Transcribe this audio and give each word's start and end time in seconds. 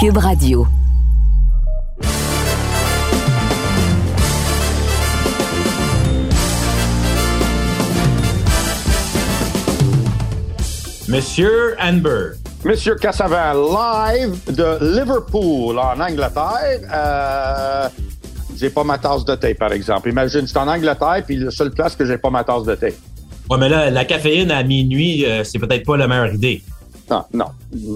Cube 0.00 0.18
Radio. 0.18 0.64
Monsieur 11.08 11.74
Amber. 11.80 12.34
Monsieur 12.64 12.94
Cassavin, 12.94 13.54
live 13.54 14.54
de 14.54 14.94
Liverpool 14.94 15.76
en 15.76 15.98
Angleterre. 15.98 16.30
Euh, 16.94 17.88
j'ai 18.56 18.70
pas 18.70 18.84
ma 18.84 18.98
tasse 18.98 19.24
de 19.24 19.34
thé, 19.34 19.54
par 19.54 19.72
exemple. 19.72 20.08
Imagine, 20.10 20.46
suis 20.46 20.58
en 20.58 20.68
Angleterre, 20.68 21.24
puis 21.26 21.38
la 21.38 21.50
seule 21.50 21.72
place 21.72 21.96
que 21.96 22.04
j'ai 22.04 22.18
pas 22.18 22.30
ma 22.30 22.44
tasse 22.44 22.62
de 22.62 22.76
thé. 22.76 22.94
Ouais, 23.50 23.58
mais 23.58 23.68
là, 23.68 23.90
la 23.90 24.04
caféine 24.04 24.52
à 24.52 24.62
minuit, 24.62 25.24
euh, 25.24 25.42
c'est 25.42 25.58
peut-être 25.58 25.84
pas 25.84 25.96
la 25.96 26.06
meilleure 26.06 26.34
idée. 26.34 26.62
Non, 27.10 27.24
non, 27.32 27.46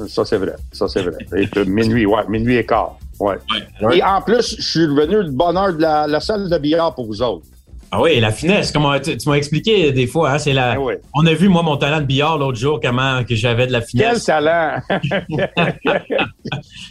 ça 0.09 0.25
c'est 0.25 0.39
vrai. 0.39 0.55
Ça 0.73 0.89
c'est 0.89 1.03
vrai. 1.03 1.19
Et 1.37 1.65
minuit, 1.67 2.07
ouais, 2.07 2.23
minuit 2.29 2.57
et 2.57 2.65
quart. 2.67 2.97
Ouais. 3.21 3.37
Ouais. 3.83 3.99
Et 3.99 4.03
en 4.03 4.21
plus, 4.23 4.57
je 4.59 4.63
suis 4.63 4.87
revenu 4.87 5.25
de 5.25 5.31
bonne 5.31 5.57
heure 5.57 5.73
de 5.75 5.81
la, 5.83 6.07
la 6.07 6.21
salle 6.21 6.49
de 6.49 6.59
billard 6.59 6.95
pour 6.95 7.07
vous 7.07 7.21
autres. 7.23 7.45
Ah 7.95 8.01
oui, 8.01 8.19
la 8.21 8.33
finesse, 8.33 8.73
comment 8.73 8.99
tu, 8.99 9.15
tu 9.19 9.29
m'as 9.29 9.35
expliqué 9.35 9.93
des 9.93 10.07
fois, 10.07 10.31
hein, 10.31 10.39
c'est 10.39 10.55
la. 10.55 10.73
Ah 10.73 10.81
oui. 10.81 10.95
On 11.15 11.27
a 11.27 11.35
vu 11.35 11.49
moi 11.49 11.63
mon 11.63 11.77
talent 11.77 12.01
de 12.01 12.07
billard 12.07 12.39
l'autre 12.39 12.57
jour, 12.59 12.81
comment 12.83 13.23
que 13.23 13.35
j'avais 13.35 13.67
de 13.67 13.73
la 13.73 13.81
Quel 13.81 13.89
finesse. 13.89 14.25
talent! 14.25 14.81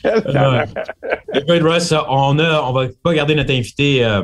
Quel 0.03 0.23
talent! 0.23 0.65
Russ, 1.69 1.93
on 2.07 2.37
a, 2.39 2.61
on 2.61 2.71
va 2.73 2.85
pas 3.03 3.13
garder 3.15 3.33
notre 3.35 3.51
invité 3.51 4.05
euh, 4.05 4.21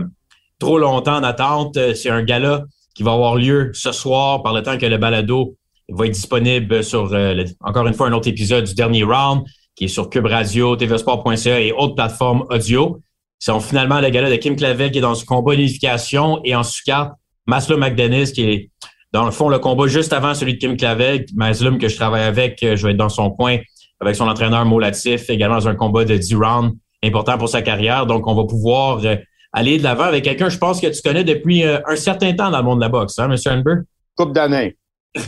trop 0.60 0.78
longtemps 0.78 1.16
en 1.18 1.24
attente. 1.24 1.78
C'est 1.96 2.10
un 2.12 2.22
gala 2.24 2.64
qui 2.94 3.02
va 3.04 3.14
avoir 3.14 3.36
lieu 3.36 3.72
ce 3.74 3.92
soir 3.92 4.44
par 4.44 4.54
le 4.54 4.62
temps 4.64 4.78
que 4.78 4.86
le 4.86 4.98
balado 4.98 5.56
va 5.90 6.06
être 6.06 6.14
disponible 6.14 6.84
sur 6.84 7.14
euh, 7.14 7.44
encore 7.62 7.88
une 7.88 7.94
fois 7.94 8.08
un 8.08 8.14
autre 8.14 8.28
épisode 8.28 8.66
du 8.66 8.74
dernier 8.74 9.04
round 9.04 9.44
qui 9.76 9.86
est 9.86 9.90
sur 9.90 10.10
Cube 10.10 10.26
Radio, 10.26 10.76
tvsport.ca 10.76 11.60
et 11.60 11.72
autres 11.72 11.96
plateformes 11.96 12.46
audio. 12.50 13.00
C'est 13.40 13.58
finalement 13.60 14.02
le 14.02 14.10
gala 14.10 14.30
de 14.30 14.36
Kim 14.36 14.56
Clavel 14.56 14.92
qui 14.92 14.98
est 14.98 15.02
dans 15.02 15.16
ce 15.16 15.24
combat 15.24 15.56
d'unification 15.56 16.42
et 16.44 16.56
en 16.56 16.64
sous-carte, 16.64 17.14
Maslow 17.46 17.78
McDennis 17.78 18.34
qui 18.34 18.44
est 18.44 18.72
dans 19.14 19.26
le 19.26 19.32
fond 19.32 19.50
le 19.50 19.60
combat 19.60 19.88
juste 19.88 20.12
avant 20.12 20.34
celui 20.34 20.56
de 20.56 20.60
Kim 20.60 20.76
Clavel. 20.76 21.26
Maslum 21.36 21.78
que 21.78 21.88
je 21.88 21.96
travaille 21.96 22.24
avec, 22.24 22.62
euh, 22.64 22.76
je 22.76 22.86
vais 22.86 22.92
être 22.92 22.98
dans 22.98 23.10
son 23.10 23.30
coin 23.30 23.58
avec 24.00 24.16
son 24.16 24.28
entraîneur 24.28 24.66
Mo 24.66 24.80
Latif, 24.80 25.30
également 25.30 25.58
dans 25.58 25.68
un 25.68 25.76
combat 25.76 26.06
de 26.06 26.18
10 26.18 26.36
rounds 26.36 26.78
important 27.04 27.38
pour 27.38 27.50
sa 27.50 27.62
carrière. 27.62 28.06
Donc, 28.06 28.28
on 28.28 28.36
va 28.36 28.44
pouvoir 28.44 29.04
euh, 29.06 29.16
aller 29.54 29.78
de 29.78 29.84
l'avant 29.84 30.04
avec 30.04 30.24
quelqu'un, 30.24 30.50
je 30.50 30.58
pense 30.58 30.82
que 30.82 30.88
tu 30.88 31.02
connais 31.02 31.24
depuis 31.24 31.64
un 31.64 31.96
certain 31.96 32.34
temps 32.34 32.52
dans 32.52 32.58
le 32.58 32.64
monde 32.64 32.80
de 32.80 32.84
la 32.84 32.90
boxe, 32.90 33.18
hein, 33.18 33.32
M. 33.32 33.38
Amber? 33.48 33.82
Coupe 34.16 34.34
d'année. 34.34 34.76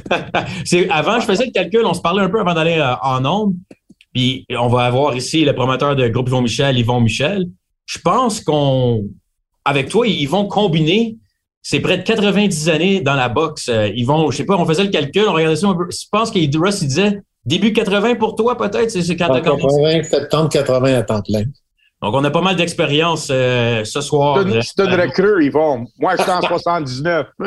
Avant, 0.90 1.20
je 1.20 1.26
faisais 1.26 1.46
le 1.46 1.52
calcul, 1.52 1.86
on 1.86 1.94
se 1.94 2.02
parlait 2.02 2.22
un 2.22 2.30
peu 2.30 2.40
avant 2.40 2.54
d'aller 2.54 2.78
euh, 2.78 2.96
en 3.02 3.26
ondes. 3.26 3.56
Puis 4.14 4.46
on 4.58 4.68
va 4.68 4.86
avoir 4.86 5.16
ici 5.16 5.46
le 5.46 5.54
promoteur 5.54 5.96
de 5.96 6.08
groupe 6.08 6.28
Yvon 6.30 6.42
Michel, 6.42 6.78
Yvon 6.78 7.00
Michel. 7.02 7.46
Je 7.86 8.00
pense 8.00 8.42
qu'on, 8.42 9.04
avec 9.66 9.90
toi, 9.90 10.08
ils 10.08 10.28
vont 10.28 10.48
combiner. 10.48 11.18
C'est 11.62 11.80
près 11.82 11.98
de 11.98 12.04
90 12.04 12.70
années 12.70 13.02
dans 13.02 13.16
la 13.16 13.30
boxe. 13.30 13.68
Euh, 13.70 13.92
Ils 13.96 14.06
vont, 14.06 14.32
je 14.32 14.38
sais 14.38 14.46
pas, 14.46 14.56
on 14.58 14.66
faisait 14.66 14.84
le 14.84 14.90
calcul, 14.90 15.26
on 15.28 15.34
regardait 15.34 15.56
ça 15.58 15.68
un 15.68 15.76
peu. 15.76 15.88
Je 15.92 16.06
pense 16.12 16.32
qu'il 16.32 16.50
Russ, 16.58 16.82
il 16.82 16.88
disait 16.88 17.22
début 17.46 17.74
80 17.74 18.16
pour 18.16 18.36
toi, 18.36 18.58
peut-être, 18.58 18.90
c'est 18.90 19.16
quand 19.16 19.28
t'as 19.28 19.40
En 19.40 19.58
commencé. 19.58 19.82
80, 19.82 20.04
septembre 20.04 20.50
80 20.50 20.94
à 20.96 21.04
temps 21.04 21.22
plein. 21.22 21.44
Donc, 22.02 22.14
on 22.16 22.24
a 22.24 22.32
pas 22.32 22.42
mal 22.42 22.56
d'expérience 22.56 23.28
euh, 23.30 23.84
ce 23.84 24.00
soir. 24.00 24.42
Je 24.48 24.60
te- 24.60 24.78
donnerais 24.78 25.10
cru, 25.10 25.44
Yvon. 25.46 25.86
Moi, 26.00 26.16
je 26.18 26.22
suis 26.24 26.32
en 26.32 26.42
79. 26.42 27.28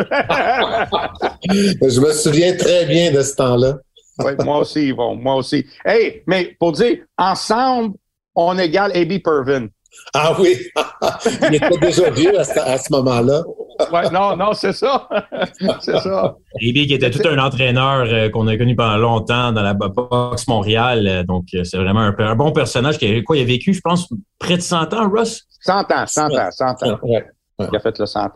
Je 1.51 2.01
me 2.01 2.13
souviens 2.13 2.55
très 2.57 2.85
bien 2.87 3.11
de 3.13 3.23
ce 3.23 3.35
temps-là. 3.37 3.77
Oui, 4.19 4.33
moi 4.45 4.59
aussi, 4.59 4.89
Yvon. 4.89 5.17
Moi 5.17 5.37
aussi. 5.37 5.65
Hey, 5.85 6.23
mais 6.27 6.55
pour 6.61 6.73
dire, 6.73 6.99
ensemble, 7.17 7.95
on 8.35 8.59
égale 8.59 8.93
A.B. 8.95 9.23
Pervin. 9.25 9.69
Ah 10.15 10.35
oui, 10.39 10.57
il 11.49 11.55
était 11.57 11.79
déjà 11.79 12.11
vieux 12.11 12.39
à 12.39 12.45
ce, 12.45 12.59
à 12.59 12.79
ce 12.79 12.93
moment-là. 12.93 13.43
Ouais, 13.91 14.11
non, 14.11 14.37
non, 14.37 14.53
c'est 14.53 14.73
ça. 14.73 15.09
c'est 15.81 15.99
ça. 15.99 16.37
Ebi 16.61 16.87
qui 16.87 16.95
était 16.95 17.11
tout 17.11 17.27
un 17.27 17.39
entraîneur 17.39 18.07
euh, 18.07 18.29
qu'on 18.31 18.47
a 18.47 18.57
connu 18.57 18.77
pendant 18.77 18.97
longtemps 18.99 19.53
dans 19.53 19.63
la 19.63 19.75
boxe 19.75 20.47
Montréal. 20.49 21.07
Euh, 21.07 21.23
donc, 21.25 21.47
euh, 21.55 21.65
c'est 21.65 21.79
vraiment 21.79 22.01
un, 22.01 22.15
un 22.19 22.37
bon 22.37 22.53
personnage 22.53 22.99
qui 22.99 23.07
a, 23.07 23.23
quoi, 23.23 23.37
il 23.37 23.43
a 23.43 23.47
vécu, 23.47 23.73
je 23.75 23.81
pense, 23.81 24.09
près 24.39 24.57
de 24.57 24.63
100 24.63 24.93
ans, 24.95 25.11
Russ? 25.11 25.43
100 25.61 25.93
ans, 25.93 26.07
100 26.07 26.35
ans, 26.35 26.51
100 26.51 26.83
ans. 26.83 26.99
Ouais. 27.03 27.25
Il 27.59 27.77
a 27.77 27.81
fait 27.81 27.99
le 27.99 28.07
100 28.07 28.21
ans. 28.21 28.31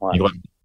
Ouais. 0.00 0.18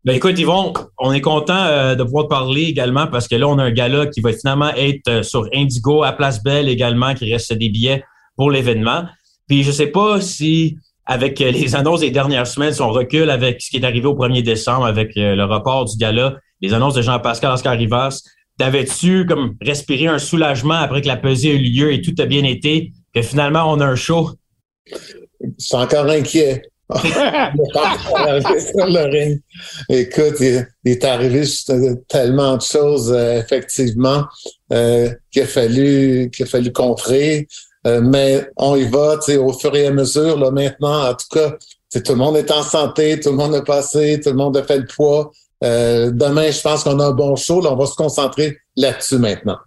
Ben 0.06 0.16
écoute, 0.16 0.39
Yvon, 0.39 0.73
on 0.97 1.12
est 1.12 1.19
content 1.19 1.66
euh, 1.66 1.94
de 1.94 2.03
pouvoir 2.03 2.23
te 2.23 2.29
parler 2.29 2.63
également 2.63 3.07
parce 3.07 3.28
que 3.28 3.35
là, 3.35 3.50
on 3.50 3.59
a 3.59 3.63
un 3.66 3.72
gala 3.72 4.07
qui 4.07 4.22
va 4.22 4.31
finalement 4.31 4.69
être 4.69 5.09
euh, 5.09 5.23
sur 5.23 5.45
Indigo 5.53 6.03
à 6.03 6.13
Place 6.13 6.41
Belle 6.41 6.69
également, 6.69 7.13
qui 7.13 7.29
reste 7.29 7.51
des 7.51 7.68
billets 7.68 8.06
pour 8.38 8.50
l'événement. 8.50 9.03
Puis 9.50 9.63
je 9.63 9.72
sais 9.72 9.88
pas 9.88 10.22
si 10.22 10.78
avec 11.09 11.42
euh, 11.42 11.50
les 11.50 11.75
annonces 11.75 12.02
des 12.02 12.12
dernières 12.12 12.46
semaines, 12.46 12.72
si 12.72 12.81
on 12.84 12.92
recule 12.92 13.31
avec 13.31 13.62
ce 13.64 13.72
qui 13.72 13.78
est 13.78 13.84
arrivé 13.84 14.06
au 14.06 14.14
1er 14.14 14.44
décembre, 14.44 14.86
avec 14.86 15.18
euh, 15.18 15.36
le 15.36 15.44
report 15.44 15.86
du 15.86 15.97
gala, 15.97 16.36
les 16.62 16.72
annonces 16.72 16.94
de 16.94 17.02
Jean-Pascal 17.02 17.52
Oscar 17.52 17.75
Rivas, 17.75 18.22
t'avais-tu 18.59 19.25
comme 19.25 19.56
respiré 19.59 20.06
un 20.06 20.19
soulagement 20.19 20.75
après 20.75 21.02
que 21.02 21.08
la 21.08 21.18
pesée 21.18 21.50
a 21.50 21.53
eu 21.56 21.64
lieu 21.64 21.92
et 21.92 22.02
tout 22.02 22.14
a 22.19 22.28
bien 22.28 22.44
été, 22.44 22.92
que 23.16 23.24
finalement 23.24 23.64
on 23.72 23.80
a 23.80 23.88
un 23.88 23.96
show? 23.96 24.30
Je 24.86 25.48
suis 25.58 25.75
encore 25.75 26.06
inquiet. 26.06 26.62
Écoute, 29.90 30.36
il, 30.42 30.68
est 30.86 31.03
arrivé 31.03 31.44
tellement 32.08 32.58
de 32.58 32.62
choses, 32.62 33.12
euh, 33.12 33.40
effectivement, 33.40 34.25
euh, 34.74 35.09
qu'il 35.31 35.42
a 35.42 35.48
fallu 35.48 36.30
qu'il 36.31 36.46
a 36.46 36.50
fallu 36.50 36.72
contrer. 36.72 37.48
Euh, 37.88 38.01
mais 38.01 38.47
on 38.57 38.75
y 38.75 38.85
va, 38.85 39.17
tu 39.17 39.31
sais, 39.31 39.38
au 39.38 39.53
fur 39.53 39.75
et 39.75 39.88
à 39.88 39.91
mesure. 39.91 40.38
Là, 40.38 40.51
maintenant, 40.51 41.09
en 41.09 41.13
tout 41.13 41.28
cas, 41.31 41.56
tout 41.94 42.12
le 42.12 42.16
monde 42.16 42.38
est 42.38 42.51
en 42.51 42.62
santé, 42.62 43.19
tout 43.19 43.29
le 43.29 43.35
monde 43.35 43.56
a 43.56 43.62
passé, 43.62 44.19
tout 44.22 44.29
le 44.29 44.35
monde 44.35 44.57
a 44.57 44.63
fait 44.63 44.79
le 44.79 44.85
poids. 44.85 45.31
Euh, 45.63 46.12
demain, 46.12 46.51
je 46.51 46.62
pense 46.62 46.84
qu'on 46.84 47.00
a 47.00 47.07
un 47.07 47.12
bon 47.12 47.35
show. 47.35 47.62
Là, 47.62 47.72
on 47.73 47.75
va 47.75 47.85
se 47.85 47.95
concentrer 47.95 48.57
là-dessus 48.75 49.18
maintenant. 49.18 49.57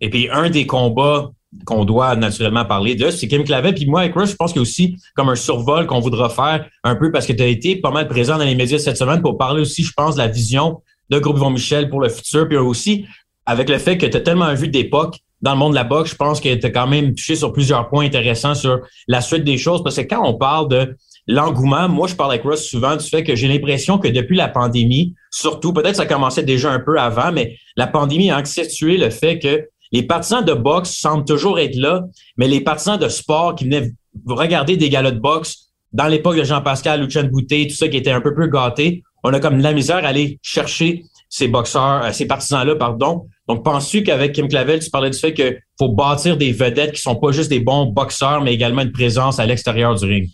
Et 0.00 0.08
puis, 0.08 0.28
un 0.30 0.48
des 0.48 0.66
combats 0.66 1.30
qu'on 1.64 1.84
doit 1.84 2.16
naturellement 2.16 2.64
parler 2.64 2.94
de, 2.94 3.10
c'est 3.10 3.28
Kim 3.28 3.44
Clavel. 3.44 3.74
Puis 3.74 3.86
moi, 3.86 4.00
avec 4.00 4.14
Rush, 4.14 4.30
je 4.30 4.36
pense 4.36 4.52
qu'il 4.52 4.60
y 4.60 4.62
a 4.62 4.62
aussi 4.62 4.96
comme 5.14 5.28
un 5.28 5.34
survol 5.34 5.86
qu'on 5.86 6.00
voudra 6.00 6.28
faire 6.28 6.68
un 6.84 6.96
peu 6.96 7.10
parce 7.10 7.26
que 7.26 7.32
tu 7.32 7.42
as 7.42 7.46
été 7.46 7.76
pas 7.76 7.90
mal 7.90 8.08
présent 8.08 8.38
dans 8.38 8.44
les 8.44 8.54
médias 8.54 8.78
cette 8.78 8.96
semaine 8.96 9.22
pour 9.22 9.38
parler 9.38 9.62
aussi, 9.62 9.82
je 9.82 9.92
pense, 9.92 10.16
de 10.16 10.20
la 10.20 10.28
vision 10.28 10.82
de 11.08 11.18
Groupe 11.18 11.36
Yvon 11.36 11.50
Michel 11.50 11.88
pour 11.88 12.00
le 12.00 12.08
futur. 12.08 12.48
Puis 12.48 12.56
aussi, 12.56 13.06
avec 13.46 13.68
le 13.68 13.78
fait 13.78 13.96
que 13.96 14.06
tu 14.06 14.16
as 14.16 14.20
tellement 14.20 14.52
vu 14.54 14.68
d'époque 14.68 15.18
dans 15.42 15.52
le 15.52 15.58
monde 15.58 15.72
de 15.72 15.76
la 15.76 15.84
boxe, 15.84 16.10
je 16.10 16.16
pense 16.16 16.40
que 16.40 16.54
tu 16.54 16.66
as 16.66 16.70
quand 16.70 16.86
même 16.86 17.14
touché 17.14 17.36
sur 17.36 17.52
plusieurs 17.52 17.88
points 17.88 18.06
intéressants 18.06 18.54
sur 18.54 18.80
la 19.06 19.20
suite 19.20 19.44
des 19.44 19.58
choses. 19.58 19.82
Parce 19.82 19.96
que 19.96 20.02
quand 20.02 20.26
on 20.26 20.34
parle 20.34 20.68
de 20.68 20.96
l'engouement, 21.26 21.88
moi, 21.88 22.06
je 22.08 22.14
parle 22.14 22.32
avec 22.32 22.44
Russ 22.44 22.62
souvent 22.62 22.96
du 22.96 23.04
fait 23.04 23.22
que 23.22 23.34
j'ai 23.34 23.48
l'impression 23.48 23.98
que 23.98 24.08
depuis 24.08 24.36
la 24.36 24.48
pandémie, 24.48 25.14
surtout, 25.30 25.72
peut-être 25.72 25.96
ça 25.96 26.06
commençait 26.06 26.42
déjà 26.42 26.70
un 26.70 26.80
peu 26.80 26.98
avant, 26.98 27.32
mais 27.32 27.56
la 27.76 27.86
pandémie 27.86 28.30
a 28.30 28.36
accentué 28.36 28.96
le 28.96 29.10
fait 29.10 29.38
que 29.38 29.68
les 29.92 30.02
partisans 30.02 30.44
de 30.44 30.52
boxe 30.52 30.90
semblent 30.90 31.24
toujours 31.24 31.58
être 31.58 31.76
là, 31.76 32.02
mais 32.36 32.48
les 32.48 32.60
partisans 32.60 32.98
de 32.98 33.08
sport 33.08 33.54
qui 33.54 33.64
venaient 33.64 33.92
regarder 34.26 34.76
des 34.76 34.88
galas 34.88 35.10
de 35.10 35.20
boxe 35.20 35.70
dans 35.92 36.08
l'époque 36.08 36.36
de 36.36 36.44
Jean-Pascal, 36.44 37.02
Lucien 37.02 37.24
Boutet, 37.24 37.66
tout 37.68 37.76
ça 37.76 37.88
qui 37.88 37.96
était 37.96 38.10
un 38.10 38.20
peu 38.20 38.34
plus 38.34 38.50
gâté, 38.50 39.02
on 39.22 39.32
a 39.32 39.40
comme 39.40 39.58
de 39.58 39.62
la 39.62 39.72
misère 39.72 40.04
à 40.04 40.08
aller 40.08 40.38
chercher 40.42 41.02
ces 41.28 41.48
boxeurs, 41.48 42.04
euh, 42.04 42.12
ces 42.12 42.26
partisans-là, 42.26 42.76
pardon. 42.76 43.26
Donc, 43.48 43.64
penses-tu 43.64 44.02
qu'avec 44.02 44.32
Kim 44.32 44.48
Clavel, 44.48 44.80
tu 44.80 44.90
parlais 44.90 45.10
du 45.10 45.18
fait 45.18 45.32
qu'il 45.32 45.58
faut 45.78 45.88
bâtir 45.88 46.36
des 46.36 46.52
vedettes 46.52 46.92
qui 46.92 47.00
sont 47.02 47.16
pas 47.16 47.30
juste 47.30 47.50
des 47.50 47.60
bons 47.60 47.86
boxeurs, 47.86 48.42
mais 48.42 48.52
également 48.52 48.82
une 48.82 48.92
présence 48.92 49.38
à 49.38 49.46
l'extérieur 49.46 49.94
du 49.94 50.04
ring? 50.04 50.28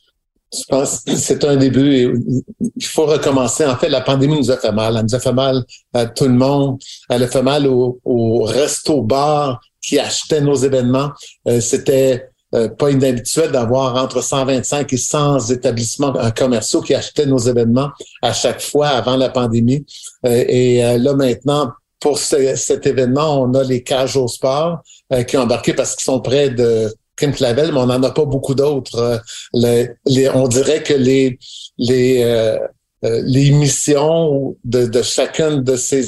Je 0.53 0.65
pense 0.69 1.01
que 1.01 1.17
c'est 1.17 1.45
un 1.45 1.57
début. 1.57 1.95
et 1.95 2.13
Il 2.77 2.85
faut 2.85 3.07
recommencer. 3.07 3.65
En 3.65 3.77
fait, 3.77 3.89
la 3.89 4.03
pandémie 4.03 4.37
nous 4.39 4.51
a 4.51 4.59
fait 4.59 4.73
mal. 4.73 4.97
Elle 4.97 5.05
nous 5.05 5.15
a 5.15 5.21
fait 5.21 5.33
mal 5.33 5.65
à 5.95 6.07
tout 6.07 6.25
le 6.25 6.35
monde. 6.35 6.79
Elle 7.09 7.23
a 7.23 7.29
fait 7.29 7.43
mal 7.43 7.67
aux 7.67 8.01
au 8.05 8.43
restos-bars 8.43 9.61
qui 9.81 9.99
achetaient 9.99 10.43
nos 10.43 10.55
événements. 10.55 11.11
Euh, 11.49 11.61
C'était 11.61 12.29
euh, 12.55 12.69
pas 12.69 12.91
inhabituel 12.91 13.51
d'avoir 13.51 13.97
entre 13.97 14.23
125 14.23 14.93
et 14.93 14.97
100 14.99 15.51
établissements 15.51 16.15
euh, 16.17 16.31
commerciaux 16.31 16.83
qui 16.83 16.95
achetaient 16.95 17.25
nos 17.25 17.39
événements 17.39 17.89
à 18.21 18.35
chaque 18.35 18.61
fois 18.61 18.89
avant 18.89 19.17
la 19.17 19.31
pandémie. 19.31 19.87
Et 20.25 20.83
là, 20.99 21.15
maintenant, 21.15 21.73
pour 22.03 22.19
ce- 22.19 22.57
cet 22.57 22.87
événement, 22.87 23.41
on 23.43 23.55
a 23.55 23.63
les 23.63 23.83
cages 23.83 24.17
au 24.17 24.29
sport 24.29 24.81
euh, 25.13 25.23
qui 25.23 25.37
ont 25.37 25.43
embarqué 25.43 25.73
parce 25.75 25.95
qu'ils 25.95 26.05
sont 26.05 26.21
près 26.21 26.51
de 26.51 26.93
Kim 27.19 27.33
Clavel, 27.33 27.73
mais 27.73 27.79
on 27.79 27.87
n'en 27.87 28.03
a 28.03 28.11
pas 28.11 28.25
beaucoup 28.25 28.55
d'autres. 28.55 28.99
Euh, 28.99 29.19
les- 29.55 29.89
les- 30.07 30.29
on 30.31 30.49
dirait 30.49 30.83
que 30.83 30.95
les 30.95 31.39
les 31.79 32.23
euh, 32.25 32.59
euh, 33.05 33.21
les 33.25 33.51
missions 33.51 34.57
de, 34.65 34.87
de 34.87 35.03
chacun 35.03 35.57
de 35.57 35.75
ces 35.77 36.03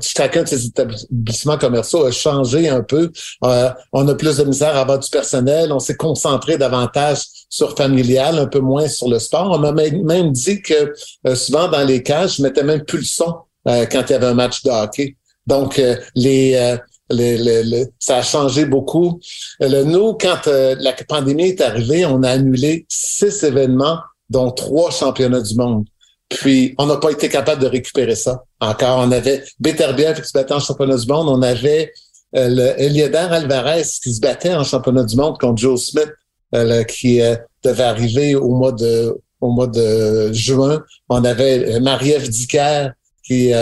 chacun 0.00 0.42
de 0.44 0.48
ces 0.48 0.66
établissements 0.66 1.58
commerciaux 1.58 2.04
a 2.06 2.12
changé 2.12 2.68
un 2.68 2.82
peu. 2.82 3.10
Euh, 3.44 3.68
on 3.92 4.06
a 4.08 4.14
plus 4.14 4.36
de 4.38 4.44
misère 4.44 4.76
à 4.76 4.80
avoir 4.82 4.98
du 5.00 5.10
personnel. 5.10 5.72
On 5.72 5.80
s'est 5.80 5.96
concentré 5.96 6.56
davantage 6.56 7.18
sur 7.50 7.76
familial, 7.76 8.38
un 8.38 8.46
peu 8.46 8.60
moins 8.60 8.88
sur 8.88 9.08
le 9.08 9.18
sport. 9.18 9.50
On 9.52 9.58
m'a 9.58 9.72
même 9.72 10.02
même 10.04 10.30
dit 10.32 10.62
que 10.62 10.92
euh, 11.26 11.34
souvent 11.34 11.68
dans 11.68 11.84
les 11.84 12.02
cages, 12.02 12.36
je 12.36 12.42
mettais 12.42 12.62
même 12.64 12.84
plus 12.84 12.98
le 12.98 13.04
son 13.04 13.34
euh, 13.68 13.84
quand 13.90 14.02
il 14.08 14.12
y 14.12 14.14
avait 14.14 14.26
un 14.26 14.34
match 14.34 14.62
de 14.62 14.70
hockey. 14.70 15.16
Donc, 15.46 15.78
euh, 15.78 15.96
les, 16.14 16.54
euh, 16.54 17.84
ça 17.98 18.18
a 18.18 18.22
changé 18.22 18.64
beaucoup. 18.64 19.20
Le, 19.60 19.84
nous, 19.84 20.14
quand 20.14 20.46
la 20.46 20.92
pandémie 21.08 21.48
est 21.48 21.60
arrivée, 21.60 22.04
on 22.04 22.22
a 22.22 22.30
annulé 22.30 22.84
six 22.88 23.42
événements, 23.44 23.98
dont 24.28 24.50
trois 24.50 24.90
championnats 24.90 25.40
du 25.40 25.54
monde. 25.54 25.86
Puis, 26.28 26.74
on 26.78 26.86
n'a 26.86 26.96
pas 26.96 27.10
été 27.10 27.28
capable 27.28 27.62
de 27.62 27.68
récupérer 27.68 28.16
ça. 28.16 28.42
Encore, 28.60 28.98
on 28.98 29.12
avait 29.12 29.44
Beterbiev 29.60 30.20
qui 30.20 30.26
se 30.26 30.32
battait 30.32 30.54
en 30.54 30.60
championnat 30.60 30.96
du 30.96 31.06
monde. 31.06 31.28
On 31.28 31.42
avait 31.42 31.92
euh, 32.34 32.48
le 32.48 32.80
Eliéder 32.80 33.16
Alvarez 33.16 33.84
qui 34.02 34.12
se 34.12 34.20
battait 34.20 34.54
en 34.54 34.64
championnat 34.64 35.04
du 35.04 35.16
monde 35.16 35.38
contre 35.38 35.58
Joe 35.58 35.80
Smith, 35.80 36.12
euh, 36.54 36.82
qui 36.84 37.20
euh, 37.20 37.36
devait 37.64 37.84
arriver 37.84 38.34
au 38.34 38.54
mois 38.54 38.72
de 38.72 39.16
au 39.40 39.50
mois 39.50 39.66
de 39.68 40.32
juin. 40.32 40.82
On 41.08 41.24
avait 41.24 41.78
Marie-Ève 41.80 42.28
Dicker 42.28 42.88
qui 43.22 43.52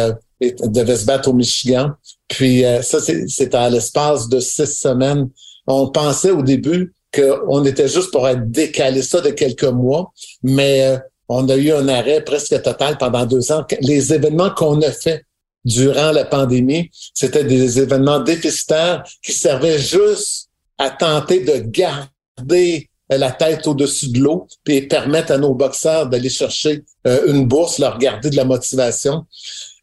devait 0.52 0.96
se 0.96 1.04
battre 1.04 1.28
au 1.28 1.32
Michigan. 1.32 1.90
Puis 2.28 2.64
ça, 2.82 3.00
c'était 3.00 3.56
à 3.56 3.70
l'espace 3.70 4.28
de 4.28 4.40
six 4.40 4.66
semaines. 4.66 5.28
On 5.66 5.88
pensait 5.88 6.30
au 6.30 6.42
début 6.42 6.92
qu'on 7.14 7.64
était 7.64 7.88
juste 7.88 8.10
pour 8.10 8.28
être 8.28 8.50
décalé 8.50 9.02
ça 9.02 9.20
de 9.20 9.30
quelques 9.30 9.64
mois, 9.64 10.12
mais 10.42 10.98
on 11.28 11.48
a 11.48 11.56
eu 11.56 11.72
un 11.72 11.88
arrêt 11.88 12.22
presque 12.22 12.60
total 12.62 12.98
pendant 12.98 13.24
deux 13.26 13.52
ans. 13.52 13.64
Les 13.80 14.12
événements 14.12 14.50
qu'on 14.50 14.80
a 14.82 14.90
fait 14.90 15.24
durant 15.64 16.12
la 16.12 16.24
pandémie, 16.24 16.90
c'était 17.14 17.44
des 17.44 17.80
événements 17.80 18.20
déficitaires 18.20 19.04
qui 19.22 19.32
servaient 19.32 19.78
juste 19.78 20.50
à 20.78 20.90
tenter 20.90 21.40
de 21.40 21.58
garder 21.58 22.88
la 23.08 23.30
tête 23.30 23.66
au-dessus 23.66 24.08
de 24.08 24.18
l'eau 24.20 24.46
et 24.66 24.88
permettre 24.88 25.32
à 25.32 25.38
nos 25.38 25.54
boxeurs 25.54 26.08
d'aller 26.08 26.28
chercher 26.28 26.84
euh, 27.06 27.26
une 27.26 27.46
bourse, 27.46 27.78
leur 27.78 27.98
garder 27.98 28.30
de 28.30 28.36
la 28.36 28.44
motivation. 28.44 29.24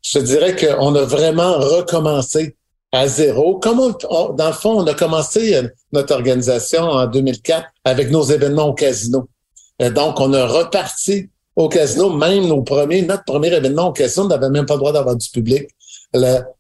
Je 0.02 0.20
dirais 0.20 0.56
qu'on 0.56 0.96
a 0.96 1.04
vraiment 1.04 1.54
recommencé 1.54 2.56
à 2.92 3.08
zéro. 3.08 3.60
Comme 3.60 3.78
dans 3.80 4.48
le 4.48 4.54
fond, 4.54 4.82
on 4.82 4.88
a 4.88 4.94
commencé 4.94 5.56
euh, 5.56 5.68
notre 5.94 6.14
organisation 6.14 6.84
en 6.84 7.08
2004 7.08 7.66
avec 7.86 8.12
nos 8.12 8.24
événements 8.24 8.68
au 8.68 8.74
casino. 8.74 9.30
Euh, 9.82 9.90
donc, 9.90 10.20
on 10.20 10.34
a 10.34 10.46
reparti 10.46 11.30
au 11.56 11.70
casino, 11.70 12.10
même 12.10 12.48
nos 12.48 12.62
premiers, 12.62 13.02
notre 13.02 13.26
premier 13.26 13.54
événement 13.54 13.90
au 13.90 13.92
casino, 13.92 14.26
on 14.26 14.30
n'avait 14.30 14.50
même 14.50 14.66
pas 14.66 14.76
le 14.76 14.80
droit 14.80 14.94
d'avoir 14.94 15.16
du 15.16 15.30
public. 15.30 15.68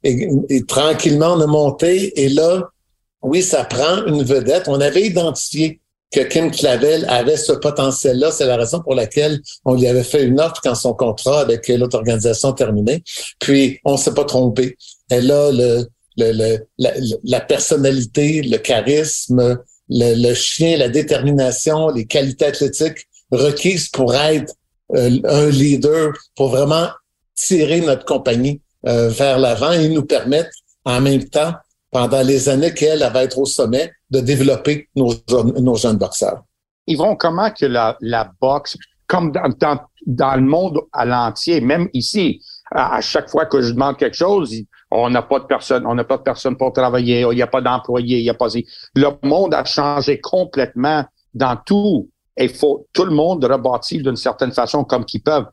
et, 0.03 0.65
tranquillement, 0.67 1.33
on 1.33 1.41
a 1.41 1.47
monté 1.47 2.21
et 2.21 2.29
là, 2.29 2.69
oui, 3.21 3.43
ça 3.43 3.63
prend 3.65 4.05
une 4.05 4.23
vedette. 4.23 4.67
On 4.67 4.81
avait 4.81 5.03
identifié 5.03 5.79
que 6.11 6.21
Kim 6.21 6.51
Clavel 6.51 7.05
avait 7.09 7.37
ce 7.37 7.53
potentiel-là. 7.53 8.31
C'est 8.31 8.45
la 8.45 8.57
raison 8.57 8.81
pour 8.81 8.95
laquelle 8.95 9.39
on 9.65 9.75
lui 9.75 9.87
avait 9.87 10.03
fait 10.03 10.23
une 10.23 10.39
offre 10.39 10.59
quand 10.63 10.75
son 10.75 10.93
contrat 10.93 11.41
avec 11.41 11.67
l'autre 11.69 11.97
organisation 11.97 12.51
terminé. 12.53 13.03
Puis, 13.39 13.79
on 13.85 13.97
s'est 13.97 14.13
pas 14.13 14.25
trompé. 14.25 14.77
Elle 15.09 15.31
a 15.31 15.51
la, 16.17 17.39
personnalité, 17.41 18.41
le 18.41 18.57
charisme, 18.57 19.59
le, 19.89 20.15
le, 20.15 20.33
chien, 20.33 20.77
la 20.77 20.89
détermination, 20.89 21.89
les 21.89 22.05
qualités 22.05 22.45
athlétiques 22.45 23.07
requises 23.31 23.89
pour 23.89 24.13
être 24.13 24.53
euh, 24.95 25.19
un 25.23 25.49
leader 25.49 26.11
pour 26.35 26.49
vraiment 26.49 26.89
tirer 27.35 27.81
notre 27.81 28.05
compagnie 28.05 28.61
euh, 28.87 29.09
vers 29.09 29.39
l'avant 29.39 29.71
et 29.71 29.87
nous 29.87 30.03
permettre 30.03 30.51
en 30.85 30.99
même 30.99 31.25
temps, 31.29 31.53
pendant 31.91 32.21
les 32.21 32.49
années 32.49 32.73
qu'elle 32.73 32.99
va 32.99 33.23
être 33.23 33.37
au 33.37 33.45
sommet, 33.45 33.91
de 34.09 34.19
développer 34.19 34.89
nos, 34.95 35.75
jeunes 35.75 35.97
boxeurs. 35.97 36.43
Yvon, 36.87 37.15
comment 37.15 37.51
que 37.51 37.65
la, 37.65 37.97
la 38.01 38.31
boxe, 38.41 38.77
comme 39.07 39.31
dans, 39.31 40.35
le 40.35 40.41
monde 40.41 40.81
à 40.93 41.05
l'entier, 41.05 41.61
même 41.61 41.89
ici, 41.93 42.41
à, 42.71 43.01
chaque 43.01 43.29
fois 43.29 43.45
que 43.45 43.61
je 43.61 43.73
demande 43.73 43.97
quelque 43.97 44.15
chose, 44.15 44.53
on 44.89 45.09
n'a 45.09 45.21
pas 45.21 45.39
de 45.39 45.45
personne, 45.45 45.85
on 45.85 45.95
n'a 45.95 46.03
pas 46.03 46.17
de 46.17 46.23
personne 46.23 46.57
pour 46.57 46.73
travailler, 46.73 47.21
il 47.21 47.35
n'y 47.35 47.41
a 47.41 47.47
pas 47.47 47.61
d'employés, 47.61 48.19
il 48.19 48.23
n'y 48.23 48.29
a 48.29 48.33
pas. 48.33 48.47
Le 48.95 49.27
monde 49.27 49.53
a 49.53 49.63
changé 49.63 50.19
complètement 50.19 51.05
dans 51.33 51.57
tout 51.65 52.09
il 52.37 52.49
faut 52.49 52.87
tout 52.93 53.05
le 53.05 53.11
monde 53.11 53.43
rebâtir 53.43 54.03
d'une 54.03 54.15
certaine 54.15 54.51
façon 54.51 54.83
comme 54.83 55.05
qu'ils 55.05 55.23
peuvent. 55.23 55.47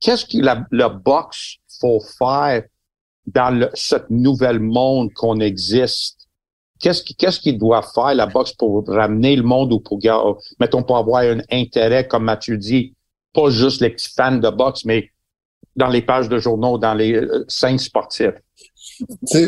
Qu'est-ce 0.00 0.24
que 0.24 0.42
la, 0.42 0.64
le 0.70 0.88
boxe 0.88 1.56
faut 1.80 2.00
faire 2.00 2.64
dans 3.34 3.50
le, 3.50 3.70
ce 3.74 3.96
nouvel 4.08 4.60
monde 4.60 5.12
qu'on 5.12 5.40
existe? 5.40 6.28
Qu'est-ce 6.80 7.40
qu'il 7.40 7.58
doit 7.58 7.82
faire 7.82 8.14
la 8.14 8.26
boxe 8.26 8.52
pour 8.52 8.86
ramener 8.86 9.36
le 9.36 9.42
monde 9.42 9.72
ou 9.72 9.80
pour, 9.80 9.98
mettons, 10.58 10.82
pour 10.82 10.96
avoir 10.96 11.22
un 11.22 11.40
intérêt, 11.50 12.06
comme 12.08 12.24
Mathieu 12.24 12.56
dit, 12.56 12.94
pas 13.34 13.50
juste 13.50 13.82
les 13.82 13.90
petits 13.90 14.10
fans 14.16 14.38
de 14.38 14.48
boxe, 14.48 14.84
mais 14.86 15.10
dans 15.76 15.88
les 15.88 16.02
pages 16.02 16.28
de 16.28 16.38
journaux, 16.38 16.78
dans 16.78 16.94
les 16.94 17.14
euh, 17.14 17.44
scènes 17.48 17.78
sportives? 17.78 18.40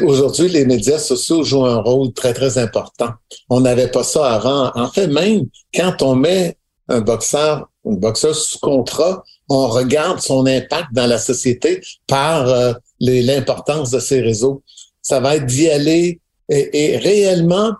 Aujourd'hui, 0.04 0.48
les 0.48 0.64
médias 0.64 0.98
sociaux 0.98 1.42
jouent 1.42 1.66
un 1.66 1.80
rôle 1.80 2.12
très, 2.12 2.32
très 2.32 2.58
important. 2.58 3.10
On 3.48 3.60
n'avait 3.60 3.90
pas 3.90 4.04
ça 4.04 4.34
avant. 4.34 4.70
En 4.74 4.88
fait, 4.88 5.08
même 5.08 5.46
quand 5.74 6.02
on 6.02 6.14
met 6.14 6.56
un 6.88 7.00
boxeur, 7.00 7.68
une 7.84 7.98
boxeur 7.98 8.34
sous 8.34 8.58
contrat, 8.58 9.24
on 9.48 9.68
regarde 9.68 10.20
son 10.20 10.46
impact 10.46 10.88
dans 10.92 11.06
la 11.06 11.18
société 11.18 11.80
par 12.06 12.48
euh, 12.48 12.72
l'importance 13.02 13.90
de 13.90 13.98
ces 13.98 14.20
réseaux. 14.20 14.62
Ça 15.02 15.20
va 15.20 15.36
être 15.36 15.46
d'y 15.46 15.68
aller 15.68 16.20
et, 16.48 16.96
réellement, 16.98 17.72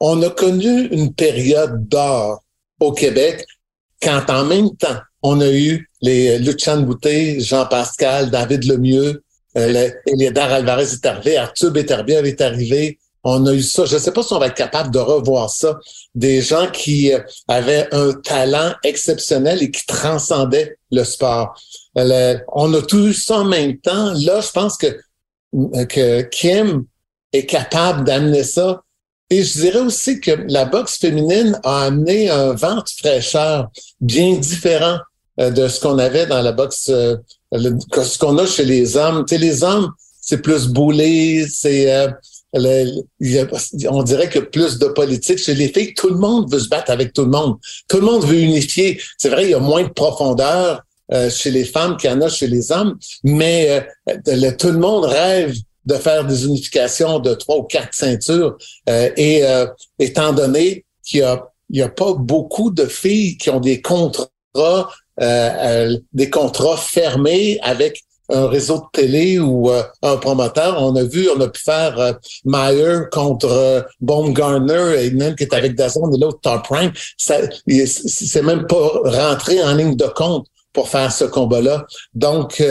on 0.00 0.22
a 0.22 0.30
connu 0.30 0.88
une 0.88 1.14
période 1.14 1.88
d'or 1.88 2.42
au 2.80 2.92
Québec 2.92 3.44
quand 4.02 4.30
en 4.30 4.44
même 4.44 4.76
temps, 4.76 4.98
on 5.22 5.40
a 5.40 5.50
eu 5.50 5.90
les 6.00 6.38
Lucien 6.38 6.78
Boutet, 6.78 7.40
Jean-Pascal, 7.40 8.30
David 8.30 8.64
Lemieux, 8.64 9.22
euh, 9.56 9.90
Eliédard 10.06 10.52
Alvarez 10.52 10.92
est 10.92 11.06
arrivé, 11.06 11.36
Arthur 11.36 11.76
est 11.76 11.90
arrivé. 12.40 12.98
On 13.24 13.44
a 13.46 13.52
eu 13.52 13.62
ça. 13.62 13.84
Je 13.84 13.94
ne 13.94 14.00
sais 14.00 14.12
pas 14.12 14.22
si 14.22 14.32
on 14.32 14.38
va 14.38 14.46
être 14.46 14.54
capable 14.54 14.92
de 14.92 14.98
revoir 14.98 15.50
ça. 15.50 15.78
Des 16.14 16.40
gens 16.40 16.70
qui 16.70 17.12
euh, 17.12 17.18
avaient 17.48 17.88
un 17.92 18.12
talent 18.12 18.72
exceptionnel 18.84 19.62
et 19.62 19.70
qui 19.70 19.84
transcendaient 19.86 20.78
le 20.92 21.02
sport. 21.02 21.60
On 22.52 22.74
a 22.74 22.82
tout 22.82 23.12
ça 23.12 23.38
en 23.38 23.44
même 23.44 23.78
temps. 23.78 24.12
Là, 24.14 24.40
je 24.40 24.50
pense 24.50 24.76
que, 24.76 24.86
que 25.86 26.22
Kim 26.22 26.84
est 27.32 27.46
capable 27.46 28.04
d'amener 28.04 28.44
ça. 28.44 28.82
Et 29.30 29.42
je 29.42 29.60
dirais 29.60 29.80
aussi 29.80 30.20
que 30.20 30.30
la 30.48 30.64
boxe 30.64 30.98
féminine 30.98 31.60
a 31.62 31.84
amené 31.84 32.30
un 32.30 32.54
vent 32.54 32.76
de 32.76 32.88
fraîcheur 32.98 33.68
bien 34.00 34.36
différent 34.36 34.98
euh, 35.38 35.50
de 35.50 35.68
ce 35.68 35.80
qu'on 35.80 35.98
avait 35.98 36.26
dans 36.26 36.40
la 36.40 36.52
boxe 36.52 36.90
ce 37.52 38.18
qu'on 38.18 38.38
a 38.38 38.46
chez 38.46 38.64
les 38.64 38.96
hommes. 38.96 39.24
Tu 39.26 39.34
sais, 39.34 39.40
les 39.40 39.62
hommes, 39.62 39.92
c'est 40.20 40.40
plus 40.40 40.68
boulé, 40.68 41.46
c'est 41.48 41.92
euh, 41.92 42.08
on 42.54 44.02
dirait 44.02 44.28
que 44.28 44.38
plus 44.38 44.78
de 44.78 44.86
politique. 44.86 45.38
Chez 45.38 45.54
les 45.54 45.68
filles, 45.68 45.94
tout 45.94 46.08
le 46.08 46.16
monde 46.16 46.50
veut 46.50 46.60
se 46.60 46.68
battre 46.68 46.90
avec 46.90 47.12
tout 47.12 47.24
le 47.24 47.30
monde. 47.30 47.56
Tout 47.88 47.98
le 47.98 48.06
monde 48.06 48.24
veut 48.24 48.38
unifier. 48.38 49.00
C'est 49.18 49.28
vrai, 49.28 49.44
il 49.44 49.50
y 49.50 49.54
a 49.54 49.58
moins 49.58 49.82
de 49.82 49.88
profondeur 49.88 50.82
euh, 51.12 51.30
chez 51.30 51.50
les 51.50 51.64
femmes 51.64 51.96
qu'il 51.96 52.10
y 52.10 52.12
en 52.12 52.20
a 52.20 52.28
chez 52.28 52.46
les 52.46 52.72
hommes, 52.72 52.98
mais 53.24 53.86
euh, 54.08 54.52
tout 54.58 54.70
le 54.70 54.78
monde 54.78 55.04
rêve 55.04 55.54
de 55.84 55.94
faire 55.94 56.26
des 56.26 56.44
unifications 56.44 57.18
de 57.18 57.34
trois 57.34 57.56
ou 57.56 57.62
quatre 57.62 57.94
ceintures. 57.94 58.58
et 58.86 59.42
étant 59.98 60.34
donné 60.34 60.84
qu'il 61.02 61.20
y 61.20 61.22
a, 61.22 61.48
a 61.84 61.88
pas 61.88 62.12
beaucoup 62.12 62.70
de 62.70 62.84
filles 62.84 63.38
qui 63.38 63.48
ont 63.48 63.60
des 63.60 63.80
contrats 63.80 64.28
euh, 65.20 65.50
euh, 65.60 65.98
des 66.12 66.30
contrats 66.30 66.76
fermés 66.76 67.58
avec 67.62 68.04
un 68.30 68.46
réseau 68.46 68.76
de 68.76 68.84
télé 68.92 69.38
ou 69.40 69.68
euh, 69.70 69.82
un 70.02 70.16
promoteur. 70.16 70.80
On 70.80 70.94
a 70.94 71.02
vu, 71.02 71.28
on 71.34 71.40
a 71.40 71.48
pu 71.48 71.60
faire 71.60 71.98
euh, 71.98 72.12
Meyer 72.44 73.00
contre 73.10 73.86
Baumgartner 74.00 75.04
et 75.04 75.10
même 75.10 75.34
qui 75.34 75.42
est 75.44 75.54
avec 75.54 75.74
Dazon 75.74 76.12
et 76.12 76.18
l'autre 76.18 76.38
Top 76.42 76.66
Rank. 76.68 76.96
C'est 77.16 78.42
même 78.42 78.66
pas 78.66 78.90
rentré 79.04 79.62
en 79.62 79.74
ligne 79.74 79.96
de 79.96 80.06
compte 80.06 80.46
pour 80.72 80.88
faire 80.88 81.12
ce 81.12 81.24
combat-là. 81.24 81.86
Donc, 82.14 82.62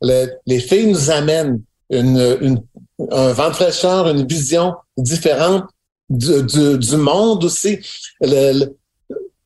les 0.00 0.60
filles 0.60 0.86
nous 0.86 1.10
amènent 1.10 1.60
une, 1.90 2.62
un 3.10 3.32
vent 3.32 3.48
de 3.48 3.54
fraîcheur, 3.54 4.08
une 4.08 4.26
vision 4.26 4.74
différente 4.96 5.64
du, 6.08 6.96
monde 6.96 7.44
aussi. 7.44 7.78
Le, 8.20 8.66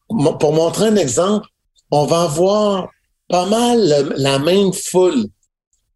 pour 0.09 0.53
montrer 0.53 0.87
un 0.87 0.97
exemple, 0.97 1.47
on 1.91 2.07
va 2.07 2.23
avoir 2.23 2.89
pas 3.29 3.47
mal 3.47 4.13
la 4.17 4.39
même 4.39 4.73
foule 4.73 5.27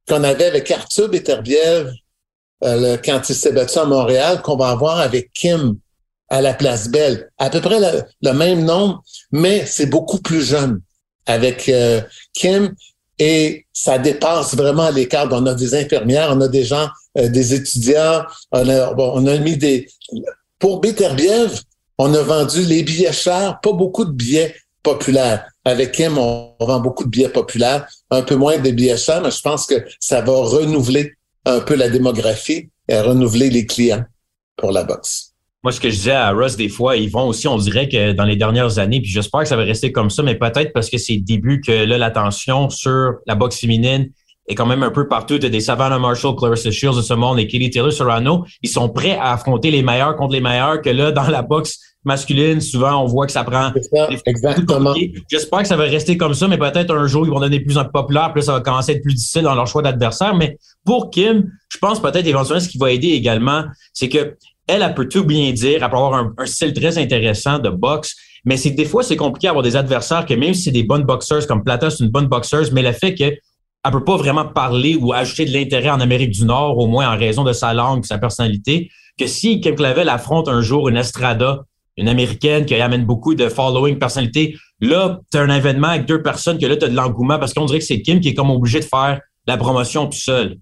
qu'on 0.08 0.24
avait 0.24 0.46
avec 0.46 0.70
Arthur 0.70 1.08
Beterbiev 1.08 1.92
euh, 2.64 2.96
quand 3.04 3.28
il 3.28 3.34
s'est 3.34 3.52
battu 3.52 3.78
à 3.78 3.84
Montréal, 3.84 4.42
qu'on 4.42 4.56
va 4.56 4.70
avoir 4.70 4.98
avec 4.98 5.32
Kim 5.32 5.76
à 6.28 6.40
la 6.40 6.54
Place 6.54 6.88
Belle. 6.88 7.30
À 7.38 7.50
peu 7.50 7.60
près 7.60 7.78
le, 7.80 8.32
même 8.32 8.64
nombre, 8.64 9.02
mais 9.30 9.64
c'est 9.66 9.86
beaucoup 9.86 10.18
plus 10.18 10.42
jeune 10.42 10.80
avec 11.28 11.68
euh, 11.68 12.00
Kim 12.34 12.74
et 13.18 13.66
ça 13.72 13.98
dépasse 13.98 14.56
vraiment 14.56 14.90
les 14.90 15.06
cadres. 15.06 15.38
On 15.40 15.46
a 15.46 15.54
des 15.54 15.74
infirmières, 15.74 16.30
on 16.32 16.40
a 16.40 16.48
des 16.48 16.64
gens, 16.64 16.88
euh, 17.16 17.28
des 17.28 17.54
étudiants, 17.54 18.24
on 18.50 18.68
a, 18.68 18.94
on 18.96 19.26
a 19.26 19.38
mis 19.38 19.56
des... 19.56 19.88
Pour 20.58 20.80
Beterbiev, 20.80 21.60
on 21.98 22.12
a 22.14 22.22
vendu 22.22 22.62
les 22.62 22.82
billets 22.82 23.12
chers, 23.12 23.60
pas 23.60 23.72
beaucoup 23.72 24.04
de 24.04 24.12
billets 24.12 24.54
populaires. 24.82 25.46
Avec 25.64 25.92
Kim, 25.92 26.16
on 26.18 26.54
vend 26.60 26.80
beaucoup 26.80 27.04
de 27.04 27.10
billets 27.10 27.28
populaires, 27.28 27.88
un 28.10 28.22
peu 28.22 28.36
moins 28.36 28.58
de 28.58 28.70
billets 28.70 28.96
chers, 28.96 29.20
mais 29.20 29.30
je 29.30 29.40
pense 29.40 29.66
que 29.66 29.84
ça 30.00 30.20
va 30.20 30.32
renouveler 30.32 31.12
un 31.44 31.60
peu 31.60 31.74
la 31.74 31.88
démographie. 31.88 32.70
et 32.88 33.00
renouveler 33.00 33.50
les 33.50 33.66
clients 33.66 34.04
pour 34.56 34.72
la 34.72 34.82
boxe. 34.82 35.34
Moi, 35.64 35.72
ce 35.72 35.80
que 35.80 35.90
je 35.90 35.96
disais 35.96 36.12
à 36.12 36.30
Russ, 36.30 36.56
des 36.56 36.68
fois, 36.68 36.96
ils 36.96 37.10
vont 37.10 37.26
aussi, 37.26 37.48
on 37.48 37.56
dirait 37.56 37.88
que 37.88 38.12
dans 38.12 38.24
les 38.24 38.36
dernières 38.36 38.78
années, 38.78 39.00
puis 39.00 39.10
j'espère 39.10 39.40
que 39.40 39.48
ça 39.48 39.56
va 39.56 39.64
rester 39.64 39.90
comme 39.90 40.08
ça, 40.08 40.22
mais 40.22 40.36
peut-être 40.36 40.72
parce 40.72 40.88
que 40.88 40.98
c'est 40.98 41.14
le 41.14 41.22
début 41.22 41.60
que 41.60 41.72
là, 41.72 41.98
l'attention 41.98 42.70
sur 42.70 43.14
la 43.26 43.34
boxe 43.34 43.58
féminine 43.58 44.08
est 44.46 44.54
quand 44.54 44.66
même 44.66 44.82
un 44.82 44.90
peu 44.90 45.08
partout. 45.08 45.38
des 45.38 45.60
Savannah 45.60 45.98
Marshall, 45.98 46.36
Clarissa 46.36 46.70
Shields 46.70 46.96
de 46.96 47.02
ce 47.02 47.12
monde 47.12 47.38
et 47.38 47.46
Katie 47.46 47.70
Taylor 47.70 47.92
Serrano. 47.92 48.44
Ils 48.62 48.68
sont 48.68 48.88
prêts 48.88 49.16
à 49.16 49.32
affronter 49.32 49.70
les 49.70 49.82
meilleurs 49.82 50.16
contre 50.16 50.32
les 50.32 50.40
meilleurs 50.40 50.80
que 50.80 50.90
là, 50.90 51.12
dans 51.12 51.28
la 51.28 51.42
boxe 51.42 51.78
masculine, 52.04 52.60
souvent, 52.60 53.02
on 53.02 53.06
voit 53.06 53.26
que 53.26 53.32
ça 53.32 53.44
prend. 53.44 53.72
Ça, 53.92 54.08
exactement. 54.24 54.94
J'espère 55.30 55.62
que 55.62 55.68
ça 55.68 55.76
va 55.76 55.84
rester 55.84 56.16
comme 56.16 56.34
ça, 56.34 56.48
mais 56.48 56.56
peut-être 56.56 56.94
un 56.94 57.06
jour, 57.06 57.26
ils 57.26 57.30
vont 57.30 57.40
devenir 57.40 57.62
plus 57.64 57.76
populaires, 57.92 58.32
puis 58.32 58.40
là, 58.40 58.46
ça 58.46 58.52
va 58.52 58.60
commencer 58.60 58.92
à 58.92 58.94
être 58.94 59.02
plus 59.02 59.14
difficile 59.14 59.42
dans 59.42 59.54
leur 59.54 59.66
choix 59.66 59.82
d'adversaire. 59.82 60.34
Mais 60.34 60.56
pour 60.84 61.10
Kim, 61.10 61.50
je 61.68 61.78
pense 61.78 62.00
peut-être 62.00 62.26
éventuellement 62.26 62.60
ce 62.60 62.68
qui 62.68 62.78
va 62.78 62.92
aider 62.92 63.08
également, 63.08 63.64
c'est 63.92 64.08
que 64.08 64.36
elle, 64.68 64.82
elle 64.82 64.94
peut 64.94 65.08
tout 65.08 65.24
bien 65.24 65.50
dire, 65.52 65.82
elle 65.82 65.90
peut 65.90 65.96
avoir 65.96 66.14
un, 66.14 66.46
style 66.46 66.72
très 66.72 66.98
intéressant 66.98 67.58
de 67.58 67.70
boxe, 67.70 68.14
mais 68.44 68.56
c'est 68.56 68.70
des 68.70 68.84
fois, 68.84 69.02
c'est 69.02 69.16
compliqué 69.16 69.48
d'avoir 69.48 69.64
des 69.64 69.74
adversaires 69.74 70.26
que 70.26 70.34
même 70.34 70.54
si 70.54 70.64
c'est 70.64 70.70
des 70.70 70.84
bonnes 70.84 71.04
boxeurs, 71.04 71.46
comme 71.46 71.64
Plata, 71.64 71.90
c'est 71.90 72.04
une 72.04 72.10
bonne 72.10 72.26
boxeuse, 72.26 72.70
mais 72.70 72.82
le 72.82 72.92
fait 72.92 73.14
que 73.14 73.24
elle 73.24 73.92
peut 73.92 74.04
pas 74.04 74.16
vraiment 74.16 74.44
parler 74.44 74.96
ou 74.96 75.12
ajouter 75.12 75.44
de 75.44 75.52
l'intérêt 75.52 75.90
en 75.90 76.00
Amérique 76.00 76.30
du 76.30 76.44
Nord, 76.44 76.76
au 76.78 76.86
moins 76.86 77.12
en 77.12 77.16
raison 77.16 77.44
de 77.44 77.52
sa 77.52 77.72
langue, 77.72 78.04
sa 78.04 78.18
personnalité, 78.18 78.90
que 79.18 79.26
si 79.26 79.60
Kim 79.60 79.74
Clavel 79.74 80.08
affronte 80.08 80.48
un 80.48 80.60
jour 80.60 80.88
une 80.88 80.96
Estrada, 80.96 81.64
une 81.96 82.08
américaine 82.08 82.66
qui 82.66 82.74
amène 82.74 83.04
beaucoup 83.04 83.34
de 83.34 83.48
following, 83.48 83.98
personnalité, 83.98 84.56
là, 84.80 85.20
tu 85.30 85.38
as 85.38 85.42
un 85.42 85.54
événement 85.54 85.88
avec 85.88 86.06
deux 86.06 86.22
personnes 86.22 86.58
que 86.58 86.66
là, 86.66 86.76
tu 86.76 86.84
as 86.84 86.88
de 86.88 86.94
l'engouement 86.94 87.38
parce 87.38 87.54
qu'on 87.54 87.64
dirait 87.64 87.78
que 87.78 87.84
c'est 87.84 88.02
Kim 88.02 88.20
qui 88.20 88.28
est 88.28 88.34
comme 88.34 88.50
obligé 88.50 88.80
de 88.80 88.84
faire 88.84 89.20
la 89.46 89.56
promotion 89.56 90.06
tout 90.06 90.18
seul. 90.18 90.58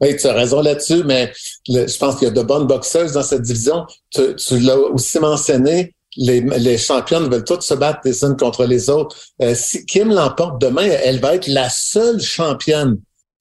Oui, 0.00 0.16
tu 0.16 0.26
as 0.26 0.32
raison 0.32 0.60
là-dessus, 0.60 1.02
mais 1.04 1.32
je 1.68 1.98
pense 1.98 2.16
qu'il 2.16 2.28
y 2.28 2.30
a 2.30 2.34
de 2.34 2.42
bonnes 2.42 2.66
boxeuses 2.66 3.12
dans 3.12 3.22
cette 3.22 3.42
division. 3.42 3.86
Tu, 4.10 4.34
tu 4.36 4.58
l'as 4.58 4.76
aussi 4.76 5.18
mentionné, 5.18 5.94
les, 6.16 6.40
les 6.40 6.78
championnes 6.78 7.28
veulent 7.28 7.44
toutes 7.44 7.62
se 7.62 7.74
battre 7.74 8.00
les 8.04 8.24
unes 8.24 8.36
contre 8.36 8.64
les 8.64 8.90
autres. 8.90 9.16
Euh, 9.42 9.54
si 9.54 9.84
Kim 9.86 10.12
l'emporte 10.12 10.60
demain, 10.60 10.88
elle 11.04 11.20
va 11.20 11.34
être 11.34 11.46
la 11.46 11.68
seule 11.70 12.20
championne 12.20 12.98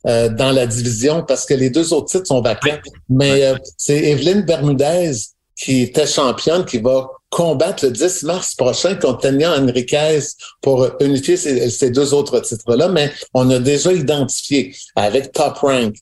euh, 0.08 0.30
dans 0.30 0.52
la 0.52 0.66
division 0.66 1.24
parce 1.24 1.46
que 1.46 1.54
les 1.54 1.70
deux 1.70 1.94
autres 1.94 2.08
titres 2.08 2.28
sont 2.28 2.42
vacants. 2.42 2.80
Mais 3.10 3.44
euh, 3.44 3.56
c'est 3.78 3.98
Evelyne 3.98 4.44
Bermudez 4.44 5.12
qui 5.56 5.82
était 5.82 6.08
championne 6.08 6.64
qui 6.64 6.78
va 6.78 7.10
combattre 7.30 7.86
le 7.86 7.92
10 7.92 8.24
mars 8.24 8.56
prochain 8.56 8.96
contre 8.96 9.20
Tania 9.20 9.60
Enriquez 9.60 10.20
pour 10.62 10.90
unifier 11.02 11.38
ces, 11.38 11.70
ces 11.70 11.90
deux 11.90 12.14
autres 12.14 12.40
titres-là. 12.40 12.88
Mais 12.88 13.12
on 13.34 13.50
a 13.50 13.60
déjà 13.60 13.92
identifié 13.92 14.74
avec 14.96 15.34
Top 15.34 15.58
Rank, 15.58 15.96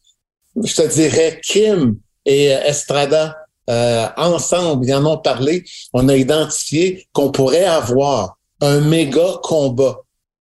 je 0.64 0.76
te 0.76 0.88
dirais 0.88 1.40
Kim 1.44 1.98
et 2.26 2.46
Estrada 2.46 3.36
euh, 3.70 4.08
ensemble, 4.16 4.86
ils 4.86 4.94
en 4.94 5.06
ont 5.06 5.18
parlé, 5.18 5.66
on 5.94 6.08
a 6.08 6.16
identifié 6.16 7.08
qu'on 7.12 7.32
pourrait 7.32 7.66
avoir 7.66 8.38
un 8.62 8.80
méga 8.80 9.40
combat. 9.44 10.00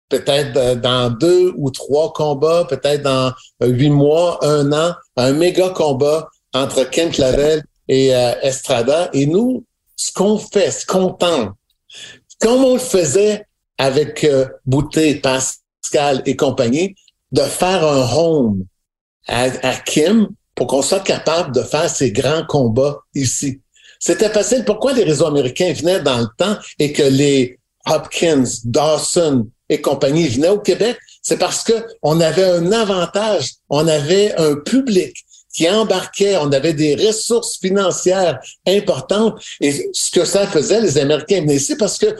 Peut-être 0.09 0.81
dans 0.81 1.11
deux 1.11 1.53
ou 1.57 1.71
trois 1.71 2.13
combats, 2.13 2.65
peut-être 2.69 3.03
dans 3.03 3.33
huit 3.61 3.91
mois, 3.91 4.39
un 4.45 4.73
an, 4.73 4.95
un 5.17 5.33
méga 5.33 5.71
combat 5.71 6.29
entre 6.55 6.85
Ken 6.85 7.11
Clavel 7.11 7.65
et 7.89 8.15
euh, 8.15 8.35
Estrada. 8.43 9.11
Et 9.13 9.27
nous, 9.27 9.65
ce 9.97 10.13
qu'on 10.13 10.39
fait, 10.39 10.71
ce 10.71 10.87
qu'on 10.87 11.11
tente, 11.11 11.51
comme 12.41 12.65
on 12.65 12.75
le 12.75 12.79
faisait 12.79 13.47
avec 13.79 14.23
euh, 14.23 14.47
Boutet, 14.65 15.17
Pascal 15.17 16.23
et 16.25 16.37
compagnie, 16.37 16.95
de 17.33 17.43
faire 17.43 17.85
un 17.85 18.09
home 18.17 18.65
à, 19.27 19.45
à 19.63 19.75
Kim 19.77 20.29
pour 20.55 20.67
qu'on 20.67 20.83
soit 20.83 21.01
capable 21.01 21.55
de 21.55 21.63
faire 21.63 21.89
ces 21.89 22.11
grands 22.11 22.45
combats 22.47 22.99
ici. 23.15 23.61
C'était 23.99 24.31
facile. 24.31 24.65
Pourquoi 24.65 24.93
les 24.93 25.05
réseaux 25.05 25.27
américains 25.27 25.73
venaient 25.73 26.01
dans 26.01 26.19
le 26.19 26.29
temps 26.37 26.57
et 26.79 26.93
que 26.93 27.03
les 27.03 27.59
Hopkins, 27.87 28.45
Dawson 28.65 29.49
et 29.69 29.81
compagnie 29.81 30.29
venaient 30.29 30.49
au 30.49 30.59
Québec? 30.59 30.99
C'est 31.23 31.39
parce 31.39 31.63
que 31.63 31.73
on 32.03 32.21
avait 32.21 32.45
un 32.45 32.73
avantage. 32.73 33.55
On 33.69 33.87
avait 33.87 34.35
un 34.37 34.57
public 34.57 35.17
qui 35.53 35.69
embarquait, 35.69 36.37
on 36.37 36.53
avait 36.53 36.75
des 36.75 36.95
ressources 36.95 37.59
financières 37.59 38.39
importantes. 38.67 39.43
Et 39.61 39.89
ce 39.93 40.11
que 40.11 40.25
ça 40.25 40.47
faisait, 40.47 40.81
les 40.81 40.99
Américains 40.99 41.41
venaient 41.41 41.57
ici 41.57 41.77
parce 41.77 41.99
que 41.99 42.15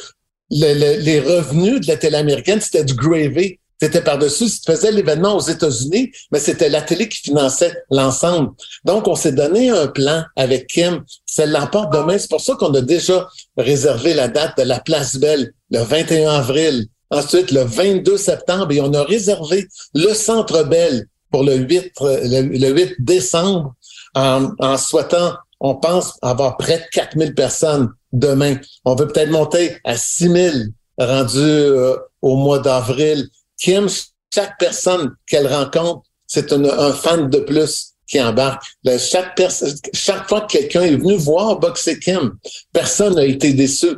les 0.49 1.21
revenus 1.21 1.81
de 1.81 1.89
la 1.89 1.97
télé 1.97 2.17
américaine, 2.17 2.61
c'était 2.61 2.85
du 2.85 2.95
gravy. 2.95 3.59
C'était 3.81 4.03
par-dessus, 4.03 4.47
tu 4.47 4.73
faisais 4.73 4.91
l'événement 4.91 5.37
aux 5.37 5.41
États-Unis, 5.41 6.11
mais 6.33 6.39
c'était 6.39 6.71
la 6.71 6.81
télé 6.81 7.09
qui 7.09 7.19
finançait 7.19 7.75
l'ensemble. 7.91 8.53
Donc, 8.85 9.07
on 9.07 9.15
s'est 9.15 9.33
donné 9.33 9.71
un 9.71 9.87
plan 9.87 10.25
avec 10.35 10.67
Kim. 10.69 11.05
C'est 11.27 11.47
l'emporte 11.47 11.93
demain. 11.93 12.17
C'est 12.17 12.31
pour 12.31 12.41
ça 12.41 12.55
qu'on 12.55 12.73
a 12.75 12.81
déjà 12.81 13.29
réservé 13.59 14.15
la 14.15 14.29
date 14.29 14.57
de 14.57 14.63
la 14.63 14.81
Place 14.81 15.17
Belle 15.17 15.53
le 15.71 15.81
21 15.81 16.31
avril. 16.31 16.87
Ensuite, 17.11 17.51
le 17.51 17.63
22 17.63 18.17
septembre, 18.17 18.73
et 18.73 18.81
on 18.81 18.93
a 18.95 19.03
réservé 19.03 19.69
le 19.95 20.13
Centre 20.15 20.63
Belle 20.65 21.07
pour 21.31 21.45
le 21.45 21.57
8, 21.57 21.93
le, 22.01 22.71
8 22.71 22.95
décembre 23.01 23.75
en, 24.15 24.53
en 24.59 24.77
souhaitant, 24.79 25.35
on 25.61 25.75
pense 25.75 26.15
avoir 26.23 26.57
près 26.57 26.79
de 26.79 26.85
4000 26.93 27.35
personnes 27.35 27.91
demain. 28.13 28.57
On 28.85 28.95
veut 28.95 29.07
peut-être 29.07 29.31
monter 29.31 29.77
à 29.85 29.97
6000 29.97 30.73
rendus 30.99 31.39
euh, 31.39 31.97
au 32.23 32.37
mois 32.37 32.59
d'avril. 32.59 33.29
Kim, 33.67 33.89
chaque 34.33 34.57
personne 34.61 35.11
qu'elle 35.27 35.53
rencontre, 35.53 36.03
c'est 36.29 36.53
un, 36.53 36.93
fan 36.93 37.29
de 37.29 37.39
plus 37.39 37.95
qui 38.07 38.21
embarque. 38.21 38.63
chaque, 38.97 40.29
fois 40.29 40.43
que 40.43 40.53
quelqu'un 40.53 40.83
est 40.83 40.95
venu 40.95 41.17
voir 41.17 41.59
boxer 41.59 41.99
Kim, 41.99 42.37
personne 42.73 43.17
n'a 43.17 43.25
été 43.25 43.55
déçu. 43.55 43.89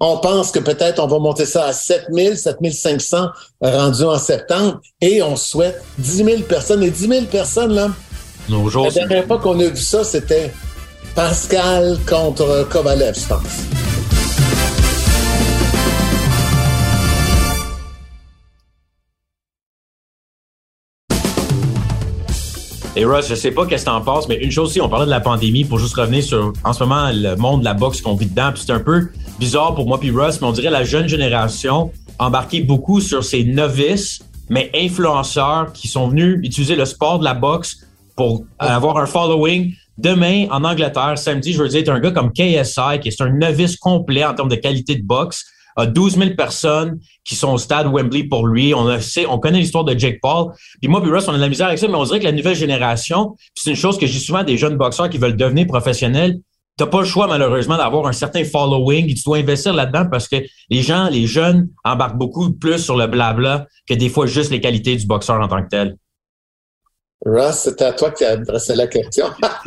On 0.00 0.18
pense 0.18 0.50
que 0.50 0.58
peut-être 0.58 0.98
on 0.98 1.06
va 1.06 1.20
monter 1.20 1.46
ça 1.46 1.66
à 1.66 1.72
7000, 1.72 2.36
7500 2.36 3.28
rendus 3.60 4.02
en 4.02 4.18
septembre 4.18 4.80
et 5.00 5.22
on 5.22 5.36
souhaite 5.36 5.80
10 5.98 6.16
000 6.16 6.40
personnes. 6.40 6.82
Et 6.82 6.90
10 6.90 7.06
000 7.06 7.24
personnes, 7.26 7.74
là, 7.74 7.92
Nos 8.48 8.68
jours, 8.68 8.86
la 8.86 8.90
dernière 8.90 9.26
fois 9.28 9.38
qu'on 9.38 9.60
a 9.60 9.68
vu 9.68 9.76
ça, 9.76 10.02
c'était 10.02 10.52
Pascal 11.14 11.96
contre 12.08 12.66
Kovalev, 12.68 13.16
je 13.16 13.28
pense. 13.28 14.11
Et 22.94 23.06
Russ, 23.06 23.26
je 23.26 23.34
sais 23.34 23.52
pas 23.52 23.64
qu'est-ce 23.64 23.86
que 23.86 23.90
t'en 23.90 24.02
penses, 24.02 24.28
mais 24.28 24.36
une 24.36 24.50
chose 24.50 24.68
aussi, 24.68 24.80
on 24.82 24.88
parlait 24.88 25.06
de 25.06 25.10
la 25.10 25.20
pandémie 25.20 25.64
pour 25.64 25.78
juste 25.78 25.94
revenir 25.94 26.22
sur, 26.22 26.52
en 26.62 26.74
ce 26.74 26.84
moment, 26.84 27.10
le 27.10 27.36
monde 27.36 27.60
de 27.60 27.64
la 27.64 27.72
boxe 27.72 28.02
qu'on 28.02 28.14
vit 28.14 28.26
dedans. 28.26 28.50
Puis 28.52 28.64
c'est 28.66 28.72
un 28.72 28.80
peu 28.80 29.08
bizarre 29.38 29.74
pour 29.74 29.86
moi 29.86 29.98
puis 29.98 30.10
Russ, 30.10 30.40
mais 30.42 30.46
on 30.46 30.52
dirait 30.52 30.70
la 30.70 30.84
jeune 30.84 31.08
génération 31.08 31.90
embarqué 32.18 32.60
beaucoup 32.60 33.00
sur 33.00 33.24
ces 33.24 33.44
novices, 33.44 34.20
mais 34.50 34.70
influenceurs 34.74 35.72
qui 35.72 35.88
sont 35.88 36.08
venus 36.08 36.38
utiliser 36.42 36.76
le 36.76 36.84
sport 36.84 37.18
de 37.18 37.24
la 37.24 37.32
boxe 37.32 37.78
pour 38.14 38.44
avoir 38.58 38.98
un 38.98 39.06
following. 39.06 39.72
Demain, 39.96 40.46
en 40.50 40.62
Angleterre, 40.62 41.16
samedi, 41.16 41.54
je 41.54 41.62
veux 41.62 41.68
dire, 41.68 41.90
un 41.90 41.98
gars 41.98 42.10
comme 42.10 42.30
KSI, 42.30 43.00
qui 43.00 43.08
est 43.08 43.20
un 43.22 43.30
novice 43.30 43.76
complet 43.76 44.24
en 44.24 44.34
termes 44.34 44.50
de 44.50 44.56
qualité 44.56 44.96
de 44.96 45.02
boxe, 45.02 45.46
a 45.76 45.86
12 45.86 46.18
000 46.18 46.30
personnes 46.36 46.98
qui 47.24 47.34
sont 47.34 47.52
au 47.52 47.58
stade 47.58 47.86
Wembley 47.86 48.24
pour 48.24 48.46
lui. 48.46 48.74
On, 48.74 48.86
a, 48.88 49.00
sait, 49.00 49.26
on 49.26 49.38
connaît 49.38 49.60
l'histoire 49.60 49.84
de 49.84 49.98
Jake 49.98 50.18
Paul. 50.20 50.52
Puis 50.80 50.88
moi, 50.88 51.02
puis 51.02 51.10
Russ, 51.10 51.26
on 51.28 51.32
a 51.32 51.36
de 51.36 51.40
la 51.40 51.48
misère 51.48 51.68
avec 51.68 51.78
ça, 51.78 51.88
mais 51.88 51.94
on 51.94 52.04
dirait 52.04 52.20
que 52.20 52.24
la 52.24 52.32
nouvelle 52.32 52.56
génération, 52.56 53.36
c'est 53.54 53.70
une 53.70 53.76
chose 53.76 53.98
que 53.98 54.06
j'ai 54.06 54.18
souvent 54.18 54.42
des 54.42 54.56
jeunes 54.56 54.76
boxeurs 54.76 55.08
qui 55.08 55.18
veulent 55.18 55.36
devenir 55.36 55.66
professionnels. 55.66 56.38
T'as 56.78 56.86
pas 56.86 57.00
le 57.00 57.06
choix, 57.06 57.26
malheureusement, 57.26 57.76
d'avoir 57.76 58.06
un 58.06 58.12
certain 58.12 58.44
following 58.44 59.10
et 59.10 59.14
tu 59.14 59.22
dois 59.24 59.38
investir 59.38 59.74
là-dedans 59.74 60.06
parce 60.10 60.26
que 60.26 60.36
les 60.70 60.82
gens, 60.82 61.08
les 61.10 61.26
jeunes 61.26 61.68
embarquent 61.84 62.16
beaucoup 62.16 62.50
plus 62.52 62.78
sur 62.78 62.96
le 62.96 63.06
blabla 63.06 63.66
que 63.86 63.94
des 63.94 64.08
fois 64.08 64.26
juste 64.26 64.50
les 64.50 64.60
qualités 64.60 64.96
du 64.96 65.06
boxeur 65.06 65.40
en 65.40 65.48
tant 65.48 65.62
que 65.62 65.68
tel. 65.68 65.96
Russ, 67.24 67.54
c'était 67.54 67.84
à 67.84 67.92
toi 67.92 68.10
qui 68.10 68.24
as 68.24 68.32
adressé 68.32 68.74
la 68.74 68.86
question. 68.86 69.26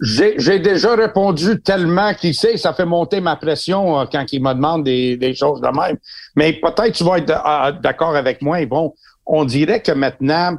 J'ai 0.00 0.58
déjà 0.58 0.94
répondu 0.94 1.60
tellement 1.60 2.14
qu'il 2.14 2.34
sait, 2.34 2.56
ça 2.56 2.72
fait 2.72 2.86
monter 2.86 3.20
ma 3.20 3.36
pression 3.36 4.00
euh, 4.00 4.04
quand 4.10 4.24
il 4.32 4.42
me 4.42 4.54
demande 4.54 4.84
des, 4.84 5.16
des, 5.16 5.34
choses 5.34 5.60
de 5.60 5.68
même. 5.68 5.98
Mais 6.36 6.54
peut-être 6.54 6.92
tu 6.92 7.04
vas 7.04 7.18
être 7.18 7.30
euh, 7.30 7.72
d'accord 7.72 8.16
avec 8.16 8.40
moi. 8.40 8.64
bon, 8.66 8.94
on 9.26 9.44
dirait 9.44 9.82
que 9.82 9.92
maintenant, 9.92 10.56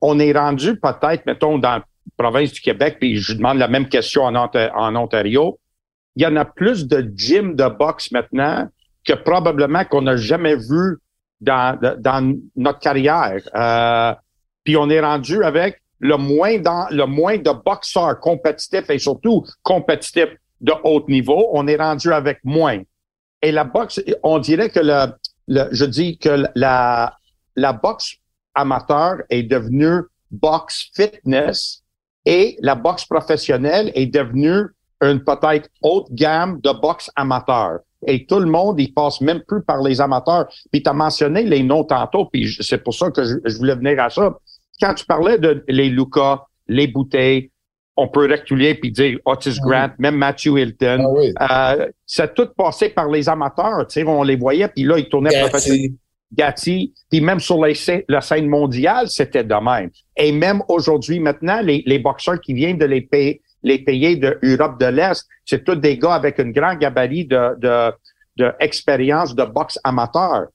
on 0.00 0.18
est 0.18 0.32
rendu 0.32 0.78
peut-être, 0.78 1.26
mettons, 1.26 1.58
dans 1.58 1.76
la 1.76 1.84
province 2.16 2.52
du 2.52 2.60
Québec, 2.60 2.96
puis 2.98 3.16
je 3.18 3.34
demande 3.34 3.58
la 3.58 3.68
même 3.68 3.88
question 3.88 4.24
en, 4.24 4.96
Ontario. 4.96 5.58
Il 6.16 6.22
y 6.22 6.26
en 6.26 6.36
a 6.36 6.44
plus 6.44 6.86
de 6.86 7.08
gyms 7.14 7.54
de 7.54 7.68
boxe 7.68 8.10
maintenant 8.10 8.68
que 9.04 9.12
probablement 9.12 9.84
qu'on 9.84 10.02
n'a 10.02 10.16
jamais 10.16 10.56
vu 10.56 10.98
dans, 11.40 11.78
dans 11.98 12.36
notre 12.56 12.80
carrière. 12.80 13.40
Euh, 13.54 14.14
puis 14.64 14.76
on 14.76 14.90
est 14.90 15.00
rendu 15.00 15.42
avec 15.42 15.79
le 16.00 16.16
moins 16.16 16.58
dans 16.58 16.86
le 16.90 17.06
moins 17.06 17.38
de 17.38 17.50
boxeurs 17.50 18.18
compétitifs 18.20 18.90
et 18.90 18.98
surtout 18.98 19.44
compétitifs 19.62 20.36
de 20.60 20.72
haut 20.84 21.04
niveau, 21.08 21.48
on 21.52 21.66
est 21.68 21.76
rendu 21.76 22.12
avec 22.12 22.40
moins. 22.44 22.80
Et 23.42 23.52
la 23.52 23.64
boxe, 23.64 24.00
on 24.22 24.38
dirait 24.38 24.68
que 24.68 24.80
le, 24.80 25.12
le 25.46 25.68
je 25.72 25.84
dis 25.84 26.18
que 26.18 26.44
la 26.54 27.14
la 27.56 27.72
boxe 27.72 28.16
amateur 28.54 29.18
est 29.30 29.44
devenue 29.44 30.02
boxe 30.30 30.90
fitness 30.94 31.82
et 32.24 32.56
la 32.60 32.74
boxe 32.74 33.04
professionnelle 33.04 33.90
est 33.94 34.06
devenue 34.06 34.66
une 35.02 35.22
peut-être 35.24 35.68
haute 35.82 36.08
gamme 36.12 36.60
de 36.60 36.70
boxe 36.72 37.10
amateur. 37.16 37.80
Et 38.06 38.26
tout 38.26 38.38
le 38.38 38.46
monde, 38.46 38.80
il 38.80 38.92
passe 38.92 39.20
même 39.20 39.42
plus 39.46 39.62
par 39.62 39.82
les 39.82 40.00
amateurs. 40.00 40.46
Puis 40.70 40.82
tu 40.82 40.88
as 40.88 40.92
mentionné 40.92 41.42
les 41.42 41.62
noms 41.62 41.84
tantôt, 41.84 42.26
puis 42.26 42.54
c'est 42.60 42.82
pour 42.82 42.94
ça 42.94 43.10
que 43.10 43.24
je, 43.24 43.58
voulais 43.58 43.74
venir 43.74 44.02
à 44.02 44.10
ça. 44.10 44.38
Quand 44.80 44.94
tu 44.94 45.04
parlais 45.04 45.38
de 45.38 45.64
les 45.68 45.88
Lucas, 45.88 46.44
les 46.68 46.86
bouteilles, 46.86 47.50
on 47.96 48.08
peut 48.08 48.30
reculer 48.30 48.74
puis 48.74 48.90
dire 48.90 49.18
Otis 49.24 49.58
ah 49.58 49.66
Grant, 49.66 49.90
même 49.98 50.16
Matthew 50.16 50.58
Hilton. 50.58 51.32
Ah 51.36 51.74
euh, 51.74 51.88
c'est 52.06 52.34
tout 52.34 52.48
passé 52.56 52.88
par 52.88 53.08
les 53.08 53.28
amateurs. 53.28 53.86
On 54.06 54.22
les 54.22 54.36
voyait, 54.36 54.68
puis 54.68 54.84
là, 54.84 54.98
ils 54.98 55.08
tournaient 55.08 55.38
professionnellement. 55.40 55.96
Gatti, 56.32 56.94
puis 57.10 57.20
même 57.20 57.40
sur 57.40 57.58
la 57.60 58.20
scène 58.20 58.46
mondiale, 58.46 59.08
c'était 59.08 59.42
de 59.42 59.54
même. 59.54 59.90
Et 60.16 60.30
même 60.30 60.62
aujourd'hui, 60.68 61.18
maintenant, 61.18 61.60
les, 61.60 61.82
les 61.86 61.98
boxeurs 61.98 62.40
qui 62.40 62.54
viennent 62.54 62.78
de 62.78 62.84
les 62.84 63.00
pays, 63.00 63.40
les 63.64 63.80
pays 63.80 64.16
de 64.16 64.38
Europe 64.42 64.78
de 64.78 64.86
l'Est, 64.86 65.26
c'est 65.44 65.64
tous 65.64 65.74
des 65.74 65.98
gars 65.98 66.14
avec 66.14 66.38
une 66.38 66.52
grande 66.52 66.78
gabarit 66.78 67.24
de, 67.24 67.58
de, 67.58 67.92
de 68.36 68.52
expérience 68.60 69.34
de 69.34 69.44
boxe 69.44 69.78
amateur. 69.82 70.46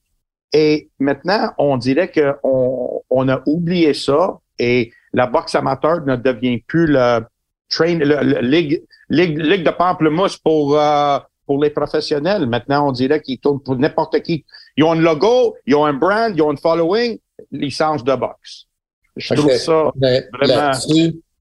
Et 0.58 0.90
maintenant, 1.00 1.52
on 1.58 1.76
dirait 1.76 2.10
qu'on 2.10 3.02
on 3.10 3.28
a 3.28 3.44
oublié 3.46 3.94
ça 3.94 4.40
et 4.58 4.94
la 5.12 5.28
boxe 5.28 5.54
amateur 5.54 6.06
ne 6.06 6.16
devient 6.16 6.60
plus 6.60 6.88
le 6.88 7.26
train, 7.70 7.96
le, 7.96 8.40
ligue, 8.40 8.82
ligue, 9.10 9.38
ligue 9.38 9.66
de 9.66 9.72
pamplemousse 9.72 10.38
pour 10.38 10.80
euh, 10.80 11.20
pour 11.46 11.62
les 11.62 11.72
professionnels. 11.72 12.48
Maintenant, 12.48 12.88
on 12.88 12.94
dirait 12.94 13.22
qu'ils 13.22 13.40
tournent 13.40 13.62
pour 13.62 13.76
n'importe 13.76 14.22
qui. 14.22 14.46
Ils 14.78 14.86
ont 14.86 14.94
un 14.94 15.02
logo, 15.02 15.58
ils 15.66 15.76
ont 15.76 15.84
un 15.84 15.94
brand, 15.94 16.32
ils 16.34 16.42
ont 16.42 16.52
un 16.52 16.56
following, 16.56 17.20
licence 17.52 18.06
de 18.06 18.16
boxe. 18.16 18.68
Je 19.18 19.34
trouve 19.34 19.52
ça 19.52 19.92
vraiment... 20.42 20.74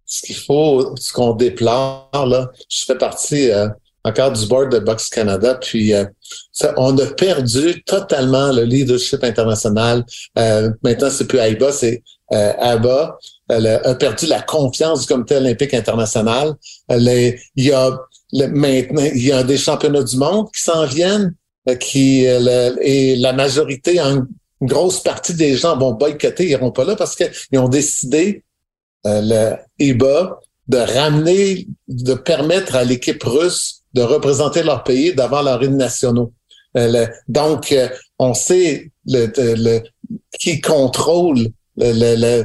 Ce 0.06 0.26
qu'il 0.26 0.37
faut, 0.37 0.97
ce 0.97 1.12
qu'on 1.12 1.35
déplore, 1.35 2.11
là, 2.12 2.50
je 2.68 2.85
fais 2.85 2.99
partie 2.99 3.50
euh, 3.50 3.68
encore 4.05 4.33
du 4.33 4.47
board 4.47 4.71
de 4.71 4.79
Boxe 4.79 5.09
Canada, 5.09 5.55
puis 5.55 5.95
euh, 5.95 6.05
on 6.77 6.97
a 6.99 7.07
perdu 7.07 7.83
totalement 7.85 8.53
le 8.53 8.65
leadership 8.65 9.25
international. 9.25 10.05
Euh, 10.39 10.71
maintenant, 10.83 11.11
c'est 11.11 11.27
plus 11.27 11.39
AIBA, 11.39 11.73
c'est 11.73 12.03
ABA. 12.31 13.19
Elle 13.49 13.67
a 13.67 13.95
perdu 13.95 14.27
la 14.27 14.43
confiance 14.43 15.03
du 15.03 15.07
Comité 15.07 15.37
olympique 15.37 15.75
international. 15.75 16.55
il 16.91 17.39
y 17.57 17.73
a 17.73 17.99
maintenant, 18.33 19.03
il 19.15 19.25
y 19.25 19.33
a 19.33 19.43
des 19.43 19.59
championnats 19.59 20.03
du 20.03 20.17
monde 20.17 20.49
qui 20.53 20.63
s'en 20.63 20.85
viennent, 20.87 21.35
euh, 21.69 21.77
qui 21.77 22.27
euh, 22.27 22.75
et 22.83 23.17
la 23.17 23.33
majorité, 23.33 23.99
une 23.99 24.27
grosse 24.61 25.03
partie 25.03 25.35
des 25.35 25.57
gens 25.57 25.77
vont 25.79 25.93
boycotter, 25.93 26.45
ils 26.45 26.51
iront 26.51 26.73
pas 26.73 26.85
là 26.85 26.97
parce 26.97 27.17
qu'ils 27.17 27.59
ont 27.59 27.69
décidé 27.69 28.45
euh, 29.07 29.21
le 29.23 29.57
EBA 29.79 30.41
de 30.69 30.79
ramener, 30.79 31.67
de 31.89 32.15
permettre 32.15 32.75
à 32.75 32.85
l'équipe 32.85 33.23
russe 33.23 33.83
de 33.95 34.03
représenter 34.03 34.63
leur 34.63 34.83
pays, 34.83 35.15
d'avoir 35.15 35.43
leurs 35.43 35.63
hymnes 35.63 35.77
nationaux. 35.77 36.33
donc, 37.29 37.75
on 38.19 38.35
sait 38.35 38.91
le, 39.07 39.83
qui 40.39 40.61
contrôle 40.61 41.49
le, 41.77 42.45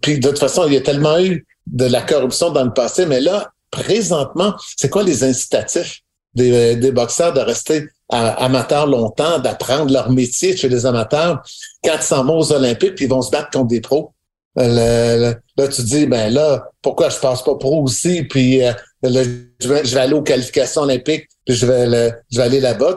Puis 0.00 0.18
de 0.18 0.28
toute 0.28 0.38
façon, 0.38 0.66
il 0.66 0.74
y 0.74 0.76
a 0.76 0.80
tellement 0.80 1.18
eu 1.18 1.46
de 1.66 1.84
la 1.86 2.02
corruption 2.02 2.50
dans 2.50 2.64
le 2.64 2.72
passé, 2.72 3.06
mais 3.06 3.20
là, 3.20 3.50
présentement, 3.70 4.54
c'est 4.76 4.88
quoi 4.88 5.02
les 5.02 5.24
incitatifs 5.24 6.00
des, 6.34 6.76
des 6.76 6.92
boxeurs 6.92 7.32
de 7.32 7.40
rester 7.40 7.86
amateurs 8.08 8.86
longtemps, 8.86 9.38
d'apprendre 9.38 9.92
leur 9.92 10.10
métier 10.10 10.56
chez 10.56 10.68
les 10.68 10.86
amateurs? 10.86 11.42
Quand 11.82 11.96
ils 11.98 12.14
vont 12.14 12.38
aux 12.38 12.52
Olympiques, 12.52 12.94
puis 12.94 13.06
ils 13.06 13.10
vont 13.10 13.22
se 13.22 13.30
battre 13.30 13.50
contre 13.50 13.68
des 13.68 13.80
pros. 13.80 14.12
Euh, 14.58 15.34
là, 15.56 15.68
tu 15.68 15.82
dis, 15.82 16.06
ben 16.06 16.32
là, 16.32 16.68
pourquoi 16.80 17.08
je 17.08 17.18
passe 17.18 17.42
pas 17.42 17.56
pro 17.56 17.82
aussi? 17.82 18.22
Puis 18.22 18.62
euh, 18.62 18.72
je, 19.10 19.68
vais, 19.68 19.96
aller 19.96 20.14
aux 20.14 20.22
qualifications 20.22 20.82
olympiques, 20.82 21.28
puis 21.44 21.54
je 21.54 21.66
vais, 21.66 22.12
je 22.30 22.36
vais 22.36 22.42
aller 22.42 22.60
là-bas. 22.60 22.96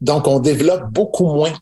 Donc, 0.00 0.26
on 0.26 0.40
développe 0.40 0.84
beaucoup 0.92 1.26
moins. 1.26 1.52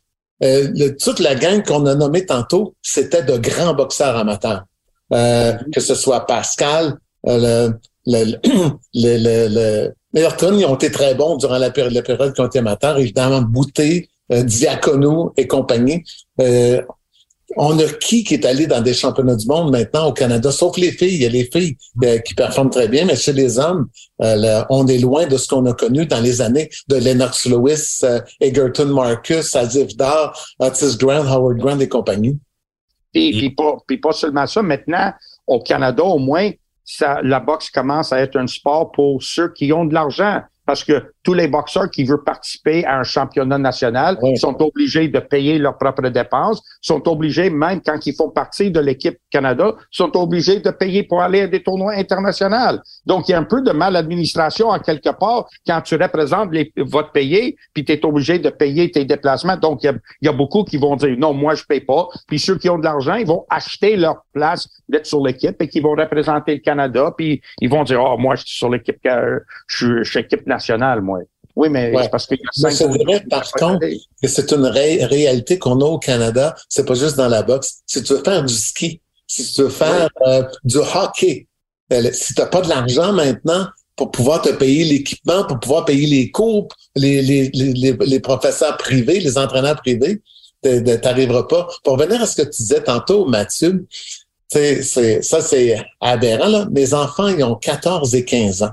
Euh, 0.42 0.94
toute 0.98 1.18
la 1.18 1.34
gang 1.34 1.62
qu'on 1.62 1.84
a 1.86 1.94
nommée 1.94 2.24
tantôt, 2.24 2.74
c'était 2.80 3.22
de 3.22 3.36
grands 3.36 3.74
boxeurs 3.74 4.16
amateurs. 4.16 4.64
que 5.10 5.80
ce 5.80 5.94
soit 5.94 6.26
Pascal, 6.26 6.96
le, 7.24 7.72
le, 8.06 8.24
le, 8.94 9.92
le, 10.14 10.58
ils 10.58 10.64
ont 10.64 10.74
été 10.74 10.90
très 10.90 11.14
bons 11.14 11.36
durant 11.36 11.58
la, 11.58 11.70
période, 11.70 11.92
la 11.92 12.02
période 12.02 12.32
qu'ils 12.34 12.42
ont 12.42 12.48
été 12.48 12.58
amateurs. 12.58 12.98
Évidemment, 12.98 13.42
Bouté, 13.42 14.08
euh, 14.32 14.42
Diacono 14.42 15.32
et 15.36 15.46
compagnie. 15.46 16.04
Euh, 17.52 17.54
on 17.56 17.78
a 17.78 17.84
qui 17.84 18.24
qui 18.24 18.34
est 18.34 18.44
allé 18.44 18.66
dans 18.66 18.80
des 18.80 18.94
championnats 18.94 19.36
du 19.36 19.46
monde 19.46 19.70
maintenant 19.72 20.06
au 20.06 20.12
Canada, 20.12 20.50
sauf 20.52 20.76
les 20.76 20.92
filles. 20.92 21.14
Il 21.14 21.22
y 21.22 21.26
a 21.26 21.28
les 21.28 21.48
filles 21.50 21.76
euh, 22.04 22.18
qui 22.18 22.34
performent 22.34 22.70
très 22.70 22.88
bien, 22.88 23.04
mais 23.04 23.16
chez 23.16 23.32
les 23.32 23.58
hommes, 23.58 23.88
euh, 24.22 24.64
on 24.70 24.86
est 24.86 24.98
loin 24.98 25.26
de 25.26 25.36
ce 25.36 25.48
qu'on 25.48 25.66
a 25.66 25.72
connu 25.72 26.06
dans 26.06 26.20
les 26.20 26.40
années 26.40 26.70
de 26.88 26.96
Lennox 26.96 27.46
Lewis, 27.46 28.00
Egerton 28.40 28.86
Marcus, 28.86 29.54
Azif 29.56 29.96
Dar, 29.96 30.38
Otis 30.58 30.96
Grant, 30.98 31.26
Howard 31.26 31.58
Grant 31.58 31.80
et 31.80 31.88
compagnie. 31.88 32.38
Et 33.14 33.32
puis 33.32 33.50
pas, 33.50 33.76
pas 34.00 34.12
seulement 34.12 34.46
ça, 34.46 34.62
maintenant, 34.62 35.12
au 35.46 35.60
Canada, 35.60 36.04
au 36.04 36.18
moins, 36.18 36.50
la 37.22 37.40
boxe 37.40 37.70
commence 37.70 38.12
à 38.12 38.20
être 38.20 38.36
un 38.36 38.46
sport 38.46 38.92
pour 38.92 39.22
ceux 39.22 39.52
qui 39.52 39.72
ont 39.72 39.84
de 39.84 39.94
l'argent 39.94 40.42
parce 40.66 40.84
que 40.84 41.12
tous 41.22 41.34
les 41.34 41.48
boxeurs 41.48 41.90
qui 41.90 42.04
veulent 42.04 42.24
participer 42.24 42.84
à 42.84 42.98
un 42.98 43.02
championnat 43.02 43.58
national 43.58 44.18
sont 44.36 44.56
obligés 44.62 45.08
de 45.08 45.18
payer 45.18 45.58
leurs 45.58 45.76
propres 45.76 46.08
dépenses, 46.08 46.62
sont 46.80 47.06
obligés, 47.08 47.50
même 47.50 47.80
quand 47.84 48.06
ils 48.06 48.14
font 48.14 48.30
partie 48.30 48.70
de 48.70 48.80
l'équipe 48.80 49.18
Canada, 49.30 49.74
sont 49.90 50.16
obligés 50.16 50.60
de 50.60 50.70
payer 50.70 51.02
pour 51.02 51.20
aller 51.20 51.42
à 51.42 51.46
des 51.46 51.62
tournois 51.62 51.92
internationaux. 51.94 52.80
Donc, 53.06 53.28
il 53.28 53.32
y 53.32 53.34
a 53.34 53.38
un 53.38 53.44
peu 53.44 53.62
de 53.62 53.70
maladministration 53.70 54.68
en 54.68 54.78
quelque 54.78 55.10
part 55.10 55.46
quand 55.66 55.80
tu 55.82 55.96
représentes 55.96 56.50
les, 56.52 56.72
votre 56.76 57.12
pays, 57.12 57.56
puis 57.74 57.84
tu 57.84 57.92
es 57.92 58.04
obligé 58.04 58.38
de 58.38 58.50
payer 58.50 58.90
tes 58.90 59.04
déplacements. 59.04 59.56
Donc, 59.56 59.82
il 59.82 59.92
y, 60.22 60.28
a, 60.28 60.32
beaucoup 60.32 60.64
qui 60.64 60.78
vont 60.78 60.96
dire 60.96 61.16
non, 61.18 61.34
moi, 61.34 61.54
je 61.54 61.64
paye 61.64 61.80
pas. 61.80 62.08
Puis 62.26 62.38
ceux 62.38 62.56
qui 62.56 62.68
ont 62.68 62.78
de 62.78 62.84
l'argent, 62.84 63.14
ils 63.14 63.26
vont 63.26 63.44
acheter 63.50 63.96
leur 63.96 64.24
place 64.32 64.68
d'être 64.88 65.06
sur 65.06 65.24
l'équipe 65.24 65.60
et 65.60 65.68
qui 65.68 65.80
vont 65.80 65.94
représenter 65.94 66.54
le 66.54 66.60
Canada, 66.60 67.12
puis 67.16 67.40
ils 67.60 67.68
vont 67.68 67.84
dire, 67.84 68.02
oh, 68.02 68.16
moi, 68.18 68.36
je 68.36 68.44
suis 68.46 68.56
sur 68.56 68.70
l'équipe, 68.70 68.96
je 69.66 70.02
suis 70.02 70.20
équipe 70.20 70.46
nationale, 70.46 71.02
moi. 71.02 71.19
Oui, 71.60 71.68
mais 71.68 71.92
c'est 71.94 72.08
parce 72.08 72.26
qu'il 72.26 72.38
y 72.38 72.66
a 72.66 72.70
cinq 72.70 72.88
vrai, 72.88 73.22
par 73.28 73.52
contre, 73.52 73.80
que 73.80 74.28
c'est 74.28 74.50
une 74.50 74.64
réalité 74.64 75.58
qu'on 75.58 75.78
a 75.82 75.84
au 75.84 75.98
Canada. 75.98 76.54
C'est 76.70 76.86
pas 76.86 76.94
juste 76.94 77.16
dans 77.16 77.28
la 77.28 77.42
boxe. 77.42 77.80
Si 77.84 78.02
tu 78.02 78.14
veux 78.14 78.22
faire 78.24 78.42
du 78.42 78.54
ski, 78.54 79.02
si 79.26 79.52
tu 79.52 79.64
veux 79.64 79.68
faire 79.68 80.08
euh, 80.26 80.42
du 80.64 80.78
hockey, 80.78 81.48
euh, 81.92 82.10
si 82.14 82.32
tu 82.32 82.40
n'as 82.40 82.46
pas 82.46 82.62
de 82.62 82.70
l'argent 82.70 83.12
maintenant 83.12 83.66
pour 83.94 84.10
pouvoir 84.10 84.40
te 84.40 84.48
payer 84.48 84.84
l'équipement, 84.84 85.44
pour 85.44 85.60
pouvoir 85.60 85.84
payer 85.84 86.06
les 86.06 86.30
cours, 86.30 86.68
les, 86.96 87.20
les, 87.20 87.50
les, 87.52 87.92
les 87.92 88.20
professeurs 88.20 88.78
privés, 88.78 89.20
les 89.20 89.36
entraîneurs 89.36 89.76
privés, 89.76 90.22
tu 90.64 90.80
n'arriveras 90.80 91.42
pas. 91.42 91.68
Pour 91.84 91.98
revenir 91.98 92.22
à 92.22 92.26
ce 92.26 92.36
que 92.36 92.48
tu 92.48 92.62
disais 92.62 92.82
tantôt, 92.82 93.26
Mathieu, 93.26 93.86
c'est, 94.48 94.82
ça, 95.22 95.42
c'est 95.42 95.76
aberrant. 96.00 96.48
Là. 96.48 96.68
Mes 96.70 96.94
enfants, 96.94 97.28
ils 97.28 97.44
ont 97.44 97.54
14 97.54 98.14
et 98.14 98.24
15 98.24 98.62
ans. 98.62 98.72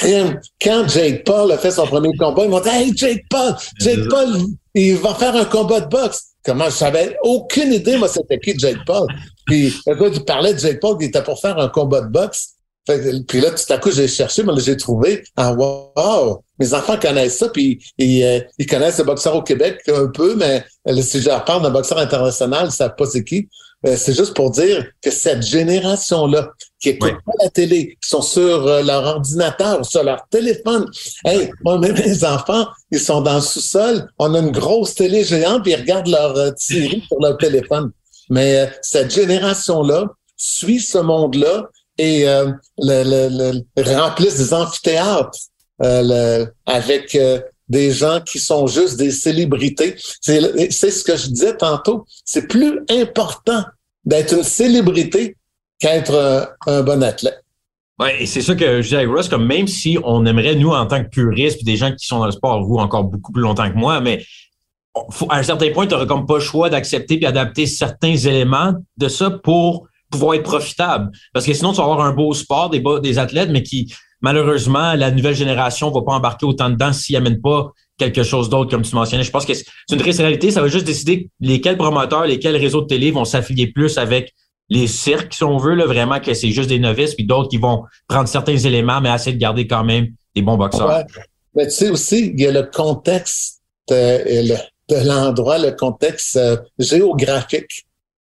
Quand 0.00 0.88
Jake 0.88 1.24
Paul 1.24 1.52
a 1.52 1.58
fait 1.58 1.70
son 1.70 1.86
premier 1.86 2.16
combat, 2.16 2.44
ils 2.44 2.50
m'ont 2.50 2.60
dit 2.60 2.68
Hey, 2.68 2.92
Jake 2.96 3.24
Paul, 3.28 3.54
Jake 3.80 4.08
Paul, 4.08 4.28
il 4.74 4.96
va 4.96 5.14
faire 5.14 5.34
un 5.34 5.44
combat 5.44 5.80
de 5.80 5.88
boxe. 5.88 6.22
Comment? 6.44 6.66
Je 6.66 6.76
savais 6.76 7.16
aucune 7.22 7.72
idée, 7.72 7.96
moi, 7.96 8.08
c'était 8.08 8.38
qui 8.38 8.58
Jake 8.58 8.78
Paul. 8.86 9.06
Puis 9.46 9.74
gars 9.86 10.10
qui 10.10 10.20
parlait 10.20 10.54
de 10.54 10.58
Jake 10.58 10.80
Paul, 10.80 10.96
il 11.00 11.06
était 11.06 11.22
pour 11.22 11.40
faire 11.40 11.58
un 11.58 11.68
combat 11.68 12.02
de 12.02 12.08
boxe. 12.08 12.54
Puis 12.86 13.40
là, 13.40 13.50
tout 13.50 13.72
à 13.72 13.78
coup, 13.78 13.90
j'ai 13.90 14.08
cherché, 14.08 14.42
mais 14.42 14.52
j'ai 14.58 14.76
trouvé, 14.76 15.22
ah 15.36 15.52
wow, 15.52 16.42
mes 16.58 16.72
enfants 16.72 16.98
connaissent 16.98 17.36
ça, 17.36 17.50
puis 17.50 17.78
ils, 17.98 18.22
euh, 18.22 18.40
ils 18.56 18.66
connaissent 18.66 18.98
le 18.98 19.04
boxeur 19.04 19.36
au 19.36 19.42
Québec 19.42 19.80
un 19.88 20.06
peu, 20.06 20.34
mais 20.36 20.64
euh, 20.88 21.02
si 21.02 21.20
je 21.20 21.28
leur 21.28 21.44
parle 21.44 21.62
d'un 21.62 21.70
boxeur 21.70 21.98
international, 21.98 22.68
ils 22.68 22.72
savent 22.72 22.94
pas 22.96 23.04
c'est 23.04 23.24
qui. 23.24 23.48
Euh, 23.86 23.94
c'est 23.96 24.14
juste 24.14 24.34
pour 24.34 24.50
dire 24.50 24.86
que 25.02 25.10
cette 25.10 25.42
génération-là, 25.42 26.48
qui 26.80 26.90
écoute 26.90 27.14
pas 27.24 27.32
la 27.42 27.50
télé, 27.50 27.98
qui 28.00 28.08
sont 28.08 28.22
sur 28.22 28.66
euh, 28.66 28.82
leur 28.82 29.04
ordinateur, 29.04 29.84
sur 29.84 30.04
leur 30.04 30.26
téléphone. 30.30 30.86
Hey, 31.24 31.50
moi, 31.64 31.78
même 31.78 31.94
mes 31.94 32.24
enfants, 32.24 32.66
ils 32.90 33.00
sont 33.00 33.20
dans 33.20 33.36
le 33.36 33.40
sous-sol, 33.40 34.08
on 34.18 34.34
a 34.34 34.38
une 34.38 34.52
grosse 34.52 34.94
télé 34.94 35.24
géante, 35.24 35.62
puis 35.62 35.72
ils 35.72 35.80
regardent 35.80 36.08
leur 36.08 36.36
euh, 36.36 36.50
série 36.56 37.02
sur 37.06 37.20
leur 37.20 37.36
téléphone. 37.36 37.90
Mais 38.30 38.70
cette 38.82 39.12
génération-là 39.12 40.06
suit 40.36 40.80
ce 40.80 40.98
monde-là 40.98 41.68
et 41.96 42.26
le, 42.76 43.62
remplissent 43.82 44.36
des 44.36 44.52
amphithéâtres 44.52 45.38
avec 46.66 47.16
des 47.68 47.90
gens 47.90 48.20
qui 48.20 48.38
sont 48.38 48.66
juste 48.66 48.96
des 48.96 49.10
célébrités. 49.10 49.96
C'est 50.20 50.90
ce 50.90 51.04
que 51.04 51.16
je 51.16 51.28
disais 51.28 51.56
tantôt. 51.56 52.04
C'est 52.24 52.46
plus 52.46 52.80
important 52.90 53.64
d'être 54.04 54.34
une 54.34 54.44
célébrité 54.44 55.36
qu'être 55.78 56.56
un, 56.66 56.82
bon 56.82 57.02
athlète. 57.02 57.42
Oui, 58.00 58.08
et 58.20 58.26
c'est 58.26 58.42
ça 58.42 58.54
que 58.54 58.80
je 58.80 58.88
dis 58.88 58.96
à 58.96 59.00
Russ, 59.00 59.28
comme 59.28 59.46
même 59.46 59.66
si 59.66 59.98
on 60.04 60.24
aimerait, 60.24 60.54
nous, 60.54 60.70
en 60.70 60.86
tant 60.86 61.02
que 61.02 61.08
puristes, 61.08 61.64
des 61.64 61.76
gens 61.76 61.92
qui 61.92 62.06
sont 62.06 62.18
dans 62.18 62.26
le 62.26 62.32
sport, 62.32 62.62
vous 62.64 62.76
encore 62.76 63.04
beaucoup 63.04 63.32
plus 63.32 63.42
longtemps 63.42 63.68
que 63.68 63.76
moi, 63.76 64.00
mais 64.00 64.24
à 65.28 65.38
un 65.38 65.42
certain 65.42 65.70
point, 65.72 65.86
tu 65.86 65.94
n'auras 65.94 66.06
comme 66.06 66.26
pas 66.26 66.34
le 66.34 66.40
choix 66.40 66.70
d'accepter 66.70 67.14
et 67.14 67.20
d'adapter 67.20 67.66
certains 67.66 68.14
éléments 68.14 68.74
de 68.96 69.08
ça 69.08 69.30
pour 69.30 69.88
pouvoir 70.10 70.34
être 70.34 70.44
profitable. 70.44 71.10
Parce 71.32 71.44
que 71.44 71.52
sinon, 71.52 71.72
tu 71.72 71.78
vas 71.78 71.84
avoir 71.84 72.00
un 72.00 72.12
beau 72.12 72.32
sport, 72.34 72.70
des, 72.70 72.82
des 73.02 73.18
athlètes, 73.18 73.50
mais 73.50 73.62
qui, 73.62 73.92
malheureusement, 74.20 74.94
la 74.94 75.10
nouvelle 75.10 75.34
génération 75.34 75.90
va 75.90 76.02
pas 76.02 76.12
embarquer 76.12 76.46
autant 76.46 76.70
dedans 76.70 76.92
s'ils 76.92 77.16
amènent 77.16 77.40
pas 77.40 77.72
quelque 77.98 78.22
chose 78.22 78.48
d'autre, 78.48 78.70
comme 78.70 78.82
tu 78.82 78.94
mentionnais. 78.94 79.24
Je 79.24 79.30
pense 79.30 79.44
que 79.44 79.54
c'est 79.54 79.66
une 79.90 79.98
triste 79.98 80.20
réalité. 80.20 80.50
Ça 80.50 80.62
va 80.62 80.68
juste 80.68 80.86
décider 80.86 81.30
lesquels 81.40 81.76
promoteurs, 81.76 82.26
lesquels 82.26 82.56
réseaux 82.56 82.82
de 82.82 82.86
télé 82.86 83.10
vont 83.10 83.24
s'affilier 83.24 83.66
plus 83.66 83.98
avec 83.98 84.32
les 84.70 84.86
cirques, 84.86 85.34
si 85.34 85.44
on 85.44 85.56
veut, 85.56 85.74
là, 85.74 85.86
vraiment 85.86 86.20
que 86.20 86.34
c'est 86.34 86.50
juste 86.50 86.68
des 86.68 86.78
novices, 86.78 87.14
puis 87.14 87.24
d'autres 87.24 87.48
qui 87.48 87.56
vont 87.56 87.84
prendre 88.06 88.28
certains 88.28 88.56
éléments, 88.56 89.00
mais 89.00 89.12
essayer 89.14 89.32
de 89.32 89.40
garder 89.40 89.66
quand 89.66 89.84
même 89.84 90.08
des 90.34 90.42
bons 90.42 90.56
boxeurs. 90.56 91.04
Mais 91.54 91.66
tu 91.66 91.72
sais 91.72 91.90
aussi, 91.90 92.32
il 92.34 92.40
y 92.40 92.46
a 92.46 92.52
le 92.52 92.64
contexte 92.64 93.60
euh, 93.90 94.56
de 94.88 94.96
l'endroit, 95.06 95.58
le 95.58 95.72
contexte 95.72 96.36
euh, 96.36 96.56
géographique 96.78 97.86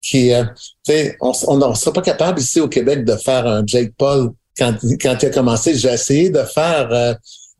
qui, 0.00 0.32
euh, 0.32 0.44
tu 0.84 0.92
sais, 0.92 1.16
on 1.20 1.56
ne 1.56 1.74
sera 1.74 1.92
pas 1.92 2.02
capable 2.02 2.40
ici 2.40 2.60
au 2.60 2.68
Québec 2.68 3.04
de 3.04 3.14
faire 3.16 3.46
un 3.46 3.62
Jake 3.66 3.92
Paul 3.96 4.30
quand, 4.58 4.74
quand 5.00 5.16
il 5.22 5.26
a 5.26 5.30
commencé. 5.30 5.74
J'ai 5.76 5.92
essayé 5.92 6.30
de 6.30 6.42
faire 6.42 6.88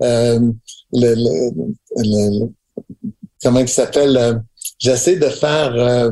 le, 0.01 0.53
le, 0.93 2.49
comment 3.43 3.61
il 3.61 3.69
s'appelle? 3.69 4.43
J'ai 4.79 4.91
essayé 4.91 5.19
de 5.19 5.29
faire 5.29 6.11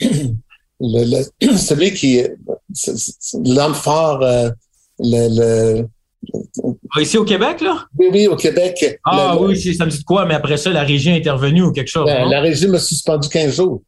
le, 0.80 1.22
celui 1.56 1.92
qui 1.92 2.22
l'homme 3.44 3.74
fort, 3.74 4.22
euh, 4.22 4.50
le, 4.98 5.86
ah, 6.94 7.00
Ici 7.00 7.18
au 7.18 7.24
Québec, 7.24 7.60
là? 7.60 7.86
Oui, 7.98 8.08
oui, 8.12 8.26
au 8.26 8.36
Québec. 8.36 8.98
Ah 9.04 9.36
oui, 9.38 9.74
ça 9.74 9.84
me 9.84 9.90
dit 9.90 9.98
de 9.98 10.04
quoi, 10.04 10.24
mais 10.26 10.34
après 10.34 10.56
ça, 10.56 10.70
la 10.70 10.82
régie 10.82 11.10
est 11.10 11.16
intervenue 11.16 11.62
ou 11.62 11.72
quelque 11.72 11.88
chose. 11.88 12.06
Ben, 12.06 12.28
la 12.28 12.40
régie 12.40 12.66
m'a 12.66 12.78
suspendu 12.78 13.28
15 13.28 13.54
jours. 13.54 13.82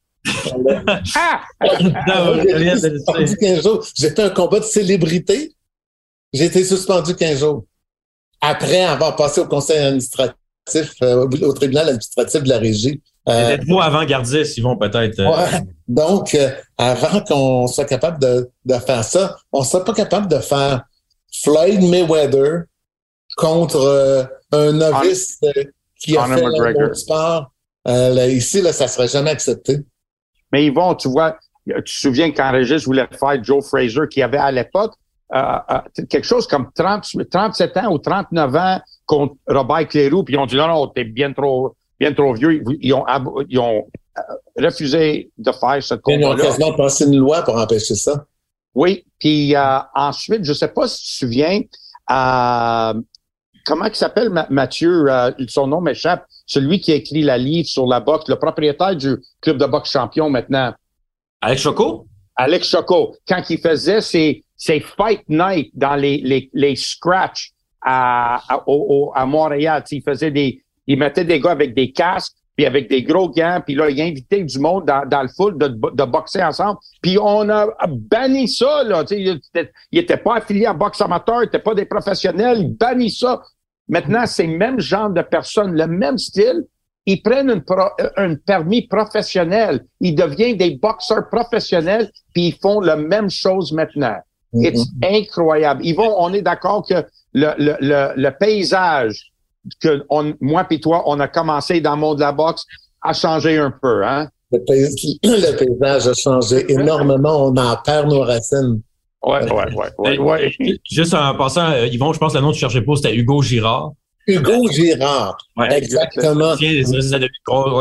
ah! 1.14 1.42
suspendu 2.78 3.36
15 3.36 3.62
jours. 3.62 3.86
J'ai 3.96 4.10
fait 4.10 4.22
un 4.22 4.30
combat 4.30 4.60
de 4.60 4.64
célébrité. 4.64 5.52
J'ai 6.32 6.44
été 6.44 6.64
suspendu 6.64 7.14
15 7.14 7.40
jours. 7.40 7.64
Après 8.40 8.82
avoir 8.82 9.16
passé 9.16 9.40
au 9.40 9.46
conseil 9.46 9.78
administratif, 9.78 10.36
euh, 11.02 11.26
au 11.26 11.52
tribunal 11.54 11.88
administratif 11.88 12.42
de 12.42 12.48
la 12.48 12.58
régie. 12.58 13.00
Euh, 13.28 13.56
Peut-être 13.56 13.82
avant-gardiste, 13.82 14.56
ils 14.56 14.62
vont 14.62 14.76
peut-être. 14.76 15.20
Euh, 15.20 15.58
donc, 15.86 16.34
euh, 16.34 16.50
avant 16.78 17.20
qu'on 17.20 17.66
soit 17.66 17.84
capable 17.84 18.18
de, 18.20 18.50
de, 18.64 18.74
faire 18.74 19.04
ça, 19.04 19.36
on 19.52 19.60
ne 19.60 19.64
sera 19.64 19.84
pas 19.84 19.92
capable 19.92 20.28
de 20.28 20.38
faire 20.38 20.84
Floyd 21.42 21.82
Mayweather 21.82 22.64
contre 23.36 24.30
un 24.52 24.72
novice 24.72 25.38
qui 26.00 26.16
a 26.16 26.24
fait 26.26 26.42
le 26.42 26.94
sport. 26.94 27.52
ici, 27.86 28.62
là, 28.62 28.72
ça 28.72 28.84
ne 28.84 28.88
serait 28.88 29.08
jamais 29.08 29.30
accepté. 29.30 29.78
Mais 30.50 30.64
ils 30.64 30.72
vont, 30.72 30.94
tu 30.94 31.08
vois, 31.08 31.36
tu 31.66 31.82
te 31.82 31.90
souviens 31.90 32.32
quand 32.32 32.50
Régis 32.50 32.86
voulait 32.86 33.06
faire 33.18 33.44
Joe 33.44 33.66
Fraser, 33.66 34.08
qui 34.10 34.22
avait 34.22 34.38
à 34.38 34.50
l'époque 34.50 34.94
quelque 36.08 36.24
chose 36.24 36.46
comme 36.46 36.70
30, 36.74 37.04
37 37.30 37.76
ans 37.76 37.92
ou 37.92 37.98
39 37.98 38.56
ans 38.56 38.80
contre 39.04 39.34
Robert 39.46 39.86
Clérou, 39.88 40.24
puis 40.24 40.34
ils 40.34 40.38
ont 40.38 40.46
dit 40.46 40.56
non, 40.56 40.68
non, 40.68 40.86
t'es 40.88 41.04
bien 41.04 41.34
trop 41.34 41.74
bien 41.98 42.12
trop 42.12 42.32
vieux. 42.34 42.62
Ils 42.80 42.94
ont, 42.94 43.04
ils 43.48 43.58
ont 43.58 43.86
euh, 44.18 44.22
refusé 44.56 45.30
de 45.36 45.52
faire 45.52 45.82
ce 45.82 45.94
combat-là. 45.94 46.34
Ils 46.36 46.40
ont 46.40 46.44
quasiment 46.44 46.74
passé 46.74 47.04
une 47.06 47.16
loi 47.16 47.42
pour 47.42 47.56
empêcher 47.56 47.94
ça. 47.94 48.24
Oui. 48.74 49.04
Puis 49.18 49.56
euh, 49.56 49.78
ensuite, 49.94 50.44
je 50.44 50.50
ne 50.50 50.56
sais 50.56 50.68
pas 50.68 50.86
si 50.88 51.02
tu 51.02 51.10
te 51.10 51.16
souviens, 51.16 51.60
euh, 52.10 53.00
comment 53.66 53.84
il 53.86 53.94
s'appelle 53.94 54.30
Mathieu, 54.50 55.06
son 55.48 55.66
nom 55.66 55.80
m'échappe, 55.80 56.24
celui 56.46 56.80
qui 56.80 56.92
a 56.92 56.94
écrit 56.94 57.22
la 57.22 57.36
livre 57.36 57.68
sur 57.68 57.86
la 57.86 58.00
boxe, 58.00 58.28
le 58.28 58.36
propriétaire 58.36 58.96
du 58.96 59.16
club 59.40 59.58
de 59.58 59.66
boxe 59.66 59.90
champion 59.90 60.30
maintenant. 60.30 60.72
Alex 61.40 61.62
Choco? 61.62 62.06
Alex 62.36 62.68
Choco. 62.68 63.16
Quand 63.26 63.42
il 63.50 63.58
faisait 63.58 64.00
ses, 64.00 64.44
ses 64.56 64.80
fight 64.80 65.22
night 65.28 65.70
dans 65.74 65.96
les, 65.96 66.18
les, 66.18 66.48
les 66.52 66.76
scratch 66.76 67.52
à, 67.82 68.40
à, 68.48 68.64
à 69.14 69.26
Montréal, 69.26 69.84
il 69.90 70.02
faisait 70.02 70.30
des, 70.30 70.62
il 70.88 70.98
mettait 70.98 71.24
des 71.24 71.38
gars 71.38 71.52
avec 71.52 71.74
des 71.74 71.92
casques, 71.92 72.32
puis 72.56 72.66
avec 72.66 72.90
des 72.90 73.04
gros 73.04 73.28
gants, 73.28 73.60
puis 73.64 73.76
là, 73.76 73.88
il 73.88 74.00
invitait 74.02 74.42
du 74.42 74.58
monde 74.58 74.84
dans, 74.84 75.06
dans 75.08 75.22
le 75.22 75.28
foot 75.28 75.56
de, 75.58 75.68
de, 75.68 76.04
boxer 76.04 76.42
ensemble. 76.42 76.78
Puis 77.00 77.16
on 77.16 77.48
a 77.50 77.68
banni 77.88 78.48
ça, 78.48 78.82
là. 78.82 79.04
Il 79.12 79.40
était 79.92 80.16
pas 80.16 80.38
affilié 80.38 80.66
à 80.66 80.72
boxe 80.72 81.00
amateur, 81.00 81.44
il 81.44 81.46
était 81.46 81.60
pas 81.60 81.74
des 81.74 81.84
professionnels, 81.84 82.58
il 82.62 82.76
bannit 82.76 83.12
ça. 83.12 83.40
Maintenant, 83.88 84.26
ces 84.26 84.48
mêmes 84.48 84.80
genre 84.80 85.10
de 85.10 85.22
personnes, 85.22 85.72
le 85.74 85.86
même 85.86 86.18
style, 86.18 86.64
ils 87.06 87.22
prennent 87.22 87.48
une 87.48 87.62
un 88.16 88.34
permis 88.34 88.88
professionnel. 88.88 89.84
Ils 90.00 90.16
deviennent 90.16 90.56
des 90.56 90.72
boxeurs 90.82 91.28
professionnels, 91.30 92.10
puis 92.34 92.48
ils 92.48 92.54
font 92.60 92.80
la 92.80 92.96
même 92.96 93.30
chose 93.30 93.72
maintenant. 93.72 94.16
C'est 94.52 94.72
mm-hmm. 94.72 95.22
incroyable. 95.22 95.80
Ils 95.84 95.94
vont, 95.94 96.12
on 96.18 96.32
est 96.32 96.42
d'accord 96.42 96.84
que 96.86 97.06
le, 97.34 97.52
le, 97.56 97.76
le, 97.80 98.12
le 98.16 98.30
paysage 98.36 99.32
que 99.80 100.04
on, 100.10 100.34
moi 100.40 100.66
et 100.70 100.80
toi, 100.80 101.02
on 101.06 101.20
a 101.20 101.28
commencé 101.28 101.80
dans 101.80 101.94
le 101.94 102.00
monde 102.00 102.16
de 102.16 102.22
la 102.22 102.32
boxe 102.32 102.64
à 103.02 103.12
changer 103.12 103.58
un 103.58 103.70
peu, 103.70 104.04
hein? 104.04 104.28
Le, 104.50 105.56
paysage 105.56 106.08
a 106.08 106.14
changé 106.14 106.72
énormément. 106.72 107.46
On 107.46 107.56
en 107.56 107.76
perd 107.76 108.08
nos 108.08 108.20
racines. 108.20 108.80
Ouais, 109.22 109.44
ouais, 109.50 109.74
ouais, 109.74 109.90
ouais, 109.98 110.18
ouais. 110.18 110.78
Juste 110.90 111.12
en 111.12 111.34
passant, 111.34 111.70
euh, 111.72 111.86
Yvon, 111.86 112.12
je 112.12 112.18
pense 112.18 112.32
que 112.32 112.38
le 112.38 112.42
nom 112.42 112.50
que 112.50 112.54
tu 112.54 112.60
cherchais 112.60 112.82
pas, 112.82 112.96
c'était 112.96 113.14
Hugo 113.14 113.42
Girard. 113.42 113.92
Hugo 114.28 114.70
Girard. 114.70 115.38
exactement. 115.70 116.54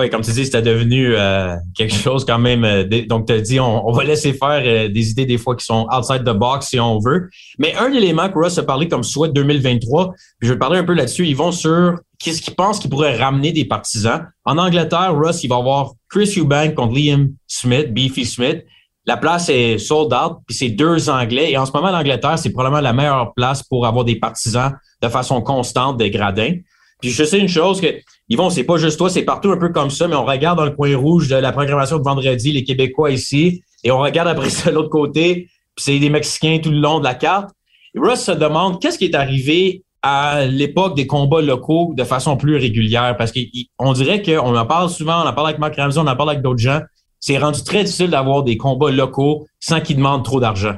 comme 0.10 0.22
tu 0.22 0.32
dis, 0.32 0.46
c'était 0.46 0.62
devenu 0.62 1.14
euh, 1.16 1.56
quelque 1.76 1.94
chose 1.94 2.24
quand 2.24 2.40
même. 2.40 2.64
Euh, 2.64 2.86
donc, 3.08 3.28
tu 3.28 3.34
as 3.34 3.42
dit, 3.42 3.60
on, 3.60 3.92
va 3.92 4.04
laisser 4.06 4.32
faire 4.32 4.62
euh, 4.66 4.88
des 4.88 5.12
idées 5.12 5.26
des 5.26 5.38
fois 5.38 5.58
qui 5.58 5.66
sont 5.66 5.86
outside 5.92 6.24
the 6.24 6.36
box 6.36 6.70
si 6.70 6.80
on 6.80 7.00
veut. 7.00 7.30
Mais 7.60 7.76
un 7.76 7.92
élément 7.92 8.30
que 8.30 8.40
Russ 8.40 8.58
a 8.58 8.64
parlé 8.64 8.88
comme 8.88 9.04
souhait 9.04 9.30
2023, 9.30 10.14
je 10.42 10.54
vais 10.54 10.60
parler 10.60 10.80
un 10.80 10.86
peu 10.86 10.94
là-dessus, 10.94 11.28
ils 11.28 11.36
vont 11.36 11.52
sur 11.52 12.00
qu'est-ce 12.18 12.42
qu'ils 12.42 12.56
pensent 12.56 12.80
qu'ils 12.80 12.90
pourraient 12.90 13.18
ramener 13.18 13.52
des 13.52 13.66
partisans. 13.66 14.26
En 14.46 14.58
Angleterre, 14.58 15.14
Russ, 15.16 15.44
il 15.44 15.50
va 15.50 15.58
avoir 15.58 15.92
Chris 16.10 16.34
Eubank 16.38 16.76
contre 16.76 16.96
Liam 16.96 17.34
Smith, 17.48 17.94
Beefy 17.94 18.26
Smith. 18.26 18.64
La 19.08 19.16
place 19.16 19.48
est 19.48 19.78
sold 19.78 20.14
out, 20.14 20.40
puis 20.46 20.56
c'est 20.56 20.70
deux 20.70 21.10
Anglais. 21.10 21.52
Et 21.52 21.58
en 21.58 21.66
ce 21.66 21.72
moment, 21.72 21.92
l'Angleterre, 21.92 22.38
c'est 22.38 22.52
probablement 22.52 22.82
la 22.82 22.92
meilleure 22.92 23.34
place 23.34 23.64
pour 23.64 23.88
avoir 23.88 24.04
des 24.04 24.18
partisans 24.18 24.74
de 25.02 25.08
façon 25.08 25.42
constante 25.42 25.98
des 25.98 26.12
gradins. 26.12 26.54
Puis 27.02 27.12
je 27.12 27.24
sais 27.24 27.40
une 27.40 27.48
chose 27.48 27.80
que, 27.80 27.88
Yvon, 28.28 28.50
c'est 28.50 28.66
pas 28.66 28.78
juste 28.78 28.98
toi, 28.98 29.10
c'est 29.10 29.24
partout 29.24 29.50
un 29.52 29.58
peu 29.58 29.70
comme 29.70 29.92
ça, 29.92 30.08
mais 30.08 30.16
on 30.16 30.26
regarde 30.26 30.58
dans 30.58 30.66
le 30.66 30.72
coin 30.72 30.96
rouge 30.98 31.30
de 31.30 31.36
la 31.36 31.54
programmation 31.54 32.00
de 32.00 32.04
vendredi, 32.04 32.52
les 32.52 32.64
Québécois 32.64 33.12
ici, 33.12 33.62
et 33.84 33.92
on 33.92 34.00
regarde 34.00 34.28
après 34.28 34.50
ça 34.50 34.72
de 34.72 34.76
l'autre 34.76 34.90
côté, 34.90 35.48
puis 35.76 35.86
c'est 35.86 36.00
des 36.00 36.10
Mexicains 36.10 36.60
tout 36.62 36.72
le 36.72 36.80
long 36.80 37.00
de 37.00 37.04
la 37.04 37.14
carte. 37.14 37.52
Russ 37.96 38.20
se 38.20 38.32
demande 38.32 38.82
qu'est-ce 38.82 38.98
qui 38.98 39.06
est 39.06 39.16
arrivé 39.16 39.84
à 40.02 40.46
l'époque 40.46 40.96
des 40.96 41.08
combats 41.08 41.42
locaux 41.42 41.94
de 41.96 42.04
façon 42.04 42.36
plus 42.36 42.58
régulière, 42.58 43.16
parce 43.16 43.32
qu'on 43.32 43.94
dirait 43.94 44.22
qu'on 44.22 44.56
en 44.56 44.66
parle 44.66 44.90
souvent, 44.90 45.24
on 45.24 45.28
en 45.28 45.34
parle 45.34 45.48
avec 45.48 45.60
Marc 45.60 45.76
Ramsey, 45.78 46.00
on 46.00 46.08
en 46.08 46.16
parle 46.16 46.32
avec 46.32 46.42
d'autres 46.42 46.60
gens. 46.60 46.82
C'est 47.20 47.38
rendu 47.38 47.64
très 47.64 47.84
difficile 47.84 48.10
d'avoir 48.10 48.44
des 48.44 48.58
combats 48.58 48.92
locaux 48.92 49.48
sans 49.60 49.82
qu'ils 49.82 49.98
demandent 49.98 50.26
trop 50.26 50.40
d'argent. 50.40 50.76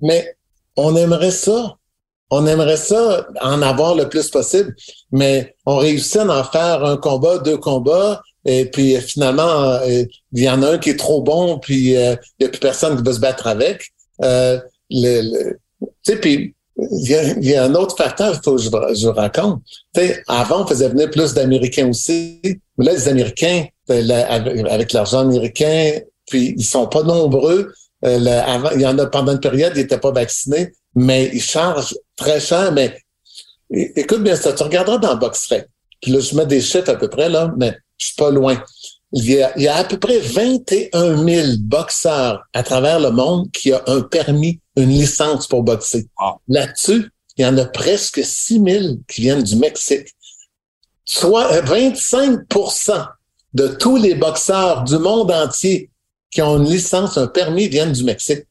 Mais 0.00 0.36
on 0.76 0.96
aimerait 0.96 1.30
ça 1.30 1.78
on 2.30 2.46
aimerait 2.46 2.76
ça 2.76 3.26
en 3.40 3.62
avoir 3.62 3.94
le 3.94 4.08
plus 4.08 4.28
possible, 4.28 4.74
mais 5.10 5.54
on 5.66 5.76
réussit 5.76 6.18
à 6.18 6.40
en 6.40 6.44
faire 6.44 6.84
un 6.84 6.96
combat, 6.96 7.38
deux 7.38 7.56
combats, 7.56 8.22
et 8.44 8.66
puis 8.66 9.00
finalement, 9.00 9.42
euh, 9.42 10.04
il 10.32 10.42
y 10.42 10.48
en 10.48 10.62
a 10.62 10.72
un 10.72 10.78
qui 10.78 10.90
est 10.90 10.98
trop 10.98 11.22
bon, 11.22 11.58
puis 11.58 11.96
euh, 11.96 12.16
il 12.38 12.44
n'y 12.44 12.46
a 12.46 12.50
plus 12.50 12.60
personne 12.60 12.96
qui 12.96 13.02
veut 13.02 13.12
se 13.12 13.20
battre 13.20 13.46
avec. 13.46 13.88
Euh, 14.22 14.60
le, 14.90 15.58
il 16.78 17.40
y, 17.40 17.54
a, 17.54 17.64
un 17.64 17.74
autre 17.74 17.96
facteur 17.96 18.40
faut 18.42 18.56
que 18.56 18.62
je, 18.62 18.68
je 18.94 19.08
raconte. 19.08 19.62
Avant, 20.28 20.62
on 20.62 20.66
faisait 20.66 20.88
venir 20.88 21.10
plus 21.10 21.34
d'Américains 21.34 21.88
aussi, 21.88 22.40
mais 22.76 22.84
là, 22.84 22.92
les 22.92 23.08
Américains, 23.08 23.66
avec 23.88 24.92
l'argent 24.92 25.20
américain, 25.20 25.98
puis 26.26 26.54
ils 26.56 26.64
sont 26.64 26.86
pas 26.86 27.02
nombreux. 27.02 27.72
avant, 28.02 28.70
il 28.74 28.82
y 28.82 28.86
en 28.86 28.98
a 28.98 29.06
pendant 29.06 29.32
une 29.32 29.40
période, 29.40 29.72
ils 29.74 29.80
n'étaient 29.80 29.98
pas 29.98 30.12
vaccinés 30.12 30.72
mais 30.98 31.30
ils 31.32 31.42
chargent 31.42 31.96
très 32.16 32.40
cher. 32.40 32.72
Mais 32.72 32.98
écoute 33.70 34.22
bien 34.22 34.36
ça, 34.36 34.52
tu 34.52 34.62
regarderas 34.62 34.98
dans 34.98 35.16
BoxRec. 35.16 35.66
Puis 36.00 36.12
là, 36.12 36.20
je 36.20 36.34
mets 36.36 36.46
des 36.46 36.60
chiffres 36.60 36.90
à 36.90 36.96
peu 36.96 37.08
près, 37.08 37.28
là, 37.28 37.52
mais 37.56 37.76
je 37.96 38.06
suis 38.06 38.16
pas 38.16 38.30
loin. 38.30 38.62
Il 39.12 39.24
y, 39.24 39.42
a, 39.42 39.56
il 39.56 39.62
y 39.62 39.68
a 39.68 39.76
à 39.76 39.84
peu 39.84 39.98
près 39.98 40.18
21 40.18 41.24
000 41.24 41.46
boxeurs 41.60 42.42
à 42.52 42.62
travers 42.62 43.00
le 43.00 43.10
monde 43.10 43.50
qui 43.52 43.72
ont 43.72 43.80
un 43.86 44.02
permis, 44.02 44.60
une 44.76 44.90
licence 44.90 45.46
pour 45.46 45.62
boxer. 45.62 46.06
Ah. 46.18 46.34
Là-dessus, 46.46 47.10
il 47.36 47.42
y 47.42 47.46
en 47.46 47.56
a 47.56 47.64
presque 47.64 48.20
6 48.22 48.62
000 48.62 48.84
qui 49.08 49.22
viennent 49.22 49.42
du 49.42 49.56
Mexique. 49.56 50.14
Soit 51.06 51.62
25% 51.62 52.90
euh, 52.90 53.04
de 53.54 53.68
tous 53.68 53.96
les 53.96 54.14
boxeurs 54.14 54.84
du 54.84 54.98
monde 54.98 55.30
entier 55.30 55.90
qui 56.30 56.42
ont 56.42 56.58
une 56.58 56.68
licence, 56.68 57.16
un 57.16 57.26
permis, 57.26 57.68
viennent 57.68 57.92
du 57.92 58.04
Mexique. 58.04 58.44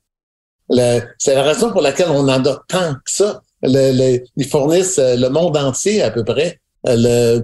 C'est 0.70 1.36
la 1.36 1.44
raison 1.44 1.72
pour 1.72 1.82
laquelle 1.82 2.10
on 2.10 2.28
en 2.28 2.46
a 2.46 2.58
tant 2.68 2.96
que 2.96 3.12
ça. 3.12 3.42
ils 3.64 4.48
fournissent 4.50 5.00
euh, 5.00 5.16
le 5.16 5.30
monde 5.30 5.56
entier 5.56 6.02
à 6.02 6.12
peu 6.12 6.24
près. 6.24 6.60
Euh, 6.88 7.42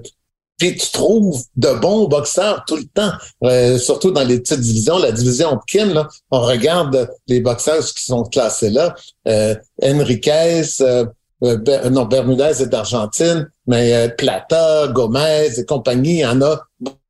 puis 0.63 0.77
tu 0.77 0.91
trouves 0.91 1.43
de 1.57 1.73
bons 1.73 2.07
boxeurs 2.07 2.63
tout 2.65 2.77
le 2.77 2.85
temps, 2.85 3.11
euh, 3.43 3.77
surtout 3.77 4.11
dans 4.11 4.23
les 4.23 4.39
petites 4.39 4.61
divisions. 4.61 4.97
La 4.97 5.11
division 5.11 5.59
Kim, 5.67 5.93
là, 5.93 6.07
on 6.31 6.39
regarde 6.39 7.09
les 7.27 7.41
boxeurs 7.41 7.83
qui 7.83 8.05
sont 8.05 8.23
classés 8.23 8.69
là. 8.69 8.95
Euh, 9.27 9.55
Enriquez, 9.83 10.63
euh, 10.79 11.05
euh 11.43 11.89
non, 11.89 12.05
Bermudez 12.05 12.61
est 12.61 12.67
d'Argentine, 12.67 13.49
mais 13.67 14.07
Plata, 14.17 14.87
Gomez 14.87 15.59
et 15.59 15.65
compagnie, 15.65 16.19
il 16.19 16.19
y 16.19 16.25
en 16.25 16.41
a 16.41 16.61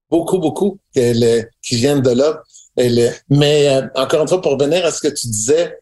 beaucoup, 0.09 0.39
beaucoup 0.39 0.79
qui 0.95 1.75
viennent 1.75 2.01
de 2.01 2.09
là. 2.09 2.41
mais 3.29 3.81
encore 3.93 4.21
une 4.23 4.27
fois, 4.27 4.41
pour 4.41 4.53
revenir 4.53 4.83
à 4.83 4.91
ce 4.91 4.99
que 4.99 5.13
tu 5.13 5.27
disais, 5.27 5.77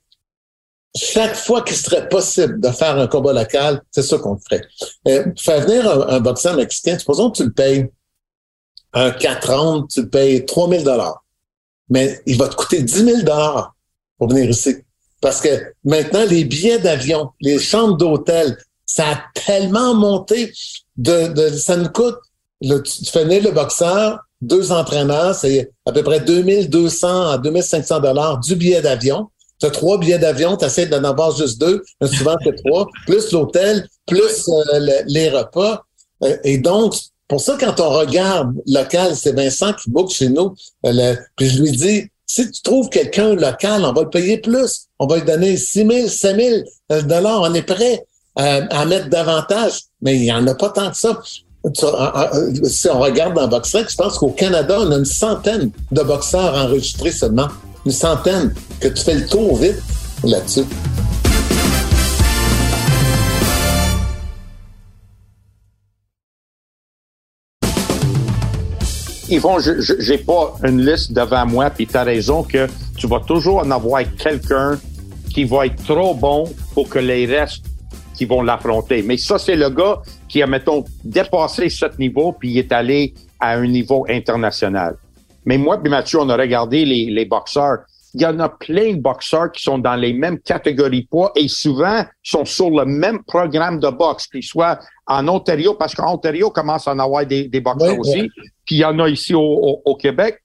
chaque 0.96 1.36
fois 1.36 1.62
qu'il 1.62 1.76
serait 1.76 2.10
possible 2.10 2.60
de 2.60 2.70
faire 2.70 2.98
un 2.98 3.08
combat 3.08 3.34
local, 3.34 3.82
c'est 3.92 4.02
ça 4.02 4.18
qu'on 4.18 4.38
ferait. 4.38 4.66
Euh, 5.08 5.26
faire 5.40 5.62
venir 5.62 6.10
un, 6.10 6.20
boxeur 6.20 6.56
mexicain, 6.56 6.98
supposons 7.00 7.32
que 7.32 7.38
tu 7.38 7.44
le 7.46 7.54
payes 7.54 7.90
un 8.94 9.12
4 9.12 9.50
ans, 9.52 9.88
tu 9.88 10.02
le 10.02 10.10
payes 10.10 10.46
3000 10.46 10.84
dollars. 10.84 11.24
Mais 11.90 12.22
il 12.26 12.38
va 12.38 12.50
te 12.50 12.56
coûter 12.56 12.82
10 12.82 13.06
000 13.06 13.22
dollars 13.22 13.74
pour 14.18 14.30
venir 14.30 14.50
ici. 14.50 14.78
Parce 15.22 15.40
que 15.40 15.50
maintenant, 15.84 16.26
les 16.28 16.44
billets 16.44 16.80
d'avion, 16.80 17.30
les 17.40 17.60
chambres 17.60 17.96
d'hôtel, 17.96 18.58
ça 18.86 19.12
a 19.12 19.24
tellement 19.34 19.94
monté 19.94 20.52
de, 20.98 21.28
de 21.28 21.50
ça 21.50 21.78
nous 21.78 21.90
coûte. 21.90 22.18
Tu 22.62 23.06
fais 23.06 23.24
venir 23.24 23.44
le 23.44 23.52
boxeur, 23.52 24.20
deux 24.42 24.72
entraîneurs, 24.72 25.36
c'est 25.36 25.72
à 25.86 25.92
peu 25.92 26.04
près 26.04 26.20
2200 26.20 27.32
à 27.32 27.38
2500 27.38 28.00
dollars 28.02 28.40
du 28.40 28.56
billet 28.56 28.82
d'avion 28.82 29.30
tu 29.62 29.68
as 29.68 29.70
trois 29.70 29.98
billets 30.00 30.18
d'avion, 30.18 30.58
tu 30.58 30.66
essaies 30.66 30.88
d'en 30.88 31.04
avoir 31.04 31.36
juste 31.36 31.60
deux, 31.60 31.84
souvent 32.04 32.36
c'est 32.44 32.56
trois, 32.66 32.88
plus 33.06 33.32
l'hôtel, 33.32 33.88
plus 34.08 34.50
euh, 34.50 35.02
les 35.06 35.30
repas. 35.30 35.84
Euh, 36.24 36.36
et 36.44 36.58
donc, 36.58 36.96
pour 37.28 37.40
ça, 37.40 37.56
quand 37.60 37.80
on 37.80 37.90
regarde 37.92 38.54
local, 38.66 39.16
c'est 39.16 39.34
Vincent 39.34 39.74
qui 39.74 39.90
book 39.90 40.12
chez 40.12 40.30
nous, 40.30 40.56
euh, 40.86 41.16
puis 41.38 41.48
je 41.48 41.62
lui 41.62 41.72
dis, 41.72 42.08
si 42.26 42.50
tu 42.50 42.62
trouves 42.62 42.90
quelqu'un 42.90 43.36
local, 43.36 43.86
on 43.86 43.94
va 43.94 44.02
le 44.04 44.10
payer 44.10 44.38
plus. 44.38 44.88
On 45.00 45.06
va 45.06 45.18
lui 45.18 45.26
donner 45.26 45.58
6 45.58 45.86
000, 45.86 46.08
5 46.08 46.40
000 46.90 47.02
dollars. 47.04 47.42
On 47.42 47.54
est 47.54 47.62
prêt 47.62 48.06
à, 48.38 48.86
mettre 48.86 49.10
davantage, 49.10 49.82
mais 50.02 50.16
il 50.16 50.22
n'y 50.22 50.32
en 50.32 50.48
a 50.48 50.56
pas 50.56 50.70
tant 50.70 50.92
que 50.92 50.98
ça. 50.98 51.22
Si 51.74 52.90
on 52.90 53.00
regarde 53.00 53.34
dans 53.34 53.50
Boxrec, 53.50 53.90
je 53.90 53.98
pense 53.98 54.18
qu'au 54.18 54.30
Canada, 54.30 54.78
on 54.80 54.92
a 54.92 54.96
une 54.96 55.04
centaine 55.04 55.72
de 55.92 56.02
boxeurs 56.04 56.56
enregistrés 56.56 57.12
seulement 57.12 57.50
une 57.86 57.92
centaine, 57.92 58.54
que 58.80 58.88
tu 58.88 59.04
fais 59.04 59.16
le 59.16 59.26
tour 59.28 59.58
vite 59.58 59.82
là-dessus. 60.24 60.66
Yvon, 69.30 69.60
je 69.60 70.12
n'ai 70.12 70.18
pas 70.18 70.56
une 70.64 70.86
liste 70.86 71.14
devant 71.14 71.46
moi, 71.46 71.70
puis 71.70 71.88
tu 71.88 71.96
as 71.96 72.04
raison 72.04 72.44
que 72.44 72.68
tu 72.98 73.08
vas 73.08 73.22
toujours 73.22 73.60
en 73.60 73.72
avoir 73.72 74.04
quelqu'un 74.18 74.78
qui 75.34 75.46
va 75.46 75.68
être 75.68 75.82
trop 75.86 76.14
bon 76.14 76.54
pour 76.74 76.90
que 76.90 77.00
les 77.00 77.26
restes 77.26 77.64
qui 78.14 78.26
vont 78.26 78.42
l'affronter. 78.42 79.02
Mais 79.02 79.18
ça, 79.18 79.40
c'est 79.40 79.56
le 79.56 79.70
gars 79.70 80.02
qui 80.28 80.42
a, 80.44 80.48
mettons, 80.48 80.84
dépassé 81.06 81.70
ce 81.70 81.86
niveau, 81.98 82.34
puis 82.34 82.52
il 82.52 82.58
est 82.58 82.72
allé 82.74 83.14
à 83.40 83.54
un 83.54 83.66
niveau 83.66 84.06
international. 84.10 84.98
Mais 85.46 85.58
moi 85.58 85.78
puis 85.82 85.90
Mathieu, 85.90 86.20
on 86.20 86.30
a 86.30 86.38
regardé 86.38 86.86
les, 86.86 87.06
les 87.06 87.26
boxeurs. 87.26 87.80
Il 88.14 88.22
y 88.22 88.26
en 88.26 88.40
a 88.40 88.50
plein 88.50 88.94
de 88.94 89.02
boxeurs 89.02 89.52
qui 89.52 89.64
sont 89.64 89.78
dans 89.78 89.96
les 89.96 90.12
mêmes 90.12 90.40
catégories 90.40 91.04
poids 91.04 91.32
et 91.36 91.48
souvent 91.48 92.04
sont 92.22 92.44
sur 92.44 92.70
le 92.70 92.86
même 92.86 93.24
programme 93.24 93.80
de 93.80 93.90
boxe, 93.90 94.28
qu'ils 94.28 94.44
soient 94.44 94.80
en 95.08 95.28
Ontario, 95.28 95.76
parce 95.76 95.96
qu'en 95.96 96.14
Ontario 96.14 96.50
commence 96.50 96.88
à 96.88 96.92
en 96.92 97.00
avoir 97.00 97.26
des, 97.26 97.48
des 97.48 97.62
boxeurs 97.62 97.98
aussi, 97.98 98.30
puis 98.66 98.76
il 98.76 98.80
y 98.80 98.86
en 98.86 99.00
a 99.00 99.08
ici 99.08 99.34
au, 99.34 99.82
au, 99.86 99.96
Québec, 99.96 100.44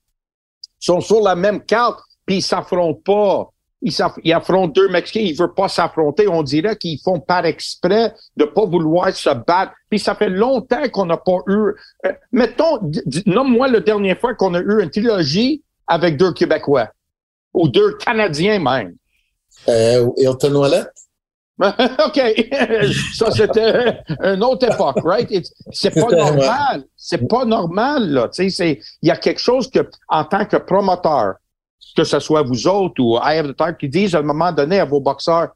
sont 0.79 1.01
sur 1.01 1.21
la 1.21 1.35
même 1.35 1.61
carte, 1.65 2.01
puis 2.25 2.37
ils 2.37 2.43
s'affrontent 2.43 3.01
pas. 3.05 3.51
Ils, 3.83 3.95
ils, 4.25 4.33
affrontent 4.33 4.73
deux 4.73 4.89
Mexicains, 4.89 5.21
ils 5.21 5.37
veulent 5.37 5.55
pas 5.55 5.69
s'affronter. 5.69 6.27
On 6.29 6.43
dirait 6.43 6.77
qu'ils 6.77 6.99
font 6.99 7.21
par 7.21 7.45
exprès 7.45 8.15
de 8.37 8.45
pas 8.45 8.65
vouloir 8.65 9.12
se 9.15 9.31
battre. 9.31 9.73
Puis 9.91 9.99
ça 9.99 10.15
fait 10.15 10.31
longtemps 10.31 10.89
qu'on 10.91 11.07
n'a 11.07 11.19
pas 11.19 11.39
eu. 11.49 11.73
Euh, 12.07 12.12
mettons, 12.33 12.81
nomme-moi 13.27 13.69
la 13.69 13.81
dernière 13.81 14.19
fois 14.19 14.35
qu'on 14.35 14.55
a 14.55 14.61
eu 14.61 14.83
une 14.83 14.91
trilogie 14.91 15.62
avec 15.87 16.17
deux 16.17 16.33
Québécois 16.33 16.89
ou 17.53 17.69
deux 17.69 17.93
Canadiens 17.99 18.59
même. 18.59 18.95
Euh, 19.69 20.09
Hilton 20.17 20.55
Wallet? 20.55 20.85
OK. 22.07 22.21
Ça, 23.15 23.31
c'était 23.31 23.99
une 24.23 24.45
autre 24.45 24.67
époque, 24.71 24.99
right? 25.05 25.31
C'est 25.73 25.95
pas 25.95 26.11
normal. 26.11 26.85
C'est 26.97 27.27
pas 27.27 27.45
normal, 27.45 28.11
là. 28.11 28.29
Tu 28.29 28.51
sais, 28.51 28.81
il 29.03 29.09
y 29.09 29.11
a 29.11 29.17
quelque 29.17 29.41
chose 29.41 29.71
que, 29.71 29.89
en 30.09 30.25
tant 30.25 30.45
que 30.45 30.57
promoteur, 30.57 31.37
que 31.97 32.05
ce 32.05 32.19
soit 32.21 32.43
vous 32.43 32.67
autres 32.67 33.01
ou 33.01 33.17
I 33.17 33.39
Have 33.39 33.55
the 33.55 33.79
qui 33.79 33.89
disent 33.89 34.15
à 34.15 34.19
un 34.19 34.23
moment 34.23 34.53
donné 34.53 34.81
à 34.81 34.85
vos 34.85 35.01
boxeurs, 35.01 35.49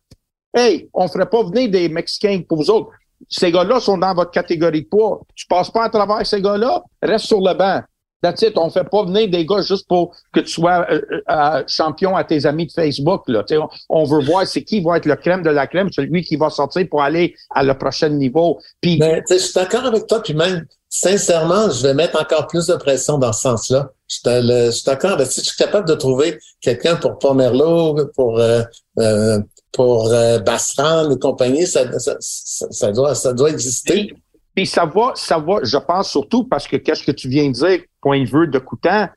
Hey, 0.52 0.88
on 0.92 1.06
ferait 1.06 1.28
pas 1.28 1.44
venir 1.44 1.70
des 1.70 1.88
Mexicains 1.88 2.42
pour 2.48 2.58
vous 2.58 2.70
autres. 2.70 2.90
Ces 3.28 3.52
gars-là 3.52 3.78
sont 3.78 3.98
dans 3.98 4.14
votre 4.14 4.30
catégorie 4.30 4.82
de 4.82 4.88
poids. 4.88 5.20
Tu 5.34 5.46
passes 5.46 5.70
pas 5.70 5.84
à 5.84 5.90
travers 5.90 6.26
ces 6.26 6.40
gars-là, 6.40 6.82
reste 7.02 7.26
sur 7.26 7.40
le 7.40 7.54
banc. 7.54 7.82
That's 8.22 8.42
it. 8.42 8.58
On 8.58 8.68
fait 8.68 8.84
pas 8.84 9.04
venir 9.04 9.30
des 9.30 9.46
gars 9.46 9.62
juste 9.62 9.88
pour 9.88 10.14
que 10.32 10.40
tu 10.40 10.48
sois 10.48 10.86
euh, 10.90 11.00
euh, 11.30 11.62
champion 11.66 12.16
à 12.16 12.24
tes 12.24 12.44
amis 12.44 12.66
de 12.66 12.72
Facebook. 12.72 13.22
Là. 13.28 13.44
On, 13.52 13.68
on, 13.88 14.04
veut 14.04 14.22
voir 14.22 14.46
c'est 14.46 14.62
qui 14.62 14.82
va 14.82 14.98
être 14.98 15.06
le 15.06 15.16
crème 15.16 15.42
de 15.42 15.48
la 15.48 15.66
crème, 15.66 15.90
celui 15.90 16.22
qui 16.22 16.36
va 16.36 16.50
sortir 16.50 16.86
pour 16.90 17.02
aller 17.02 17.34
à 17.54 17.62
le 17.62 17.72
prochain 17.78 18.10
niveau. 18.10 18.58
Ben, 18.82 19.22
je 19.30 19.36
suis 19.36 19.54
d'accord 19.54 19.86
avec 19.86 20.06
toi, 20.06 20.22
puis 20.22 20.34
même 20.34 20.66
sincèrement, 20.90 21.70
je 21.70 21.82
vais 21.82 21.94
mettre 21.94 22.20
encore 22.20 22.46
plus 22.46 22.66
de 22.66 22.74
pression 22.74 23.16
dans 23.16 23.32
ce 23.32 23.40
sens-là. 23.40 23.90
Je 24.10 24.70
suis 24.72 24.84
d'accord. 24.84 25.20
Si 25.22 25.40
je 25.40 25.46
suis 25.46 25.56
capable 25.56 25.88
de 25.88 25.94
trouver 25.94 26.38
quelqu'un 26.60 26.96
pour 26.96 27.18
Pomerlo, 27.18 27.96
pour 28.14 28.38
euh, 28.40 29.38
pour 29.72 30.12
Bastran 30.44 31.10
et 31.10 31.18
compagnie, 31.18 31.66
ça, 31.66 31.98
ça, 31.98 32.16
ça, 32.18 32.92
doit 32.92 33.14
ça 33.14 33.32
doit 33.32 33.50
exister. 33.50 34.12
Puis 34.54 34.66
ça 34.66 34.84
va, 34.84 35.12
ça 35.14 35.38
va, 35.38 35.60
je 35.62 35.76
pense 35.76 36.10
surtout 36.10 36.44
parce 36.44 36.66
que 36.66 36.76
qu'est-ce 36.76 37.04
que 37.04 37.12
tu 37.12 37.28
viens 37.28 37.48
de 37.48 37.52
dire, 37.52 37.80
point 38.00 38.20
de 38.20 38.28
vue 38.28 38.48
de 38.48 38.58
coûtant, 38.58 39.08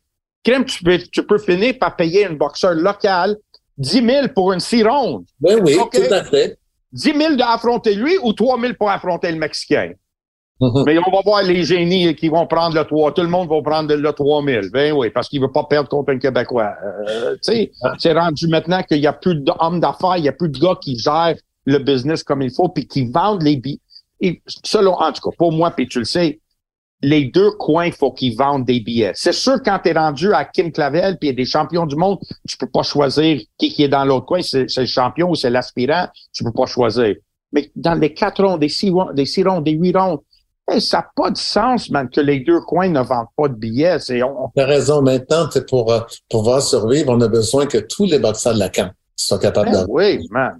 crème, 0.44 0.64
tu 0.66 0.84
peux, 0.84 1.00
tu 1.12 1.26
peux 1.26 1.40
finir 1.40 1.74
par 1.80 1.96
payer 1.96 2.28
un 2.28 2.34
boxeur 2.34 2.76
local 2.76 3.38
10 3.78 4.06
000 4.06 4.28
pour 4.36 4.54
une 4.54 4.60
six 4.60 4.84
rondes. 4.84 5.26
Ben 5.40 5.60
oui, 5.64 5.78
tout 5.92 6.14
à 6.14 6.24
fait. 6.24 6.58
10 6.92 7.14
000 7.18 7.36
d'affronter 7.36 7.96
lui 7.96 8.16
ou 8.22 8.34
3 8.34 8.60
000 8.60 8.74
pour 8.78 8.90
affronter 8.90 9.32
le 9.32 9.38
Mexicain? 9.38 9.94
Mm-hmm. 10.62 10.84
Mais 10.86 10.98
on 11.00 11.12
va 11.12 11.22
voir 11.26 11.44
les 11.44 11.64
génies 11.64 12.16
qui 12.16 12.30
vont 12.30 12.46
prendre 12.46 12.76
le 12.76 12.84
3. 12.86 13.14
Tout 13.14 13.22
le 13.22 13.28
monde 13.28 13.50
va 13.50 13.62
prendre 13.62 13.94
le 13.94 14.14
3 14.14 14.44
000. 14.44 14.62
Ben 14.72 14.94
oui, 14.94 15.10
parce 15.10 15.28
qu'il 15.28 15.42
veut 15.42 15.52
pas 15.52 15.64
perdre 15.64 15.90
contre 15.90 16.14
un 16.14 16.20
Québécois. 16.20 16.74
Euh, 17.08 17.34
tu 17.34 17.40
sais, 17.42 17.72
ah. 17.82 17.94
c'est 17.98 18.14
rendu 18.14 18.48
maintenant 18.48 18.84
qu'il 18.84 19.00
y 19.00 19.08
a 19.08 19.14
plus 19.14 19.36
d'hommes 19.36 19.80
d'affaires, 19.80 20.18
il 20.18 20.26
y 20.26 20.30
a 20.30 20.34
plus 20.34 20.50
de 20.50 20.60
gars 20.60 20.78
qui 20.82 20.98
gèrent 20.98 21.36
le 21.66 21.80
business 21.80 22.24
comme 22.24 22.42
il 22.42 22.52
faut 22.52 22.70
puis 22.70 22.88
qui 22.88 23.06
vendent 23.06 23.42
les 23.42 23.56
billets 23.58 23.80
et 24.24 24.42
selon, 24.48 24.94
en 24.94 25.12
tout 25.12 25.30
cas, 25.30 25.36
pour 25.38 25.52
moi, 25.52 25.72
puis 25.72 25.86
tu 25.86 26.00
le 26.00 26.06
sais, 26.06 26.40
les 27.02 27.26
deux 27.26 27.52
coins, 27.52 27.88
il 27.88 27.92
faut 27.92 28.14
qu'ils 28.14 28.38
vendent 28.38 28.64
des 28.64 28.80
billets. 28.80 29.12
C'est 29.16 29.34
sûr, 29.34 29.62
quand 29.64 29.80
tu 29.84 29.90
es 29.90 29.94
rendu 29.94 30.34
à 30.34 30.46
Kim 30.46 30.72
Clavel 30.72 31.18
puis 31.20 31.28
il 31.28 31.32
y 31.32 31.34
a 31.34 31.36
des 31.36 31.46
champions 31.46 31.86
du 31.86 31.98
monde, 31.98 32.20
tu 32.48 32.56
peux 32.56 32.70
pas 32.70 32.84
choisir 32.84 33.42
qui, 33.58 33.70
qui 33.70 33.84
est 33.84 33.90
dans 33.90 34.06
l'autre 34.06 34.26
coin, 34.26 34.42
c'est 34.42 34.66
le 34.78 34.86
champion 34.86 35.30
ou 35.30 35.36
c'est 35.36 35.50
l'aspirant, 35.50 36.08
tu 36.32 36.46
peux 36.46 36.54
pas 36.54 36.66
choisir. 36.66 37.16
Mais 37.52 37.70
dans 37.76 37.96
les 37.96 38.14
quatre 38.14 38.42
ronds, 38.42 38.58
des 38.58 38.70
six 38.70 38.90
ronds, 38.90 39.12
des, 39.12 39.26
six 39.26 39.44
ronds, 39.44 39.60
des 39.60 39.74
huit 39.74 39.94
ronds, 40.68 40.80
ça 40.80 40.98
n'a 40.98 41.08
pas 41.16 41.32
de 41.32 41.38
sens, 41.38 41.90
man, 41.90 42.10
que 42.10 42.22
les 42.22 42.40
deux 42.40 42.62
coins 42.62 42.90
ne 42.90 43.02
vendent 43.02 43.28
pas 43.36 43.48
de 43.48 43.56
billets. 43.56 44.00
C'est, 44.00 44.22
on... 44.24 44.50
Tu 44.56 44.62
as 44.62 44.66
raison. 44.66 45.02
Maintenant, 45.02 45.50
pour, 45.68 45.92
euh, 45.92 46.00
pour 46.30 46.42
pouvoir 46.42 46.62
survivre, 46.62 47.12
on 47.12 47.22
a 47.22 47.28
besoin 47.28 47.66
que 47.66 47.78
tous 47.78 48.06
les 48.06 48.20
boxeurs 48.20 48.54
de 48.54 48.60
la 48.60 48.70
camp 48.70 48.92
soient 49.16 49.40
capables 49.40 49.72
ben, 49.72 49.86
Oui, 49.90 50.28
man. 50.32 50.60